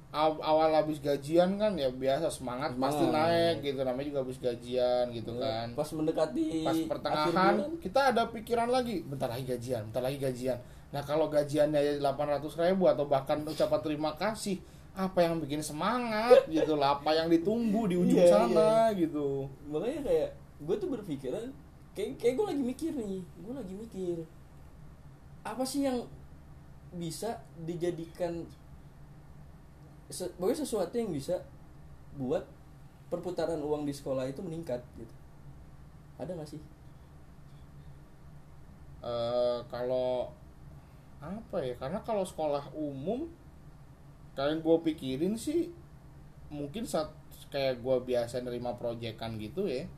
aw- 0.08 0.40
awal 0.40 0.72
habis 0.72 0.96
gajian 0.98 1.54
kan 1.54 1.76
ya 1.76 1.92
biasa 1.92 2.26
semangat, 2.26 2.72
pasti 2.74 3.04
naik 3.06 3.60
gitu 3.60 3.84
namanya 3.84 4.06
juga 4.08 4.20
habis 4.24 4.40
gajian 4.40 5.12
gitu 5.12 5.28
Iya. 5.30 5.44
kan. 5.44 5.66
pas 5.76 5.88
mendekati 5.92 6.46
pas 6.64 6.78
pertengahan 6.88 7.54
bulan, 7.54 7.72
kita 7.78 8.00
ada 8.10 8.22
pikiran 8.26 8.66
lagi 8.66 9.04
bentar 9.04 9.28
lagi 9.28 9.44
gajian 9.46 9.82
bentar 9.86 10.00
lagi 10.02 10.16
gajian 10.18 10.56
nah 10.96 11.04
kalau 11.04 11.28
gajiannya 11.28 12.00
800 12.00 12.40
ribu 12.56 12.88
atau 12.88 13.04
bahkan 13.04 13.44
ucapan 13.44 13.80
terima 13.84 14.16
kasih 14.16 14.56
apa 14.96 15.20
yang 15.20 15.36
bikin 15.44 15.60
semangat 15.60 16.40
gitu 16.48 16.72
lah? 16.72 16.96
Apa 16.96 17.12
yang 17.12 17.28
ditunggu 17.28 17.84
di 17.84 18.00
ujung 18.00 18.16
Iya, 18.16 18.32
sana 18.32 18.88
gitu? 18.96 19.44
Makanya 19.68 20.00
kayak 20.08 20.28
gue 20.56 20.76
tuh 20.80 20.88
berpikiran 20.88 21.52
kayak 21.92 22.16
kayak 22.16 22.32
gue 22.40 22.46
lagi 22.48 22.62
mikir 22.64 22.92
nih 22.96 23.20
gue 23.20 23.52
lagi 23.52 23.74
mikir 23.76 24.16
apa 25.44 25.64
sih 25.64 25.84
yang 25.84 26.00
bisa 26.96 27.44
dijadikan 27.60 28.48
se- 30.08 30.32
pokoknya 30.40 30.64
sesuatu 30.64 30.96
yang 30.96 31.12
bisa 31.12 31.44
buat 32.16 32.48
perputaran 33.12 33.60
uang 33.60 33.84
di 33.84 33.92
sekolah 33.92 34.24
itu 34.24 34.40
meningkat 34.40 34.80
gitu. 34.96 35.12
Ada 36.16 36.32
gak 36.32 36.48
sih? 36.48 36.60
Eh, 39.04 39.58
kalau 39.68 40.32
apa 41.20 41.58
ya 41.64 41.74
karena 41.80 41.98
kalau 42.04 42.22
sekolah 42.22 42.70
umum 42.76 43.26
kalian 44.36 44.60
gue 44.60 44.76
pikirin 44.92 45.34
sih 45.34 45.72
mungkin 46.52 46.84
saat 46.84 47.10
kayak 47.48 47.80
gue 47.80 47.96
biasa 48.04 48.44
nerima 48.44 48.76
proyekan 48.76 49.40
gitu 49.40 49.64
ya 49.66 49.88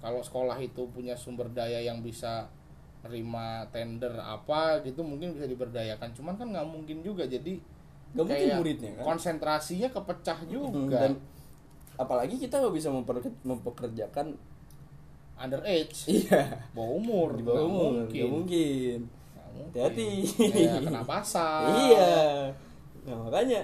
kalau 0.00 0.24
sekolah 0.24 0.56
itu 0.60 0.88
punya 0.90 1.16
sumber 1.16 1.48
daya 1.52 1.80
yang 1.84 2.00
bisa 2.00 2.48
nerima 3.04 3.68
tender 3.68 4.16
apa 4.16 4.80
gitu 4.80 5.04
mungkin 5.04 5.36
bisa 5.36 5.44
diberdayakan 5.44 6.16
cuman 6.16 6.34
kan 6.40 6.48
nggak 6.48 6.68
mungkin 6.68 7.04
juga 7.04 7.28
jadi 7.28 7.60
Nggak 8.14 8.24
mungkin 8.30 8.48
muridnya, 8.62 8.90
kan? 8.96 9.04
konsentrasinya 9.04 9.88
kepecah 9.90 10.38
juga 10.46 10.96
dan 11.02 11.12
apalagi 11.98 12.38
kita 12.40 12.62
nggak 12.62 12.74
bisa 12.74 12.88
mempekerjakan 13.44 14.38
underage 15.34 16.08
iya 16.08 16.62
bawah 16.72 16.94
umur 16.96 17.28
di 17.36 17.42
bawah 17.42 17.66
umur 17.66 17.90
mungkin. 18.06 18.08
Nggak 18.14 18.30
mungkin. 18.32 18.98
Hati-hati. 19.54 20.26
Iya, 20.38 20.80
kena 20.86 21.02
pasal 21.06 21.70
iya. 21.90 22.50
Nah 23.06 23.16
makanya. 23.28 23.62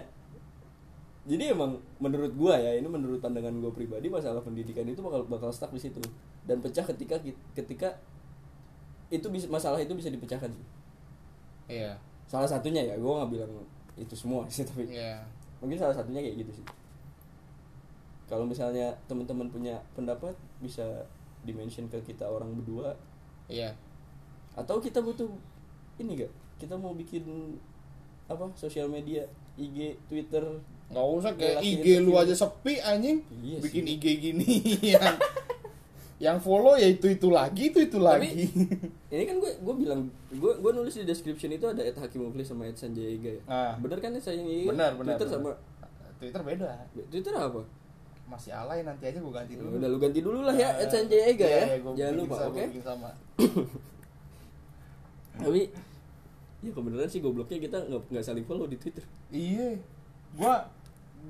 Jadi 1.28 1.52
emang 1.52 1.76
menurut 2.00 2.32
gua 2.34 2.56
ya 2.56 2.74
ini 2.80 2.88
menurut 2.88 3.20
pandangan 3.20 3.52
gua 3.60 3.70
pribadi 3.70 4.08
masalah 4.08 4.40
pendidikan 4.40 4.88
itu 4.88 4.98
bakal 5.04 5.26
bakal 5.26 5.50
stuck 5.52 5.70
di 5.74 5.80
situ. 5.82 6.00
Dan 6.46 6.62
pecah 6.64 6.82
ketika 6.82 7.20
ketika 7.54 7.98
itu 9.10 9.26
bisa 9.28 9.46
masalah 9.50 9.78
itu 9.82 9.92
bisa 9.92 10.08
dipecahkan 10.08 10.50
sih. 10.50 10.66
Iya. 11.70 11.98
Salah 12.26 12.48
satunya 12.48 12.82
ya 12.86 12.94
gua 12.96 13.22
nggak 13.22 13.30
bilang 13.30 13.52
itu 14.00 14.14
semua 14.16 14.48
sih 14.48 14.64
tapi 14.64 14.88
iya. 14.88 15.20
mungkin 15.60 15.76
salah 15.76 15.92
satunya 15.92 16.24
kayak 16.24 16.46
gitu 16.46 16.62
sih. 16.62 16.66
Kalau 18.30 18.46
misalnya 18.46 18.94
teman-teman 19.10 19.50
punya 19.50 19.82
pendapat 19.98 20.32
bisa 20.62 21.04
dimention 21.42 21.90
ke 21.90 21.98
kita 22.06 22.24
orang 22.24 22.54
berdua. 22.54 22.94
Iya. 23.50 23.74
Atau 24.54 24.78
kita 24.78 25.02
butuh 25.02 25.26
ini 26.00 26.12
gak 26.18 26.32
kita 26.56 26.74
mau 26.74 26.92
bikin 26.92 27.24
apa? 28.26 28.48
Sosial 28.54 28.86
media 28.86 29.24
IG 29.54 29.96
Twitter. 30.06 30.42
Nggak 30.88 31.06
usah 31.14 31.32
kayak 31.34 31.60
IG 31.60 31.86
lu 32.00 32.14
aja. 32.14 32.32
sepi 32.32 32.78
anjing. 32.78 33.22
Iya 33.32 33.58
bikin 33.60 33.84
sih. 33.84 33.94
IG 33.94 34.04
gini. 34.18 34.48
Yang 34.90 35.16
yang 36.20 36.36
follow 36.36 36.76
ya 36.76 36.84
itu 36.84 37.08
itu 37.08 37.28
lagi 37.28 37.70
itu 37.70 37.80
itu 37.80 37.96
Tapi- 37.96 38.28
lagi. 38.28 38.44
ini 39.08 39.24
kan 39.24 39.36
gue 39.38 39.52
gue 39.56 39.74
bilang 39.74 40.04
gue 40.28 40.52
gue 40.54 40.70
nulis 40.70 40.92
di 40.92 41.02
description 41.02 41.48
itu 41.48 41.64
ada 41.64 41.80
Ed 41.80 41.96
Hakim 41.96 42.20
Muflis 42.22 42.44
sama 42.44 42.68
Ed 42.68 42.76
Sanjay 42.76 43.16
Ega 43.16 43.30
ya? 43.32 43.42
Ah. 43.46 43.72
bener 43.76 43.96
kan 43.98 44.12
Ed 44.12 44.20
Sanjay 44.20 44.44
Ega 44.62 44.68
benar 44.68 44.90
benar 44.94 45.16
Twitter 45.16 45.28
benar. 45.32 45.40
sama 45.40 45.50
Twitter 46.20 46.40
beda. 46.44 46.70
Twitter 47.08 47.32
apa? 47.32 47.62
Masih 48.28 48.52
alay 48.52 48.84
nanti 48.84 49.02
aja 49.02 49.16
gue 49.16 49.32
ganti 49.32 49.52
Ya 49.52 49.58
dulu. 49.58 49.80
udah 49.80 49.88
lu 49.88 49.98
ganti 49.98 50.20
dulu 50.20 50.38
lah 50.44 50.52
ya 50.52 50.70
Ed 50.76 50.92
Sanjay 50.92 51.20
Ega 51.32 51.46
Iya, 51.46 51.56
ya. 51.56 51.76
gua 51.80 51.92
jangan 51.96 52.14
lupa 52.14 52.34
oke? 52.46 52.64
sama. 52.78 53.10
Tapi 55.40 55.62
ya 56.60 56.70
kebenaran 56.70 57.06
sih 57.06 57.18
gobloknya 57.18 57.58
kita 57.58 57.78
nggak 57.82 58.02
nggak 58.06 58.24
saling 58.24 58.44
follow 58.44 58.64
di 58.64 58.76
Twitter 58.76 59.04
iya 59.30 59.80
gua 60.32 60.68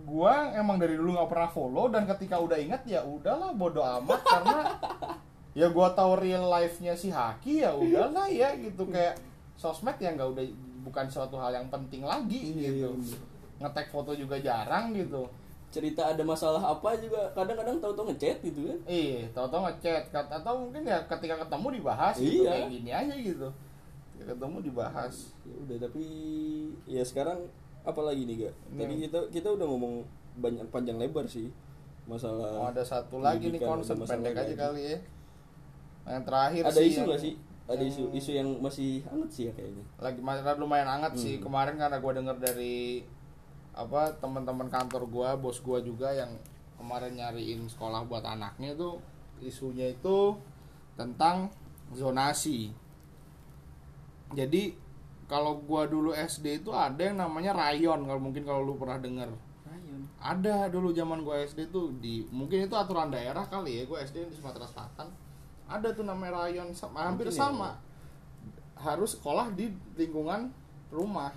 gua 0.03 0.51
emang 0.53 0.77
dari 0.77 0.95
dulu 0.95 1.15
nggak 1.15 1.29
pernah 1.29 1.49
follow 1.49 1.87
dan 1.87 2.07
ketika 2.07 2.37
udah 2.37 2.57
ingat 2.57 2.83
ya 2.85 3.01
udahlah 3.01 3.51
bodo 3.53 3.79
amat 3.81 4.21
karena 4.21 4.59
ya 5.59 5.67
gua 5.69 5.91
tahu 5.91 6.19
real 6.19 6.47
life-nya 6.47 6.95
si 6.95 7.11
Haki 7.11 7.63
ya 7.63 7.71
udahlah 7.73 8.27
ya 8.27 8.55
gitu 8.55 8.87
kayak 8.87 9.19
sosmed 9.55 9.95
ya 9.97 10.11
nggak 10.11 10.31
udah 10.31 10.45
bukan 10.81 11.07
suatu 11.07 11.37
hal 11.37 11.53
yang 11.53 11.69
penting 11.69 12.01
lagi 12.03 12.57
Iya, 12.57 12.71
gitu 12.73 12.91
iya. 12.97 13.19
ngetek 13.61 13.93
foto 13.93 14.17
juga 14.17 14.41
jarang 14.41 14.97
gitu 14.97 15.29
cerita 15.71 16.03
ada 16.03 16.27
masalah 16.27 16.59
apa 16.59 16.99
juga 16.99 17.31
kadang-kadang 17.31 17.79
tahu-tahu 17.79 18.11
ngechat 18.11 18.43
gitu 18.43 18.67
kan 18.67 18.79
Iya, 18.91 19.29
tau-tau 19.31 19.69
ngechat 19.69 20.11
atau 20.11 20.67
mungkin 20.67 20.83
ya 20.83 20.99
ketika 21.07 21.39
ketemu 21.39 21.67
dibahas 21.79 22.15
gitu 22.17 22.43
Iya. 22.43 22.51
kayak 22.51 22.67
gini 22.73 22.91
aja 22.91 23.15
gitu. 23.15 23.49
Ketika 24.21 24.37
ketemu 24.37 24.59
dibahas. 24.61 25.33
ya 25.49 25.55
udah 25.57 25.77
tapi 25.89 26.05
ya 26.85 27.01
sekarang 27.01 27.41
apalagi 27.81 28.29
nih 28.29 28.37
gak 28.45 28.55
Ini- 28.69 28.81
tadi 28.85 28.95
kita 29.09 29.19
kita 29.33 29.49
udah 29.57 29.67
ngomong 29.67 30.05
banyak 30.37 30.69
panjang 30.69 31.01
lebar 31.01 31.25
sih 31.25 31.49
masalah 32.05 32.53
Oh, 32.53 32.69
ada 32.69 32.85
satu 32.85 33.25
lagi 33.25 33.49
nih 33.49 33.61
concern 33.61 33.97
masalah 33.97 34.21
pendek 34.21 34.37
aja 34.37 34.55
kali 34.69 34.81
ya. 34.93 34.99
Yang 36.05 36.25
terakhir 36.27 36.63
ada 36.69 36.77
sih 36.77 36.89
isu 36.91 37.01
nggak 37.07 37.21
sih? 37.23 37.35
Ada 37.71 37.85
isu 37.87 38.03
isu 38.13 38.31
yang 38.35 38.49
masih 38.59 38.91
hangat 39.07 39.31
sih 39.31 39.43
ya 39.49 39.53
kayaknya. 39.55 39.85
Lagi 39.97 40.19
masih 40.21 40.43
lumayan 40.59 40.89
hangat 40.91 41.13
sih. 41.17 41.39
Hmm. 41.39 41.45
kemarin 41.49 41.75
karena 41.79 41.97
gue 42.03 42.13
denger 42.19 42.37
dari 42.43 42.77
apa 43.71 44.11
teman-teman 44.19 44.67
kantor 44.67 45.07
gua 45.07 45.39
bos 45.39 45.63
gua 45.63 45.79
juga 45.79 46.11
yang 46.11 46.35
kemarin 46.75 47.15
nyariin 47.15 47.65
sekolah 47.71 48.03
buat 48.11 48.27
anaknya 48.27 48.75
tuh 48.75 48.99
isunya 49.39 49.95
itu 49.95 50.35
tentang 50.99 51.49
zonasi 51.95 52.75
jadi 54.31 54.75
kalau 55.27 55.63
gua 55.63 55.87
dulu 55.87 56.11
SD 56.11 56.63
itu 56.63 56.71
ada 56.75 56.99
yang 56.99 57.19
namanya 57.19 57.55
rayon 57.55 58.03
kalau 58.03 58.19
mungkin 58.19 58.43
kalau 58.43 58.67
lu 58.67 58.75
pernah 58.75 58.99
denger. 58.99 59.31
Ryan 59.67 60.03
ada 60.21 60.67
dulu 60.67 60.91
zaman 60.91 61.23
gua 61.23 61.39
SD 61.43 61.71
tuh 61.71 61.95
di 61.99 62.27
mungkin 62.31 62.67
itu 62.67 62.75
aturan 62.75 63.11
daerah 63.11 63.47
kali 63.47 63.79
ya 63.79 63.85
gua 63.87 64.03
SD 64.03 64.27
di 64.27 64.35
Sumatera 64.35 64.67
Selatan. 64.67 65.07
Ada 65.71 65.95
tuh 65.95 66.03
namanya 66.03 66.47
rayon 66.47 66.75
sama, 66.75 67.07
hampir 67.07 67.31
Mungkin 67.31 67.39
ya. 67.39 67.47
sama. 67.47 67.71
Harus 68.75 69.15
sekolah 69.15 69.55
di 69.55 69.71
lingkungan 69.95 70.51
rumah 70.91 71.31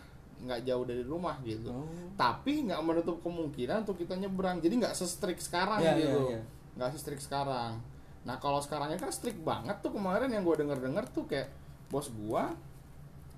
nggak 0.44 0.66
jauh 0.66 0.84
dari 0.84 1.04
rumah 1.06 1.38
gitu. 1.46 1.70
Oh. 1.70 1.86
Tapi 2.18 2.66
nggak 2.68 2.82
menutup 2.82 3.22
kemungkinan 3.22 3.86
untuk 3.86 4.02
kita 4.02 4.18
nyebrang 4.18 4.58
jadi 4.58 4.74
nggak 4.76 4.96
se-strict 4.98 5.40
sekarang 5.40 5.80
Ya, 5.80 5.94
gitu. 5.96 6.34
ya, 6.34 6.40
ya. 6.40 6.42
nggak 6.76 6.90
se-strict 6.98 7.24
sekarang. 7.24 7.78
Nah 8.26 8.36
kalau 8.42 8.58
sekarangnya 8.60 8.98
kan 8.98 9.14
strict 9.14 9.40
banget 9.46 9.80
tuh 9.86 9.94
kemarin 9.94 10.28
yang 10.34 10.42
gue 10.42 10.56
denger 10.56 10.80
denger 10.82 11.06
tuh 11.14 11.24
kayak 11.30 11.48
bos 11.88 12.10
gua 12.10 12.52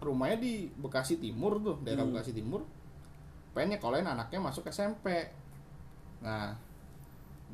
rumahnya 0.02 0.38
di 0.40 0.70
Bekasi 0.76 1.18
Timur 1.18 1.60
tuh 1.64 1.80
daerah 1.82 2.04
Hmm. 2.04 2.14
Bekasi 2.14 2.36
Timur. 2.36 2.62
Pengen 3.56 3.80
nyekolahin 3.80 4.08
anaknya 4.08 4.40
masuk 4.44 4.68
SMP 4.68 5.32
nah 6.24 6.56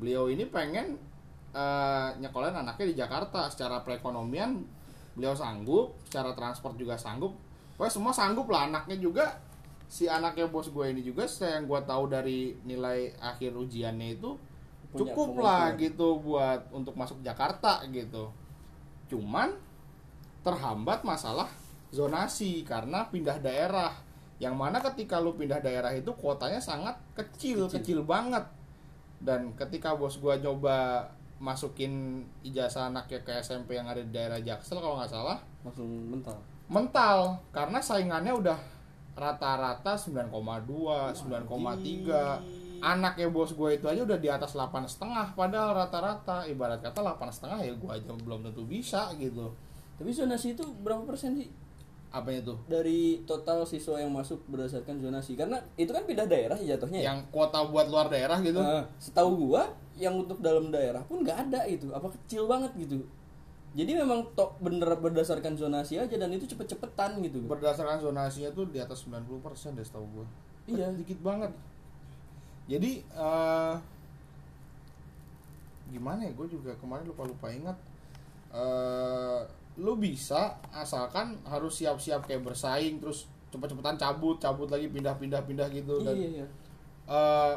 beliau 0.00 0.30
ini 0.32 0.48
pengen 0.48 0.96
eh, 1.52 2.08
nyekolahin 2.18 2.56
anaknya 2.56 2.86
di 2.88 2.96
Jakarta. 2.96 3.46
Secara 3.52 3.84
perekonomian 3.84 4.64
beliau 5.14 5.36
sanggup. 5.36 5.94
Secara 6.08 6.32
transport 6.32 6.74
juga 6.80 6.96
sanggup. 6.96 7.36
Pokoknya 7.76 7.92
semua 7.92 8.12
sanggup 8.16 8.48
lah. 8.48 8.66
Anaknya 8.72 8.96
juga 8.98 9.36
si 9.92 10.08
anaknya 10.08 10.48
bos 10.48 10.72
gue 10.72 10.88
ini 10.88 11.04
juga 11.04 11.28
saya 11.28 11.60
yang 11.60 11.68
gue 11.68 11.80
tahu 11.84 12.08
dari 12.08 12.56
nilai 12.64 13.12
akhir 13.20 13.52
ujiannya 13.52 14.16
itu 14.16 14.32
Punya 14.88 15.12
cukup 15.12 15.44
lah 15.44 15.76
gitu 15.76 16.16
buat 16.24 16.72
untuk 16.72 16.96
masuk 16.96 17.20
Jakarta 17.20 17.84
gitu. 17.92 18.32
Cuman 19.12 19.52
terhambat 20.40 21.04
masalah 21.04 21.52
zonasi 21.92 22.64
karena 22.64 23.06
pindah 23.12 23.38
daerah. 23.38 23.92
Yang 24.40 24.54
mana 24.58 24.82
ketika 24.82 25.22
lu 25.22 25.38
pindah 25.38 25.62
daerah 25.62 25.92
itu 25.94 26.10
kuotanya 26.18 26.58
sangat 26.58 26.98
kecil 27.14 27.68
kecil, 27.70 27.78
Kecil. 27.78 27.98
banget. 28.02 28.42
Dan 29.22 29.54
ketika 29.54 29.94
bos 29.94 30.18
gua 30.18 30.34
coba 30.40 31.06
masukin 31.38 32.24
ijazah 32.42 32.90
anaknya 32.90 33.22
ke 33.22 33.30
SMP 33.38 33.78
yang 33.78 33.86
ada 33.86 34.02
di 34.02 34.10
daerah 34.10 34.38
Jaksel 34.42 34.78
kalau 34.78 34.98
nggak 34.98 35.10
salah 35.10 35.38
langsung 35.62 35.86
mental. 36.10 36.38
mental. 36.66 37.18
Karena 37.54 37.78
saingannya 37.78 38.34
udah 38.34 38.58
rata-rata 39.12 39.94
9,2 39.94 40.32
9,3 41.12 42.82
anaknya 42.82 43.30
bos 43.30 43.54
gue 43.54 43.78
itu 43.78 43.86
aja 43.86 44.02
udah 44.02 44.18
di 44.18 44.26
atas 44.26 44.58
8 44.58 44.74
setengah 44.90 45.38
padahal 45.38 45.86
rata-rata. 45.86 46.42
Ibarat 46.50 46.82
kata 46.82 46.98
8 46.98 47.30
setengah 47.30 47.58
ya 47.62 47.72
gue 47.78 47.90
aja 47.94 48.10
belum 48.10 48.42
tentu 48.42 48.66
bisa 48.66 49.06
gitu. 49.22 49.54
Tapi 50.02 50.10
zonasi 50.10 50.58
itu 50.58 50.66
berapa 50.82 51.06
persen 51.06 51.38
sih 51.38 51.46
apanya 52.12 52.52
tuh? 52.52 52.58
Dari 52.68 53.24
total 53.24 53.64
siswa 53.64 53.96
yang 53.96 54.12
masuk 54.12 54.44
berdasarkan 54.46 55.00
zonasi 55.00 55.32
karena 55.34 55.56
itu 55.74 55.88
kan 55.90 56.04
pindah 56.04 56.28
daerah 56.28 56.54
ya 56.60 56.76
jatuhnya 56.76 57.00
ya? 57.00 57.04
yang 57.10 57.18
kuota 57.32 57.64
buat 57.66 57.88
luar 57.88 58.12
daerah 58.12 58.36
gitu? 58.44 58.60
Nah, 58.60 58.84
setahu 59.00 59.48
gua 59.48 59.72
yang 59.96 60.12
untuk 60.16 60.38
dalam 60.38 60.68
daerah 60.68 61.00
pun 61.04 61.24
nggak 61.24 61.48
ada 61.48 61.64
itu. 61.64 61.88
Apa 61.90 62.12
kecil 62.22 62.44
banget 62.44 62.72
gitu. 62.76 63.00
Jadi 63.72 63.96
memang 63.96 64.28
tok 64.36 64.60
bener 64.60 64.84
berdasarkan 65.00 65.56
zonasi 65.56 65.96
aja 65.96 66.12
dan 66.12 66.28
itu 66.28 66.44
cepet-cepetan 66.44 67.16
gitu. 67.24 67.40
Berdasarkan 67.48 67.96
zonasinya 67.98 68.52
tuh 68.52 68.68
di 68.68 68.76
atas 68.76 69.08
90% 69.08 69.72
deh 69.72 69.84
setahu 69.84 70.04
gue 70.12 70.26
Iya. 70.68 70.92
dikit 70.92 71.16
banget. 71.24 71.48
Jadi 72.68 73.00
eh 73.00 73.74
gimana 75.88 76.28
ya? 76.28 76.32
Gue 76.36 76.48
juga 76.52 76.76
kemarin 76.76 77.08
lupa 77.08 77.24
lupa 77.24 77.48
ingat. 77.48 77.76
Eh 78.52 79.40
lu 79.80 79.96
bisa 79.96 80.60
asalkan 80.72 81.40
harus 81.48 81.80
siap-siap 81.80 82.28
kayak 82.28 82.44
bersaing 82.44 83.00
terus 83.00 83.28
cepet-cepetan 83.48 83.96
cabut 83.96 84.36
cabut 84.36 84.68
lagi 84.68 84.88
pindah-pindah 84.92 85.44
pindah 85.48 85.68
gitu 85.72 86.04
dan 86.04 86.16
iya 86.16 86.28
iya. 86.42 86.46
eh, 87.08 87.54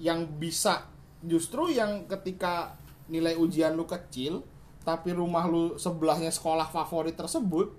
yang 0.00 0.26
bisa 0.38 0.86
justru 1.22 1.74
yang 1.74 2.06
ketika 2.06 2.74
nilai 3.10 3.34
ujian 3.34 3.74
lu 3.74 3.84
kecil 3.84 4.46
tapi 4.80 5.12
rumah 5.12 5.44
lu 5.44 5.76
sebelahnya 5.76 6.32
sekolah 6.32 6.70
favorit 6.72 7.18
tersebut 7.18 7.74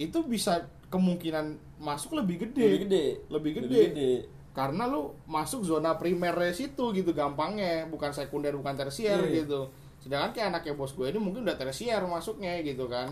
itu 0.00 0.18
bisa 0.24 0.64
kemungkinan 0.88 1.58
masuk 1.82 2.16
lebih 2.16 2.48
gede. 2.48 2.64
Lebih 2.64 2.80
gede. 2.88 3.04
Lebih 3.28 3.50
gede. 3.60 3.66
lebih 3.66 3.84
gede. 3.92 4.12
Karena 4.56 4.88
lu 4.88 5.12
masuk 5.28 5.68
zona 5.68 6.00
primernya 6.00 6.56
situ 6.56 6.94
gitu 6.96 7.12
gampangnya 7.12 7.84
bukan 7.92 8.08
sekunder 8.16 8.56
bukan 8.56 8.72
tersier 8.72 9.20
Iya, 9.20 9.28
iya. 9.28 9.36
gitu 9.44 9.68
sedangkan 10.06 10.30
kayak 10.30 10.48
anaknya 10.54 10.78
bos 10.78 10.94
gue 10.94 11.10
ini 11.10 11.18
mungkin 11.18 11.42
udah 11.42 11.58
tersier 11.58 11.98
masuknya 12.06 12.62
gitu 12.62 12.86
kan. 12.86 13.10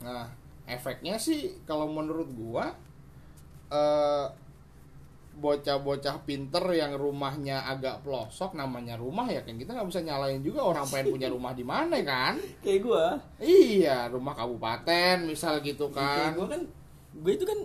Nah 0.00 0.32
efeknya 0.64 1.20
sih 1.20 1.60
kalau 1.68 1.88
menurut 1.92 2.28
gua 2.32 2.72
eh 3.68 4.26
bocah-bocah 5.38 6.26
pinter 6.26 6.64
yang 6.74 6.98
rumahnya 6.98 7.62
agak 7.62 8.02
pelosok 8.02 8.58
namanya 8.58 8.98
rumah 8.98 9.30
ya 9.30 9.46
kan 9.46 9.54
kita 9.54 9.70
nggak 9.70 9.86
bisa 9.86 10.02
nyalain 10.02 10.42
juga 10.42 10.66
orang 10.66 10.82
pengen 10.90 11.14
punya 11.14 11.28
rumah 11.36 11.52
di 11.52 11.62
mana 11.62 12.00
kan? 12.02 12.34
Kayak 12.64 12.80
gua. 12.82 13.04
Iya 13.38 14.08
rumah 14.08 14.34
kabupaten 14.34 15.28
misal 15.28 15.60
gitu 15.62 15.92
kan. 15.94 16.32
kayak 16.32 16.36
gua 16.40 16.46
kan 16.50 16.62
gue 17.18 17.32
itu 17.34 17.44
kan 17.46 17.58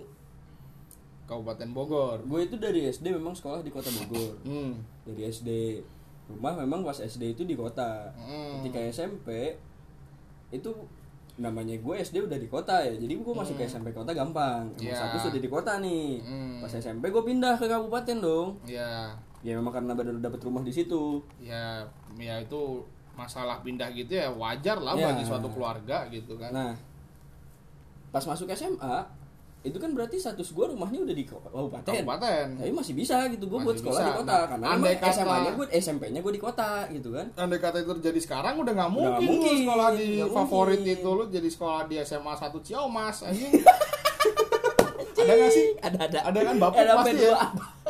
kabupaten 1.23 1.69
Bogor. 1.71 2.19
Gue 2.27 2.45
itu 2.45 2.55
dari 2.59 2.85
SD 2.89 3.09
memang 3.15 3.33
sekolah 3.33 3.65
di 3.65 3.71
kota 3.71 3.89
Bogor. 3.89 4.37
Hmm. 4.43 4.81
dari 5.03 5.27
SD 5.29 5.49
rumah 6.25 6.55
memang 6.55 6.81
pas 6.81 6.95
SD 6.95 7.33
itu 7.33 7.43
di 7.43 7.53
kota. 7.53 8.07
Hmm. 8.15 8.59
ketika 8.59 8.79
SMP 8.85 9.59
itu 10.49 10.69
namanya 11.33 11.73
gue 11.73 11.95
SD 11.97 12.23
udah 12.23 12.37
di 12.37 12.45
kota 12.45 12.79
ya. 12.79 12.93
Jadi 12.93 13.13
gue 13.15 13.33
masuk 13.33 13.55
ke 13.55 13.65
SMP 13.65 13.89
kota 13.89 14.11
gampang. 14.11 14.69
Emang 14.71 14.85
Ya. 14.85 14.93
satu 14.93 15.17
sudah 15.19 15.37
di 15.37 15.47
kota 15.47 15.79
nih. 15.79 16.21
Hmm. 16.21 16.61
pas 16.61 16.69
SMP 16.71 17.09
gue 17.09 17.23
pindah 17.23 17.55
ke 17.55 17.65
kabupaten 17.65 18.17
dong. 18.19 18.49
Ya. 18.63 19.11
Ya 19.41 19.53
memang 19.53 19.73
karena 19.73 19.91
baru 19.91 20.15
dapat 20.17 20.39
rumah 20.39 20.61
di 20.61 20.69
situ. 20.69 21.19
Ya 21.37 21.83
ya 22.13 22.39
itu 22.39 22.85
masalah 23.13 23.59
pindah 23.59 23.89
gitu 23.91 24.13
ya 24.13 24.29
wajar 24.29 24.77
lah 24.77 24.93
Ya. 24.93 25.09
bagi 25.09 25.21
suatu 25.23 25.49
keluarga 25.49 26.05
gitu 26.07 26.37
kan. 26.37 26.49
Nah 26.49 26.71
pas 28.09 28.21
masuk 28.23 28.45
SMA 28.47 28.95
itu 29.63 29.77
kan 29.77 29.89
berarti 29.89 30.15
status 30.17 30.51
gue 30.51 30.65
rumahnya 30.67 30.99
udah 31.01 31.15
di 31.15 31.23
kabupaten. 31.23 31.55
Kabupaten. 31.81 32.45
Tapi 32.57 32.71
masih 32.73 32.93
bisa 32.93 33.15
gitu 33.27 33.47
gue 33.47 33.59
buat 33.59 33.73
sekolah 33.73 33.95
bisa. 33.95 34.05
di 34.05 34.17
kota 34.17 34.33
Nah, 34.33 34.43
karena 34.45 34.65
andai 34.69 34.95
kata- 34.97 35.15
SMA-nya 35.17 35.51
gue 35.53 35.65
SMP-nya 35.73 36.19
gue 36.19 36.33
di 36.33 36.41
kota 36.41 36.69
gitu 36.89 37.09
kan. 37.09 37.25
Andai 37.33 37.57
kata 37.57 37.77
itu 37.79 37.91
terjadi 37.97 38.19
sekarang 38.21 38.53
udah 38.57 38.73
nggak 38.73 38.89
Udah 38.89 38.93
mungkin, 38.93 39.11
nggak 39.13 39.23
mungkin, 39.25 39.53
lu 39.53 39.61
sekolah 39.63 39.89
di 39.93 40.07
nggak 40.13 40.31
favorit 40.33 40.79
mungkin. 40.79 40.95
itu 40.97 41.09
lu 41.09 41.23
jadi 41.29 41.49
sekolah 41.49 41.81
di 41.85 41.95
SMA 41.97 42.33
1 42.33 42.59
Ciamas 42.61 43.17
anjing. 43.23 43.53
Ada 45.15 45.33
nggak 45.33 45.51
sih? 45.51 45.67
Ada 45.79 45.97
ada. 46.01 46.19
Ada 46.25 46.39
kan? 46.43 46.55
Bapuk 46.59 46.77
Ada 46.77 46.93
pasti 46.97 47.15
ya. 47.17 47.35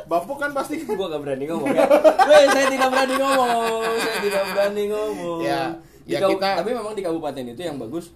Bapuk 0.06 0.38
kan 0.38 0.52
pasti. 0.54 0.76
Gue 0.86 0.94
gak 1.04 1.18
berani 1.18 1.46
ngomong 1.48 1.66
ya. 1.68 1.86
Weh, 2.24 2.46
saya 2.48 2.68
tidak 2.68 2.90
berani 2.90 3.16
ngomong. 3.18 3.82
Saya 3.98 4.18
tidak 4.22 4.44
berani 4.48 4.84
ngomong. 4.86 5.40
Ya, 5.42 5.62
Di 6.04 6.14
ya 6.14 6.20
kita- 6.22 6.58
tapi 6.62 6.70
memang 6.72 6.94
di 6.94 7.02
kabupaten 7.02 7.44
itu 7.48 7.62
yang 7.64 7.78
bagus 7.78 8.14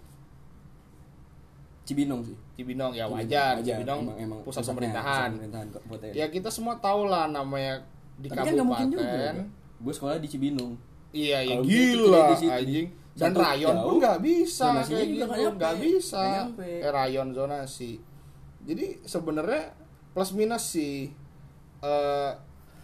Cibinong 1.88 2.22
sih 2.22 2.36
Cibinong 2.54 2.92
ya 2.92 3.08
wajar, 3.08 3.64
Cibinong 3.64 4.04
emang, 4.04 4.18
emang 4.20 4.40
pusat 4.44 4.62
pemerintahan. 4.62 5.32
pemerintahan 5.34 5.68
kabupaten 5.72 6.12
Ya 6.12 6.28
kita 6.28 6.52
semua 6.52 6.76
tahu 6.78 7.08
lah 7.08 7.32
namanya 7.32 7.80
di 8.20 8.28
tapi 8.28 8.44
kan 8.44 8.54
gak 8.54 8.68
mungkin 8.68 8.88
juga 8.92 9.04
kabupaten. 9.08 9.36
gue 9.78 9.94
sekolah 9.96 10.16
di 10.20 10.28
Cibinong 10.28 10.74
Iya, 11.08 11.40
ya 11.42 11.56
gila 11.64 12.22
di 12.28 12.36
situ. 12.38 12.52
anjing. 12.52 12.88
Dan 13.18 13.32
Satu 13.34 13.40
rayon 13.42 13.74
pun 13.74 13.82
jauh, 13.82 13.98
nggak 13.98 14.20
bisa 14.22 14.68
kayak 14.86 15.08
gitu, 15.10 15.26
nggak 15.58 15.76
bisa. 15.82 16.24
Eh, 16.60 16.86
rayon 16.86 17.28
zonasi. 17.34 17.98
Jadi 18.62 19.02
sebenarnya 19.02 19.74
plus 20.12 20.36
minus 20.36 20.70
sih. 20.70 21.10
eh 21.78 22.32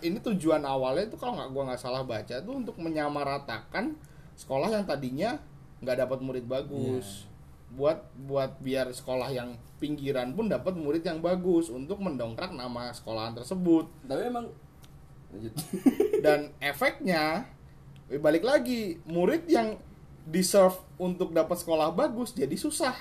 ini 0.01 0.18
tujuan 0.20 0.62
awalnya 0.62 1.06
itu 1.06 1.18
kalau 1.18 1.34
nggak 1.34 1.49
gua 1.49 1.64
nggak 1.70 1.82
salah 1.82 2.01
baca 2.01 2.36
tuh 2.39 2.56
untuk 2.56 2.76
menyamaratakan 2.78 3.93
sekolah 4.34 4.70
yang 4.70 4.86
tadinya 4.86 5.38
nggak 5.80 5.97
dapat 6.01 6.20
murid 6.22 6.45
bagus. 6.45 7.26
Iya. 7.26 7.33
Buat 7.74 7.99
buat 8.19 8.57
biar 8.57 8.89
sekolah 8.89 9.30
yang 9.30 9.53
pinggiran 9.78 10.32
pun 10.32 10.45
dapat 10.45 10.74
murid 10.74 11.01
yang 11.01 11.19
bagus 11.19 11.67
untuk 11.67 11.97
mendongkrak 11.97 12.51
nama 12.51 12.88
sekolahan 12.89 13.34
tersebut 13.34 13.84
tapi 14.01 14.24
emang 14.24 14.47
lanjut 15.28 15.51
dan 16.24 16.55
efeknya 16.57 17.43
eh, 18.07 18.15
balik 18.15 18.41
lagi 18.41 18.95
murid 19.03 19.43
yang 19.45 19.76
deserve 20.24 20.71
untuk 20.95 21.32
dapat 21.32 21.57
sekolah 21.57 21.91
bagus 21.91 22.32
jadi 22.32 22.53
susah 22.53 22.95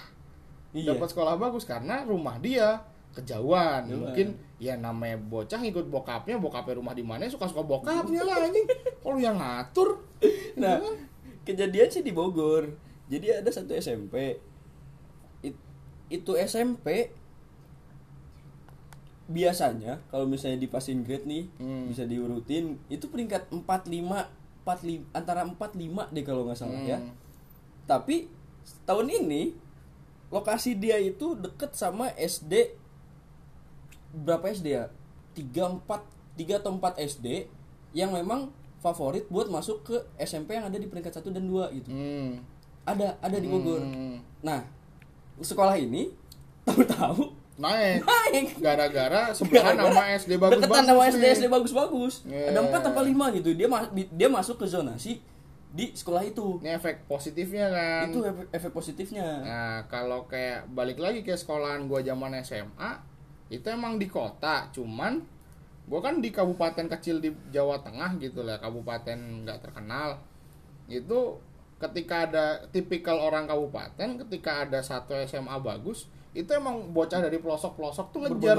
Iya. 0.73 0.91
dapat 0.91 1.07
sekolah 1.07 1.37
bagus 1.37 1.63
karena 1.63 2.03
rumah 2.03 2.41
dia 2.41 2.81
kejauhan 3.13 3.85
Kejauhan. 3.85 3.93
mungkin 3.93 4.27
ya 4.57 4.75
namanya 4.75 5.21
bocah 5.21 5.61
ikut 5.61 5.87
bokapnya 5.87 6.35
bokapnya 6.37 6.75
rumah 6.75 6.97
di 6.97 7.05
mana 7.05 7.29
suka 7.29 7.45
suka 7.45 7.61
bokapnya 7.61 8.25
lah 8.25 8.43
anjing 8.43 8.65
kalau 8.99 9.21
yang 9.21 9.37
ngatur 9.37 10.01
Nah, 10.55 10.77
gitu 10.77 10.83
kan. 10.83 10.97
kejadian 11.45 11.89
sih 11.89 12.01
di 12.01 12.11
Bogor. 12.11 12.73
Jadi 13.07 13.27
ada 13.35 13.51
satu 13.51 13.73
SMP. 13.73 14.41
It- 16.13 16.21
itu 16.21 16.37
SMP 16.37 17.09
biasanya 19.33 20.03
kalau 20.13 20.29
misalnya 20.29 20.61
di 20.61 20.69
passing 20.69 21.01
grade 21.01 21.25
nih 21.25 21.49
Hmm. 21.57 21.89
bisa 21.89 22.05
diurutin 22.05 22.77
itu 22.93 23.09
peringkat 23.09 23.49
45 23.49 24.29
45 24.63 25.09
antara 25.11 25.41
45 25.43 26.13
deh 26.13 26.23
kalau 26.23 26.45
nggak 26.45 26.59
salah 26.59 26.77
ya. 26.85 27.01
Hmm. 27.01 27.17
Tapi 27.89 28.29
tahun 28.85 29.09
ini 29.11 29.57
lokasi 30.29 30.77
dia 30.77 31.01
itu 31.01 31.35
deket 31.35 31.73
sama 31.73 32.13
SD 32.15 32.77
berapa 34.13 34.53
SD 34.53 34.67
ya? 34.69 34.85
3 35.33 35.81
4 35.81 36.05
3 36.37 36.61
atau 36.61 36.71
4 36.77 37.01
SD 37.01 37.49
yang 37.93 38.13
memang 38.13 38.53
favorit 38.79 39.25
buat 39.27 39.49
masuk 39.49 39.83
ke 39.83 39.97
SMP 40.19 40.55
yang 40.55 40.69
ada 40.69 40.77
di 40.77 40.87
peringkat 40.87 41.15
1 41.15 41.33
dan 41.33 41.49
2 41.49 41.73
gitu. 41.73 41.89
Hmm. 41.89 42.43
Ada 42.85 43.17
ada 43.19 43.37
di 43.39 43.47
Bogor. 43.49 43.81
Hmm. 43.81 44.19
Nah, 44.43 44.67
sekolah 45.39 45.75
ini 45.75 46.13
tahu-tahu 46.63 47.33
naik 47.53 48.03
naik 48.03 48.47
gara-gara 48.59 49.31
sebelahan 49.31 49.77
nama 49.77 50.13
SD 50.13 50.37
bagus 50.37 50.61
Deketan 50.61 50.85
sama 50.85 51.03
SD 51.07 51.25
SD 51.37 51.45
bagus-bagus. 51.47 52.15
Iya. 52.25 52.49
Ada 52.51 52.61
4 52.65 52.91
apa 52.91 53.01
5 53.05 53.37
gitu. 53.39 53.51
Dia 53.53 53.69
ma- 53.69 53.89
di- 53.89 54.09
dia 54.09 54.27
masuk 54.27 54.57
ke 54.57 54.67
zonasi 54.67 55.21
di 55.69 55.93
sekolah 55.93 56.21
itu. 56.23 56.59
ini 56.61 56.69
efek 56.71 57.05
positifnya 57.07 57.69
kan 57.69 58.09
Itu 58.09 58.25
efek, 58.25 58.47
efek 58.51 58.73
positifnya. 58.73 59.27
Nah, 59.41 59.77
kalau 59.87 60.25
kayak 60.27 60.69
balik 60.69 60.97
lagi 60.97 61.21
ke 61.21 61.33
sekolahan 61.33 61.87
gua 61.87 62.01
zaman 62.01 62.37
SMA, 62.41 62.91
itu 63.49 63.65
emang 63.69 63.97
di 63.97 64.09
kota, 64.09 64.69
cuman 64.73 65.21
gua 65.87 66.01
kan 66.01 66.21
di 66.21 66.29
kabupaten 66.29 66.89
kecil 66.89 67.21
di 67.21 67.33
Jawa 67.49 67.81
Tengah 67.81 68.17
gitu 68.17 68.45
lah, 68.45 68.57
kabupaten 68.59 69.45
nggak 69.45 69.61
terkenal. 69.61 70.21
Itu 70.89 71.37
ketika 71.83 72.25
ada 72.25 72.45
tipikal 72.71 73.19
orang 73.19 73.45
kabupaten, 73.45 74.23
ketika 74.23 74.63
ada 74.63 74.79
satu 74.79 75.19
SMA 75.23 75.59
bagus, 75.59 76.07
itu 76.31 76.49
emang 76.49 76.89
bocah 76.91 77.19
dari 77.19 77.37
pelosok-pelosok 77.37 78.07
tuh 78.09 78.19
ngejar 78.25 78.57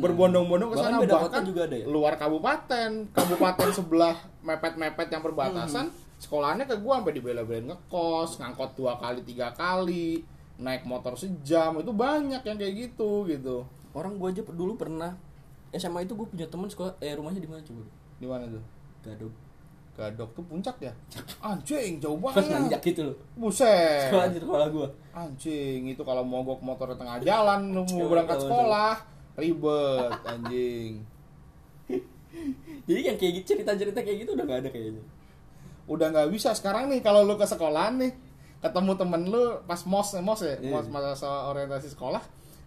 Berbondong-bondong 0.00 0.70
ke 0.72 0.76
sana. 0.76 0.96
Bahkan 0.98 1.20
bahkan 1.28 1.42
juga 1.44 1.62
ada 1.68 1.76
ya? 1.76 1.86
luar 1.86 2.16
kabupaten 2.16 2.90
kabupaten 3.12 3.68
sebelah 3.78 4.16
mepet-mepet 4.40 5.08
yang 5.08 5.22
perbatasan 5.22 5.86
Hmm. 5.86 6.02
sekolahnya 6.16 6.64
ke 6.64 6.74
gua 6.80 6.98
sampai 6.98 7.14
dibela-belain 7.14 7.68
ngekos 7.68 8.40
ngangkot 8.40 8.74
dua 8.74 8.96
kali 8.96 9.20
tiga 9.22 9.52
kali 9.52 10.24
naik 10.56 10.82
motor 10.82 11.12
sejam 11.14 11.76
itu 11.76 11.92
banyak 11.92 12.40
yang 12.40 12.56
kayak 12.56 12.74
gitu 12.88 13.28
gitu 13.28 13.62
Orang 13.92 14.16
gua 14.16 14.32
aja 14.32 14.40
dulu 14.42 14.74
pernah 14.74 15.12
SMA 15.70 16.02
itu 16.02 16.14
gue 16.14 16.24
punya 16.24 16.46
teman 16.46 16.66
sekolah 16.66 16.94
eh 16.98 17.12
rumahnya 17.12 17.38
di 17.38 17.46
mana 17.46 17.58
coba? 17.60 17.82
di 18.16 18.26
mana 18.26 18.46
tuh 18.46 18.62
Gadok. 19.02 19.32
Gadok 19.94 20.30
tuh 20.34 20.44
puncak 20.50 20.76
ya? 20.82 20.92
Anjing 21.38 22.02
jauh 22.02 22.18
banget. 22.18 22.50
nanjak 22.50 22.82
gitu 22.82 23.14
loh. 23.14 23.16
buset. 23.38 24.10
Sekolah 24.10 24.26
di 24.26 24.38
sekolah 24.42 24.66
gua. 24.74 24.88
anjing 25.14 25.86
itu 25.86 26.02
kalau 26.02 26.26
mogok 26.26 26.58
motor 26.66 26.90
di 26.90 26.98
tengah 26.98 27.22
jalan 27.22 27.70
lu 27.70 27.86
mau 27.86 28.10
berangkat 28.10 28.42
sekolah. 28.42 28.94
ribet 29.38 30.18
anjing. 30.26 30.92
Jadi 32.90 33.00
yang 33.06 33.16
kayak 33.18 33.32
gitu 33.42 33.54
cerita-cerita 33.54 34.02
kayak 34.02 34.26
gitu 34.26 34.34
udah 34.34 34.44
gak 34.46 34.58
ada 34.66 34.70
kayaknya. 34.74 35.02
udah 35.86 36.06
nggak 36.10 36.28
bisa. 36.34 36.50
Sekarang 36.58 36.90
nih 36.90 36.98
kalau 36.98 37.22
lu 37.22 37.38
ke 37.38 37.46
sekolah 37.46 37.94
nih 37.94 38.10
ketemu 38.58 38.92
temen 38.98 39.22
lu 39.30 39.62
pas 39.62 39.78
mos 39.86 40.10
mos 40.18 40.42
ya? 40.42 40.58
Iya. 40.58 40.74
mos 40.74 40.86
masa 40.90 41.46
orientasi 41.54 41.94
sekolah. 41.94 42.22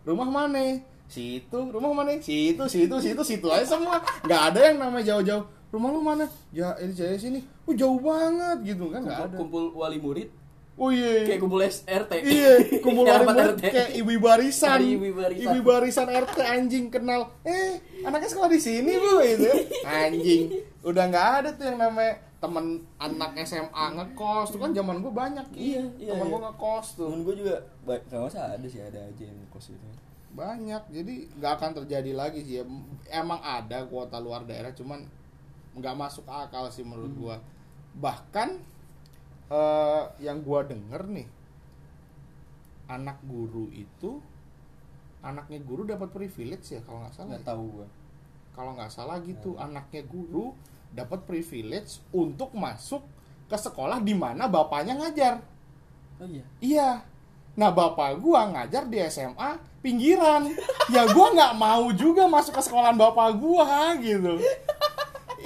Rumah 0.07 0.29
mana? 0.31 0.79
Situ. 1.11 1.59
Rumah 1.59 1.91
mana? 1.91 2.15
Situ 2.23 2.63
situ 2.71 2.95
situ 3.03 3.21
situ 3.27 3.47
aja 3.51 3.67
semua. 3.67 3.99
Nggak 4.23 4.41
ada 4.55 4.59
yang 4.71 4.77
namanya 4.79 5.11
jauh-jauh 5.11 5.56
rumah 5.67 5.89
lu 5.91 5.99
mana 5.99 6.25
ya 6.55 6.71
ini 6.79 6.93
saya 6.95 7.19
sini 7.19 7.39
oh 7.67 7.73
jauh 7.75 7.99
banget 7.99 8.75
gitu 8.75 8.87
kan 8.87 9.03
nggak 9.03 9.17
Kumpul, 9.19 9.27
ada 9.27 9.37
kumpul 9.37 9.63
wali 9.75 9.99
murid 9.99 10.29
oh 10.77 10.93
iya 10.93 11.25
kayak 11.25 11.41
kumpul 11.41 11.57
SRT. 11.57 12.11
Iya, 12.21 12.51
kumpul 12.85 13.03
rapat 13.09 13.33
murid 13.33 13.57
RT. 13.57 13.63
kayak 13.65 13.89
ibu 13.97 14.13
barisan. 14.21 14.77
Ibu 14.77 15.09
barisan. 15.09 15.41
Ibu 15.41 15.59
barisan 15.65 16.07
RT 16.07 16.37
anjing 16.37 16.85
kenal. 16.93 17.33
Eh, 17.41 17.81
anaknya 18.05 18.29
sekolah 18.29 18.45
di 18.45 18.61
sini, 18.61 18.93
Bu, 18.93 19.17
itu. 19.25 19.49
Anjing. 20.05 20.53
Udah 20.85 21.09
nggak 21.09 21.27
ada 21.41 21.49
tuh 21.57 21.65
yang 21.65 21.81
namanya 21.81 22.21
temen 22.37 22.85
anak 23.01 23.33
SMA 23.41 23.85
ngekos 23.97 24.53
tuh 24.53 24.61
kan 24.61 24.69
zaman 24.69 25.01
gue 25.01 25.09
banyak 25.09 25.45
Iya, 25.57 25.81
iya, 25.97 26.13
temen 26.13 26.29
iya. 26.29 26.33
gue 26.37 26.41
ngekos 26.45 26.87
tuh 26.93 27.09
Temen 27.09 27.21
gue 27.25 27.35
juga 27.41 27.55
kalau 28.05 28.29
masa 28.29 28.53
ada 28.53 28.67
sih 28.69 28.77
ada 28.77 29.01
aja 29.01 29.23
yang 29.25 29.41
kos 29.49 29.73
itu. 29.73 29.89
banyak 30.37 30.83
jadi 30.93 31.13
nggak 31.41 31.53
akan 31.57 31.71
terjadi 31.81 32.11
lagi 32.13 32.45
sih 32.45 32.61
ya. 32.61 32.63
emang 33.09 33.41
ada 33.41 33.89
kuota 33.89 34.21
luar 34.21 34.45
daerah 34.45 34.69
cuman 34.69 35.01
nggak 35.77 35.95
masuk 35.95 36.25
akal 36.25 36.67
sih 36.67 36.81
menurut 36.81 37.09
Hmm. 37.09 37.19
gua 37.19 37.35
bahkan 37.93 38.57
eh, 39.47 40.03
yang 40.19 40.41
gua 40.41 40.61
denger 40.61 41.01
nih 41.07 41.27
anak 42.87 43.19
guru 43.21 43.67
itu 43.69 44.19
anaknya 45.19 45.59
guru 45.59 45.83
dapat 45.83 46.09
privilege 46.09 46.71
ya 46.71 46.81
kalau 46.81 47.01
nggak 47.01 47.13
salah 47.13 47.27
Nggak 47.29 47.45
tahu 47.45 47.63
gua. 47.69 47.87
kalau 48.51 48.71
nggak 48.73 48.89
salah 48.89 49.17
gitu 49.21 49.55
anaknya 49.55 50.01
guru 50.03 50.55
dapat 50.89 51.19
privilege 51.23 51.99
untuk 52.09 52.53
masuk 52.53 53.03
ke 53.45 53.55
sekolah 53.55 53.99
di 53.99 54.13
mana 54.13 54.47
bapaknya 54.47 54.95
ngajar 54.95 55.35
Oh 56.17 56.25
iya. 56.25 56.41
Iya. 56.57 56.89
Nah 57.53 57.69
bapak 57.69 58.17
gua 58.17 58.49
ngajar 58.49 58.85
di 58.85 58.97
SMA 59.03 59.53
pinggiran. 59.79 60.49
ya 60.89 61.05
gua 61.07 61.29
nggak 61.29 61.53
mau 61.55 61.93
juga 61.93 62.25
masuk 62.25 62.57
ke 62.57 62.61
sekolahan 62.63 62.93
bapak 62.93 63.37
gua 63.37 63.93
gitu. 63.95 64.41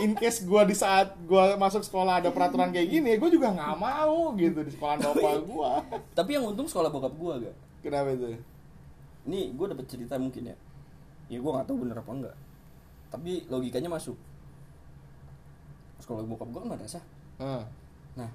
In 0.02 0.12
case 0.14 0.42
gua 0.42 0.66
di 0.66 0.74
saat 0.74 1.14
gua 1.24 1.54
masuk 1.56 1.82
sekolah 1.82 2.20
ada 2.20 2.30
peraturan 2.30 2.70
kayak 2.70 2.90
gini, 2.90 3.16
gua 3.16 3.30
juga 3.30 3.48
nggak 3.50 3.76
mau 3.76 4.34
gitu 4.34 4.60
di 4.60 4.70
sekolahan 4.70 5.00
bapak 5.00 5.34
gua. 5.50 5.80
Tapi 6.12 6.30
yang 6.34 6.46
untung 6.46 6.66
sekolah 6.66 6.90
bokap 6.90 7.14
gua 7.14 7.38
gak. 7.38 7.56
Kenapa 7.80 8.10
itu? 8.12 8.38
Ini 9.22 9.54
gue 9.54 9.66
dapet 9.68 9.86
cerita 9.86 10.18
mungkin 10.18 10.50
ya. 10.50 10.58
Ya 11.28 11.38
gue 11.38 11.46
nggak 11.48 11.66
tahu 11.66 11.82
bener 11.82 11.94
apa 11.94 12.10
enggak. 12.10 12.36
Tapi 13.10 13.46
logikanya 13.48 13.86
masuk. 13.88 14.18
Sekolah 15.98 16.26
bokap 16.26 16.50
gue 16.50 16.60
kan 16.60 16.70
madrasah. 16.70 17.04
Hah. 17.38 17.62
Nah, 18.18 18.30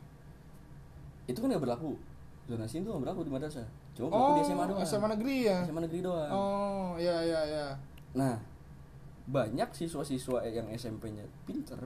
itu 1.26 1.34
kan 1.36 1.50
nggak 1.50 1.62
berlaku. 1.62 1.98
Zonasi 2.46 2.78
itu 2.78 2.86
nggak 2.86 3.02
berlaku 3.02 3.20
di 3.22 3.32
madrasah. 3.34 3.66
Cuma 3.94 4.06
berlaku 4.10 4.22
Oh, 4.22 4.34
di 4.34 4.42
SMA 4.44 4.64
doang. 4.64 4.80
SMA 4.82 5.08
negeri 5.18 5.36
ya. 5.42 5.58
SMA 5.66 5.80
negeri 5.82 6.00
doang. 6.02 6.30
Oh, 6.30 6.90
ya 6.96 7.16
ya 7.18 7.40
ya. 7.42 7.66
Nah, 8.14 8.38
banyak 9.26 9.68
siswa-siswa 9.70 10.38
yang 10.44 10.70
SMP-nya 10.70 11.26
pinter 11.42 11.78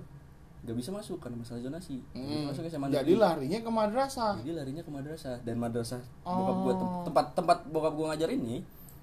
nggak 0.61 0.77
bisa 0.77 0.91
masuk 0.91 1.17
karena 1.19 1.37
masalah 1.37 1.57
zonasi. 1.59 2.05
Bisa 2.07 2.21
Hmm. 2.21 2.45
masuk 2.47 2.63
SMA 2.67 2.87
Jadi 2.91 3.11
negeri. 3.11 3.17
larinya 3.19 3.59
ke 3.59 3.71
madrasah. 3.71 4.35
Jadi 4.37 4.53
larinya 4.53 4.83
ke 4.83 4.91
madrasah 4.91 5.37
dan 5.41 5.57
madrasah 5.57 6.01
bokap 6.23 6.57
gua 6.59 6.75
tem- 6.75 6.85
Oh. 6.87 7.03
tempat 7.03 7.27
tempat 7.33 7.59
bokap 7.67 7.93
gua 7.93 8.07
ngajar 8.11 8.29
ini 8.29 8.61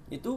itu 0.08 0.32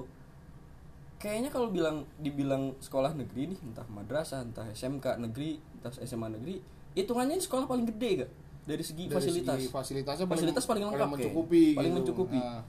kayaknya 1.16 1.48
kalau 1.48 1.68
bilang 1.68 2.09
dibilang 2.16 2.72
sekolah 2.78 3.12
negeri 3.12 3.53
nih 3.53 3.59
entah 3.62 3.84
madrasah 3.86 4.40
entah 4.42 4.64
SMK 4.66 5.20
negeri 5.20 5.61
entah 5.74 5.92
SMA 5.94 6.28
negeri 6.30 6.57
hitungannya 6.92 7.36
ini 7.36 7.44
sekolah 7.44 7.68
paling 7.68 7.84
gede 7.86 8.11
gak 8.18 8.30
dari 8.62 8.80
segi 8.80 9.05
Dari 9.05 9.14
fasilitas 9.14 9.57
segi 9.59 9.68
fasilitasnya 9.68 10.24
Fasilitas 10.26 10.64
paling 10.64 10.84
lengkap, 10.84 11.01
kayak. 11.01 11.12
mencukupi 11.12 11.64
Paling 11.74 11.92
gitu. 11.92 12.01
mencukupi. 12.03 12.38
Nah, 12.38 12.62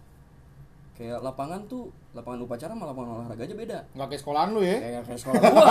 kayak 1.02 1.18
lapangan 1.18 1.66
tuh 1.66 1.90
lapangan 2.14 2.46
upacara 2.46 2.70
sama 2.70 2.86
lapangan 2.86 3.10
olahraga 3.18 3.42
aja 3.42 3.56
beda 3.58 3.78
nggak 3.98 4.08
kayak 4.08 4.22
sekolahan 4.22 4.50
lu 4.54 4.62
ya 4.62 4.78
kayak 4.78 5.02
kayak 5.02 5.18
sekolah 5.18 5.42
gua 5.42 5.66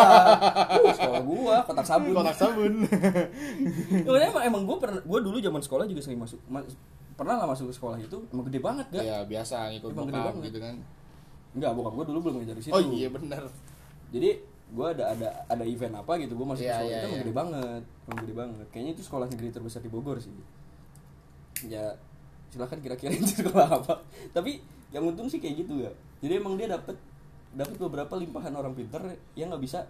Uh, 0.70 0.90
sekolah 0.90 1.20
gua 1.22 1.56
kotak 1.62 1.86
sabun 1.86 2.12
kotak 2.18 2.34
sabun 2.34 2.72
Sebenarnya 4.02 4.28
emang, 4.28 4.44
emang 4.44 4.62
gue 4.66 4.76
pernah 4.80 4.98
gue 4.98 5.18
dulu 5.22 5.36
zaman 5.38 5.62
sekolah 5.62 5.84
juga 5.86 6.00
sering 6.02 6.18
masuk 6.18 6.40
mas- 6.46 6.74
pernah 7.14 7.36
lah 7.36 7.46
masuk 7.46 7.70
ke 7.70 7.74
sekolah 7.76 7.96
itu 8.00 8.16
emang 8.32 8.44
gede 8.48 8.58
banget 8.58 8.86
gak? 8.88 9.02
ya 9.02 9.16
biasa 9.22 9.70
ngikut 9.70 9.90
Emang 9.92 10.08
gede 10.08 10.18
banget. 10.18 10.42
gitu 10.50 10.58
kan 10.58 10.74
Enggak, 11.50 11.70
bokap 11.74 11.92
gue 11.92 12.06
dulu 12.08 12.18
belum 12.22 12.34
ngajar 12.40 12.56
di 12.56 12.62
situ. 12.62 12.72
oh 12.72 12.82
iya 12.90 13.08
benar 13.08 13.42
Jadi 14.10 14.30
gue 14.70 14.86
ada 14.88 15.04
ada 15.10 15.28
ada 15.46 15.64
event 15.66 15.94
apa 15.94 16.12
gitu 16.16 16.32
gue 16.32 16.46
masuk 16.48 16.62
ke 16.62 16.70
sekolah 16.70 16.86
iya, 16.88 16.98
itu 17.00 17.08
iya. 17.10 17.20
gede 17.20 17.34
banget, 17.34 17.82
emang 18.06 18.18
gede 18.22 18.34
banget. 18.34 18.66
Kayaknya 18.70 18.92
itu 18.94 19.02
sekolah 19.02 19.26
negeri 19.26 19.48
terbesar 19.50 19.80
di 19.80 19.90
Bogor 19.90 20.16
sih. 20.16 20.30
Ya 21.66 21.94
silahkan 22.48 22.78
kira-kira 22.78 23.12
itu 23.18 23.42
sekolah 23.42 23.66
apa. 23.68 23.94
Tapi 24.30 24.62
yang 24.90 25.06
untung 25.06 25.26
sih 25.26 25.38
kayak 25.38 25.64
gitu 25.66 25.86
ya. 25.86 25.92
Jadi 26.20 26.32
emang 26.36 26.54
dia 26.54 26.68
dapat 26.68 26.94
dapat 27.50 27.76
beberapa 27.78 28.14
limpahan 28.14 28.54
orang 28.54 28.74
pinter 28.74 29.02
yang 29.34 29.50
nggak 29.50 29.62
bisa 29.62 29.82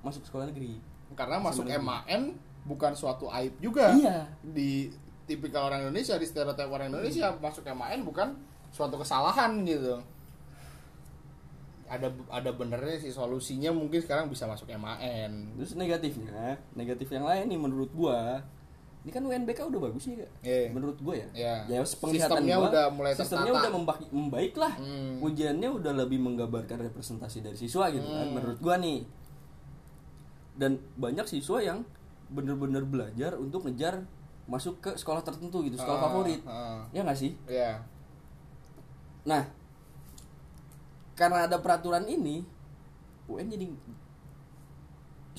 masuk 0.00 0.24
sekolah 0.24 0.48
negeri. 0.48 0.76
karena 1.16 1.40
masuk. 1.40 1.64
MAN 1.64 2.36
bukan 2.68 2.92
suatu 2.92 3.32
aib 3.32 3.56
juga 3.64 3.96
Iya. 3.96 4.28
di 4.44 4.92
tipikal 5.24 5.72
orang 5.72 5.88
Indonesia 5.88 6.20
di 6.20 6.28
stereotip 6.28 6.68
orang 6.68 6.92
Indonesia 6.92 7.32
masuk 7.40 7.64
MAN 7.64 8.04
bukan 8.04 8.36
suatu 8.68 9.00
kesalahan 9.00 9.64
gitu 9.64 9.96
ada 11.88 12.12
ada 12.28 12.50
benernya 12.52 13.00
sih 13.00 13.08
solusinya 13.08 13.72
mungkin 13.72 14.04
sekarang 14.04 14.28
bisa 14.28 14.44
masuk 14.44 14.68
MAN 14.76 15.56
Terus 15.56 15.72
negatifnya, 15.72 16.60
negatif 16.76 17.08
yang 17.08 17.24
lain 17.24 17.48
nih 17.48 17.56
menurut 17.56 17.88
gua, 17.96 18.44
ini 19.08 19.10
kan 19.10 19.24
UNBK 19.24 19.64
udah 19.64 19.80
bagus 19.82 20.04
nih 20.04 20.20
kak. 20.20 20.30
Iya. 20.42 20.68
Menurut 20.68 21.00
gua 21.00 21.14
ya. 21.16 21.28
Iya. 21.32 21.54
Ya 21.66 21.80
penglihatan 21.80 22.28
Sistemnya 22.36 22.56
gua, 22.58 22.68
udah 22.68 22.84
mulai 22.92 23.12
sistemnya 23.14 23.48
tertata. 23.48 23.62
udah 23.64 23.72
memba- 23.72 24.10
membaik 24.10 24.54
lah. 24.54 24.72
Hmm. 24.76 25.16
Ujiannya 25.18 25.68
udah 25.72 25.92
lebih 25.96 26.18
menggambarkan 26.18 26.78
representasi 26.84 27.40
dari 27.40 27.56
siswa 27.56 27.88
gitu 27.88 28.04
kan. 28.04 28.22
Hmm. 28.22 28.36
Menurut 28.36 28.58
gua 28.58 28.76
nih. 28.76 29.08
Dan 30.54 30.76
banyak 30.94 31.24
siswa 31.24 31.58
yang 31.58 31.88
bener-bener 32.28 32.84
belajar 32.84 33.32
untuk 33.34 33.64
ngejar 33.64 34.04
masuk 34.44 34.76
ke 34.78 34.90
sekolah 34.92 35.20
tertentu 35.20 35.60
gitu, 35.62 35.76
sekolah 35.76 35.96
Ah, 35.96 36.04
favorit. 36.04 36.40
ah. 36.44 36.84
Ya 36.90 37.00
nggak 37.00 37.16
sih? 37.16 37.32
ya 37.46 37.80
Nah, 39.24 39.44
karena 41.14 41.44
ada 41.44 41.56
peraturan 41.56 42.04
ini, 42.04 42.40
UN 43.26 43.46
jadi 43.46 43.64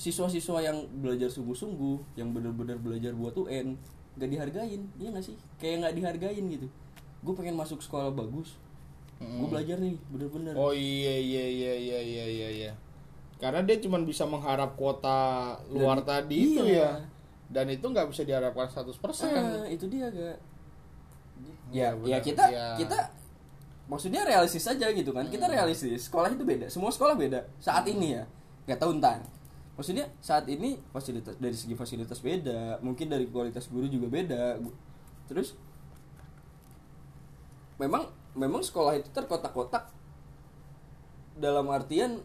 siswa-siswa 0.00 0.64
yang 0.64 0.80
belajar 0.96 1.28
sungguh-sungguh, 1.28 2.16
yang 2.16 2.32
benar-benar 2.32 2.80
belajar 2.80 3.12
buat 3.12 3.36
UN, 3.36 3.76
gak 4.16 4.26
dihargain, 4.26 4.88
iya 4.96 5.08
gak 5.10 5.20
sih? 5.22 5.36
Kayak 5.56 5.76
nggak 5.84 5.94
dihargain 5.94 6.44
gitu. 6.48 6.66
Gue 7.20 7.34
pengen 7.36 7.52
masuk 7.52 7.78
sekolah 7.78 8.08
bagus, 8.08 8.56
gue 9.18 9.28
Mm. 9.38 9.52
belajar 9.52 9.76
nih, 9.76 10.00
bener-bener. 10.08 10.56
oh 10.56 10.72
iya 10.72 11.14
iya 11.14 11.44
iya 11.44 11.72
iya 11.76 11.98
iya 12.00 12.24
iya 12.26 12.48
iya 12.50 12.72
karena 13.36 13.60
dia 13.62 13.76
cuma 13.78 13.96
bisa 13.98 14.24
mengharap 14.24 14.76
kuota 14.76 15.16
luar 15.68 16.00
Dan- 16.00 16.08
tadi 16.24 16.36
iya. 16.36 16.48
itu 16.50 16.64
ya 16.70 16.90
dan 17.48 17.66
itu 17.66 17.80
nggak 17.82 18.08
bisa 18.08 18.20
diharapkan 18.22 18.68
100% 18.68 19.32
Ah, 19.32 19.64
itu 19.66 19.88
dia 19.88 20.08
gak. 20.08 20.36
Ya, 21.72 21.88
ya 21.88 21.88
benar. 21.94 22.20
kita 22.20 22.44
Iya. 22.46 22.66
kita 22.76 22.98
maksudnya 23.86 24.22
realistis 24.22 24.64
aja 24.64 24.86
gitu 24.86 25.10
kan. 25.10 25.24
Kita 25.26 25.46
realistis. 25.46 26.04
Sekolah 26.04 26.28
itu 26.28 26.42
beda. 26.42 26.68
Semua 26.68 26.88
sekolah 26.88 27.16
beda 27.16 27.44
saat 27.56 27.82
ini 27.86 28.12
ya. 28.12 28.24
Gak 28.64 28.76
tahu 28.78 28.96
ntar. 28.96 29.24
Maksudnya 29.80 30.12
saat 30.20 30.44
ini 30.44 30.76
fasilitas 30.92 31.40
dari 31.40 31.56
segi 31.56 31.72
fasilitas 31.72 32.20
beda, 32.20 32.84
mungkin 32.84 33.08
dari 33.08 33.24
kualitas 33.32 33.64
guru 33.64 33.88
juga 33.88 34.12
beda. 34.12 34.60
Terus 35.24 35.56
memang 37.80 38.12
memang 38.36 38.60
sekolah 38.60 39.00
itu 39.00 39.08
terkotak-kotak 39.08 39.88
dalam 41.40 41.64
artian 41.72 42.20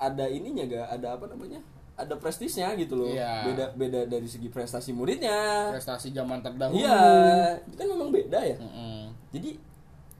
ada 0.00 0.24
ininya 0.26 0.64
gak 0.64 0.86
ada 0.88 1.20
apa 1.20 1.28
namanya 1.28 1.60
ada 1.92 2.16
prestisnya 2.16 2.72
gitu 2.80 2.96
loh 2.96 3.12
Iya. 3.12 3.52
beda 3.52 3.64
beda 3.76 4.00
dari 4.08 4.24
segi 4.24 4.48
prestasi 4.48 4.96
muridnya 4.96 5.68
prestasi 5.70 6.10
zaman 6.10 6.40
terdahulu 6.40 6.80
Iya, 6.80 7.60
itu 7.68 7.76
kan 7.76 7.86
memang 7.92 8.08
beda 8.08 8.40
ya. 8.40 8.56
Mm-mm. 8.56 9.12
Jadi 9.36 9.60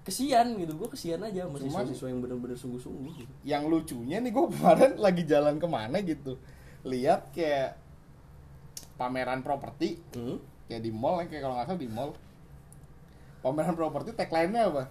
kesian 0.02 0.54
gitu, 0.56 0.74
gue 0.74 0.88
kesian 0.88 1.20
aja 1.20 1.46
sama 1.46 1.56
Cuman- 1.56 1.86
siswa-siswa 1.86 2.06
yang 2.08 2.20
benar-benar 2.20 2.56
sungguh-sungguh 2.56 3.12
gitu. 3.16 3.32
yang 3.44 3.62
lucunya 3.64 4.18
nih 4.18 4.30
gue 4.30 4.44
kemarin 4.52 4.92
lagi 4.96 5.22
jalan 5.22 5.56
ke 5.56 5.68
mana 5.68 5.98
gitu 6.00 6.38
lihat 6.82 7.30
kayak 7.30 7.78
pameran 8.92 9.40
properti 9.40 10.02
Hmm? 10.10 10.42
kayak 10.64 10.80
di 10.80 10.90
mall 10.90 11.22
kayak 11.22 11.38
kalau 11.40 11.54
nggak 11.54 11.68
salah 11.68 11.78
di 11.78 11.88
mall 11.88 12.10
pameran 13.40 13.74
properti 13.74 14.10
tagline-nya 14.12 14.62
apa 14.66 14.84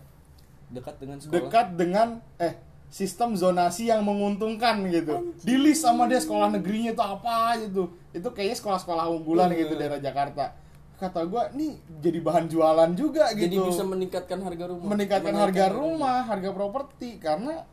Dekat 0.70 0.96
dengan 0.98 1.18
sekolah. 1.18 1.36
dekat 1.42 1.68
dengan 1.76 2.08
eh 2.38 2.56
sistem 2.88 3.34
zonasi 3.34 3.88
yang 3.88 4.00
menguntungkan 4.02 4.84
gitu 4.86 5.36
di 5.38 5.56
list 5.58 5.80
sama 5.82 6.06
dia 6.06 6.20
sekolah 6.20 6.48
negerinya 6.50 6.92
itu 6.92 7.00
apa 7.02 7.36
gitu 7.58 7.84
itu 8.10 8.28
kayaknya 8.30 8.58
sekolah-sekolah 8.58 9.06
unggulan 9.10 9.48
Iya. 9.50 9.60
gitu 9.62 9.74
daerah 9.76 10.00
Jakarta 10.00 10.56
kata 11.02 11.26
gua 11.26 11.50
nih 11.50 11.74
jadi 11.98 12.22
bahan 12.22 12.46
jualan 12.46 12.94
juga 12.94 13.34
gitu 13.34 13.50
Jadi 13.50 13.58
bisa 13.66 13.82
meningkatkan 13.82 14.38
harga 14.38 14.66
rumah. 14.70 14.86
meningkatkan 14.86 15.34
harga 15.34 15.66
rumah, 15.68 16.18
harga 16.24 16.50
properti 16.52 17.18
karena 17.18 17.66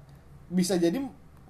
bisa 0.49 0.75
jadi 0.75 0.97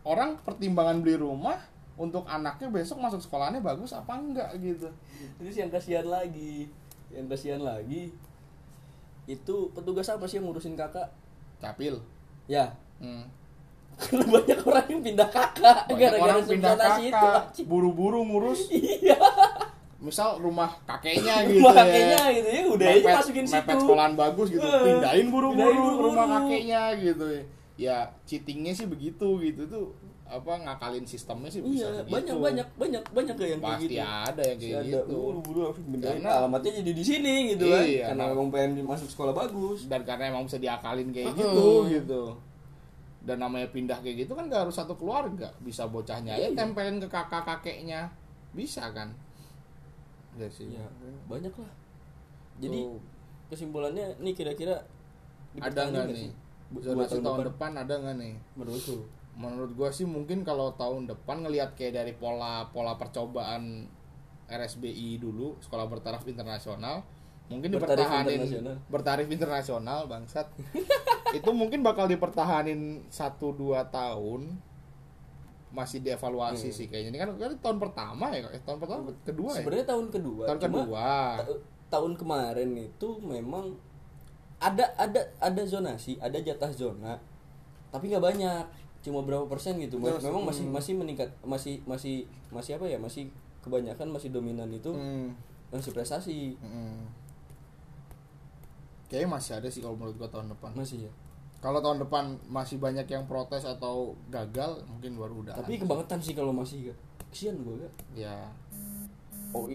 orang 0.03 0.43
pertimbangan 0.43 0.99
beli 0.99 1.15
rumah 1.15 1.63
untuk 1.95 2.27
anaknya 2.27 2.67
besok 2.69 2.99
masuk 2.99 3.19
sekolahnya 3.19 3.59
bagus 3.59 3.91
apa 3.91 4.11
enggak 4.13 4.51
gitu. 4.59 4.91
Terus 5.39 5.55
yang 5.55 5.71
kasihan 5.71 6.03
lagi, 6.05 6.67
yang 7.09 7.27
kasihan 7.27 7.59
lagi 7.59 8.11
itu 9.25 9.57
petugas 9.71 10.09
apa 10.09 10.25
sih 10.25 10.39
yang 10.39 10.47
ngurusin 10.47 10.75
kakak? 10.75 11.15
Capil. 11.59 12.03
Ya, 12.47 12.75
Hmm. 12.99 13.29
karena 13.95 14.25
banyak 14.27 14.59
orang 14.63 14.87
yang 14.89 15.03
pindah 15.05 15.29
kakak 15.29 15.79
gara-gara 15.91 16.23
orang 16.35 16.47
pindah 16.47 16.75
kakak, 16.75 17.51
buru-buru 17.63 18.23
ngurus 18.25 18.71
Iya, 18.71 19.19
misal 19.99 20.39
rumah 20.39 20.71
kakeknya 20.85 21.43
gitu 21.45 21.59
rumah 21.59 21.75
ya. 21.75 21.83
kakeknya 21.83 22.23
gitu 22.33 22.49
ya, 22.49 22.63
udah 22.69 22.87
aja 22.89 23.09
masukin 23.15 23.45
situ. 23.45 23.55
mepet 23.57 23.77
sekolahan 23.79 24.15
bagus 24.15 24.47
gitu, 24.49 24.63
Eh, 24.63 24.83
pindahin 24.85 25.27
buru-buru 25.29 25.59
ke 25.65 25.75
buru-buru. 25.75 26.07
rumah 26.09 26.27
kakeknya 26.33 26.83
gitu. 26.97 27.27
Ya, 27.77 27.97
cheatingnya 28.23 28.73
sih 28.73 28.87
begitu 28.87 29.27
gitu 29.41 29.63
tuh 29.65 29.87
apa 30.25 30.53
ngakalin 30.57 31.03
sistemnya 31.03 31.49
sih 31.49 31.59
bisa 31.61 31.89
Iya, 31.89 32.05
banyak 32.05 32.37
banyak 32.37 32.67
banyak 32.75 33.03
banyak 33.09 33.35
kayak 33.35 33.51
yang 33.51 33.61
kayak 33.61 33.75
Pasti 33.75 33.89
gitu. 33.89 34.05
ada 34.05 34.43
yang 34.45 34.59
kayak 34.59 34.77
gitu. 34.85 34.99
ada 35.01 35.01
buru-buru 35.09 35.59
langsung 35.65 35.85
pindahin 35.89 36.21
Karena- 36.21 36.37
alamatnya 36.39 36.73
jadi 36.77 36.93
di 36.93 37.03
sini 37.03 37.35
gitu 37.49 37.65
kan 37.67 37.83
Iya, 37.83 38.05
karena 38.05 38.21
nah. 38.21 38.29
memang 38.31 38.49
pengen 38.51 38.71
masuk 38.85 39.09
sekolah 39.09 39.33
bagus 39.33 39.79
dan 39.85 40.01
karena 40.05 40.25
emang 40.29 40.45
bisa 40.45 40.59
diakalin 40.59 41.09
kayak 41.11 41.33
gitu 41.33 41.69
gitu 41.89 42.23
dan 43.21 43.37
namanya 43.39 43.69
pindah 43.69 43.99
kayak 43.99 44.17
gitu 44.21 44.33
kan 44.33 44.47
gak 44.47 44.63
harus 44.63 44.77
satu 44.77 44.95
keluarga 44.95 45.49
bisa 45.59 45.85
bocahnya 45.85 46.33
ya 46.35 46.47
Iya. 46.47 46.57
tempelin 46.57 46.97
ke 46.99 47.09
kakak 47.09 47.43
kakeknya 47.47 48.13
bisa 48.51 48.85
kan 48.91 49.09
ya 50.39 50.51
sih. 50.51 50.67
Ya 50.71 50.87
banyak 51.27 51.53
lah 51.53 51.73
jadi 52.59 52.79
Tuh, 52.85 52.99
kesimpulannya 53.49 54.19
nih 54.19 54.35
kira-kira 54.35 54.83
ada 55.59 55.81
nggak 55.87 56.07
nih? 56.11 56.31
zonasi 56.83 57.17
buat 57.17 57.25
tahun, 57.25 57.47
depan. 57.55 57.71
ada 57.79 57.95
nggak 57.97 58.17
nih? 58.19 58.35
Menurut 58.55 58.85
lu? 58.87 58.99
Menurut 59.39 59.71
gua 59.73 59.89
sih 59.89 60.03
mungkin 60.05 60.43
kalau 60.43 60.75
tahun 60.75 61.07
depan 61.07 61.47
ngelihat 61.47 61.79
kayak 61.79 61.95
dari 61.95 62.13
pola 62.13 62.67
pola 62.69 62.99
percobaan 62.99 63.87
RSBI 64.49 65.21
dulu 65.21 65.55
sekolah 65.61 65.87
bertaraf 65.87 66.27
internasional 66.27 67.05
mungkin 67.49 67.73
Bertaraf 67.73 67.97
dipertahanin 67.97 68.41
internasional. 68.45 68.77
bertarif 68.91 69.29
internasional 69.31 70.01
bangsat. 70.05 70.47
Itu 71.39 71.53
mungkin 71.55 71.81
bakal 71.81 72.09
dipertahanin 72.09 73.07
satu 73.09 73.55
dua 73.55 73.89
tahun 73.89 74.59
masih 75.69 76.01
dievaluasi 76.01 76.69
Hmm. 76.69 76.77
sih 76.77 76.87
kayaknya. 76.87 77.11
Ini 77.13 77.19
kan, 77.19 77.31
kan 77.37 77.53
tahun 77.61 77.79
pertama 77.79 78.27
ya 78.31 78.41
eh, 78.47 78.63
tahun 78.63 78.79
pertama 78.79 79.01
kedua 79.23 79.51
ya? 79.53 79.61
Sebenarnya 79.61 79.87
tahun 79.87 80.07
kedua 80.09 80.45
tahun 80.47 80.59
cuma 80.65 80.77
kedua. 80.81 81.09
ta- 81.37 81.63
tahun 81.89 82.13
kemarin 82.15 82.71
itu 82.75 83.09
memang 83.21 83.77
ada 84.59 84.85
ada 84.95 85.21
ada 85.39 85.63
zonasi 85.63 86.19
ada 86.19 86.37
jatah 86.37 86.69
zona 86.69 87.15
tapi 87.89 88.09
nggak 88.09 88.21
banyak 88.23 88.65
cuma 89.01 89.23
berapa 89.23 89.47
persen 89.47 89.79
gitu. 89.79 89.97
Mas- 89.97 90.19
memang 90.21 90.43
masih 90.43 90.67
hmm. 90.67 90.75
masih 90.75 90.93
meningkat 90.97 91.29
masih 91.41 91.81
masih 91.85 92.27
masih 92.51 92.75
apa 92.75 92.85
ya 92.85 92.99
masih 92.99 93.31
kebanyakan 93.61 94.09
masih 94.09 94.29
dominan 94.29 94.69
itu 94.69 94.91
Hmm, 94.91 95.33
masih 95.69 95.93
prestasi 95.93 96.57
hmm. 96.59 97.05
kayaknya 99.07 99.31
masih 99.31 99.53
ada 99.55 99.69
sih 99.69 99.81
kalau 99.81 99.97
menurut 99.97 100.17
gua 100.17 100.29
tahun 100.29 100.53
depan. 100.53 100.73
Masih 100.75 101.09
ya 101.09 101.13
kalau 101.59 101.83
tahun 101.83 102.07
depan 102.07 102.39
masih 102.47 102.79
banyak 102.79 103.07
yang 103.11 103.27
protes 103.27 103.67
atau 103.67 104.15
gagal 104.31 104.87
mungkin 104.87 105.19
baru 105.19 105.35
udah 105.43 105.55
tapi 105.59 105.83
kebangetan 105.83 106.23
sih 106.23 106.35
kalau 106.35 106.55
masih 106.55 106.95
kesian 107.31 107.59
gue 107.67 107.83
gak 107.83 107.95
ya 108.15 108.37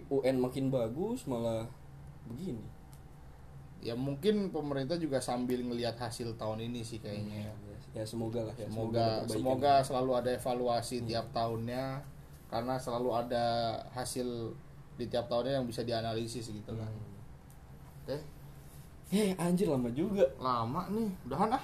UN 0.08 0.40
makin 0.40 0.72
bagus 0.72 1.28
malah 1.28 1.68
begini 2.30 2.64
ya 3.84 4.00
mungkin 4.00 4.48
pemerintah 4.56 4.96
juga 4.96 5.20
sambil 5.20 5.60
ngelihat 5.60 6.00
hasil 6.00 6.40
tahun 6.40 6.72
ini 6.72 6.80
sih 6.88 7.04
kayaknya 7.04 7.52
hmm, 7.52 7.68
ya, 7.68 7.76
ya, 8.00 8.00
ya 8.00 8.04
semoga 8.08 8.48
lah 8.48 8.56
ya, 8.56 8.68
semoga 8.72 9.06
semoga 9.28 9.74
selalu 9.84 10.12
ada 10.24 10.30
evaluasi 10.32 11.04
hmm. 11.04 11.08
tiap 11.12 11.28
tahunnya 11.36 12.00
karena 12.48 12.80
selalu 12.80 13.10
ada 13.12 13.46
hasil 13.92 14.56
di 14.96 15.06
tiap 15.12 15.28
tahunnya 15.28 15.60
yang 15.60 15.68
bisa 15.68 15.84
dianalisis 15.84 16.48
gitu 16.48 16.72
kan 16.72 16.88
hmm. 16.88 18.08
oke 18.08 18.08
okay. 18.08 18.22
Eh, 19.14 19.38
anjir 19.38 19.70
lama 19.70 19.94
juga. 19.94 20.26
Lama 20.42 20.90
nih. 20.90 21.06
Udahan 21.30 21.54
ah. 21.54 21.64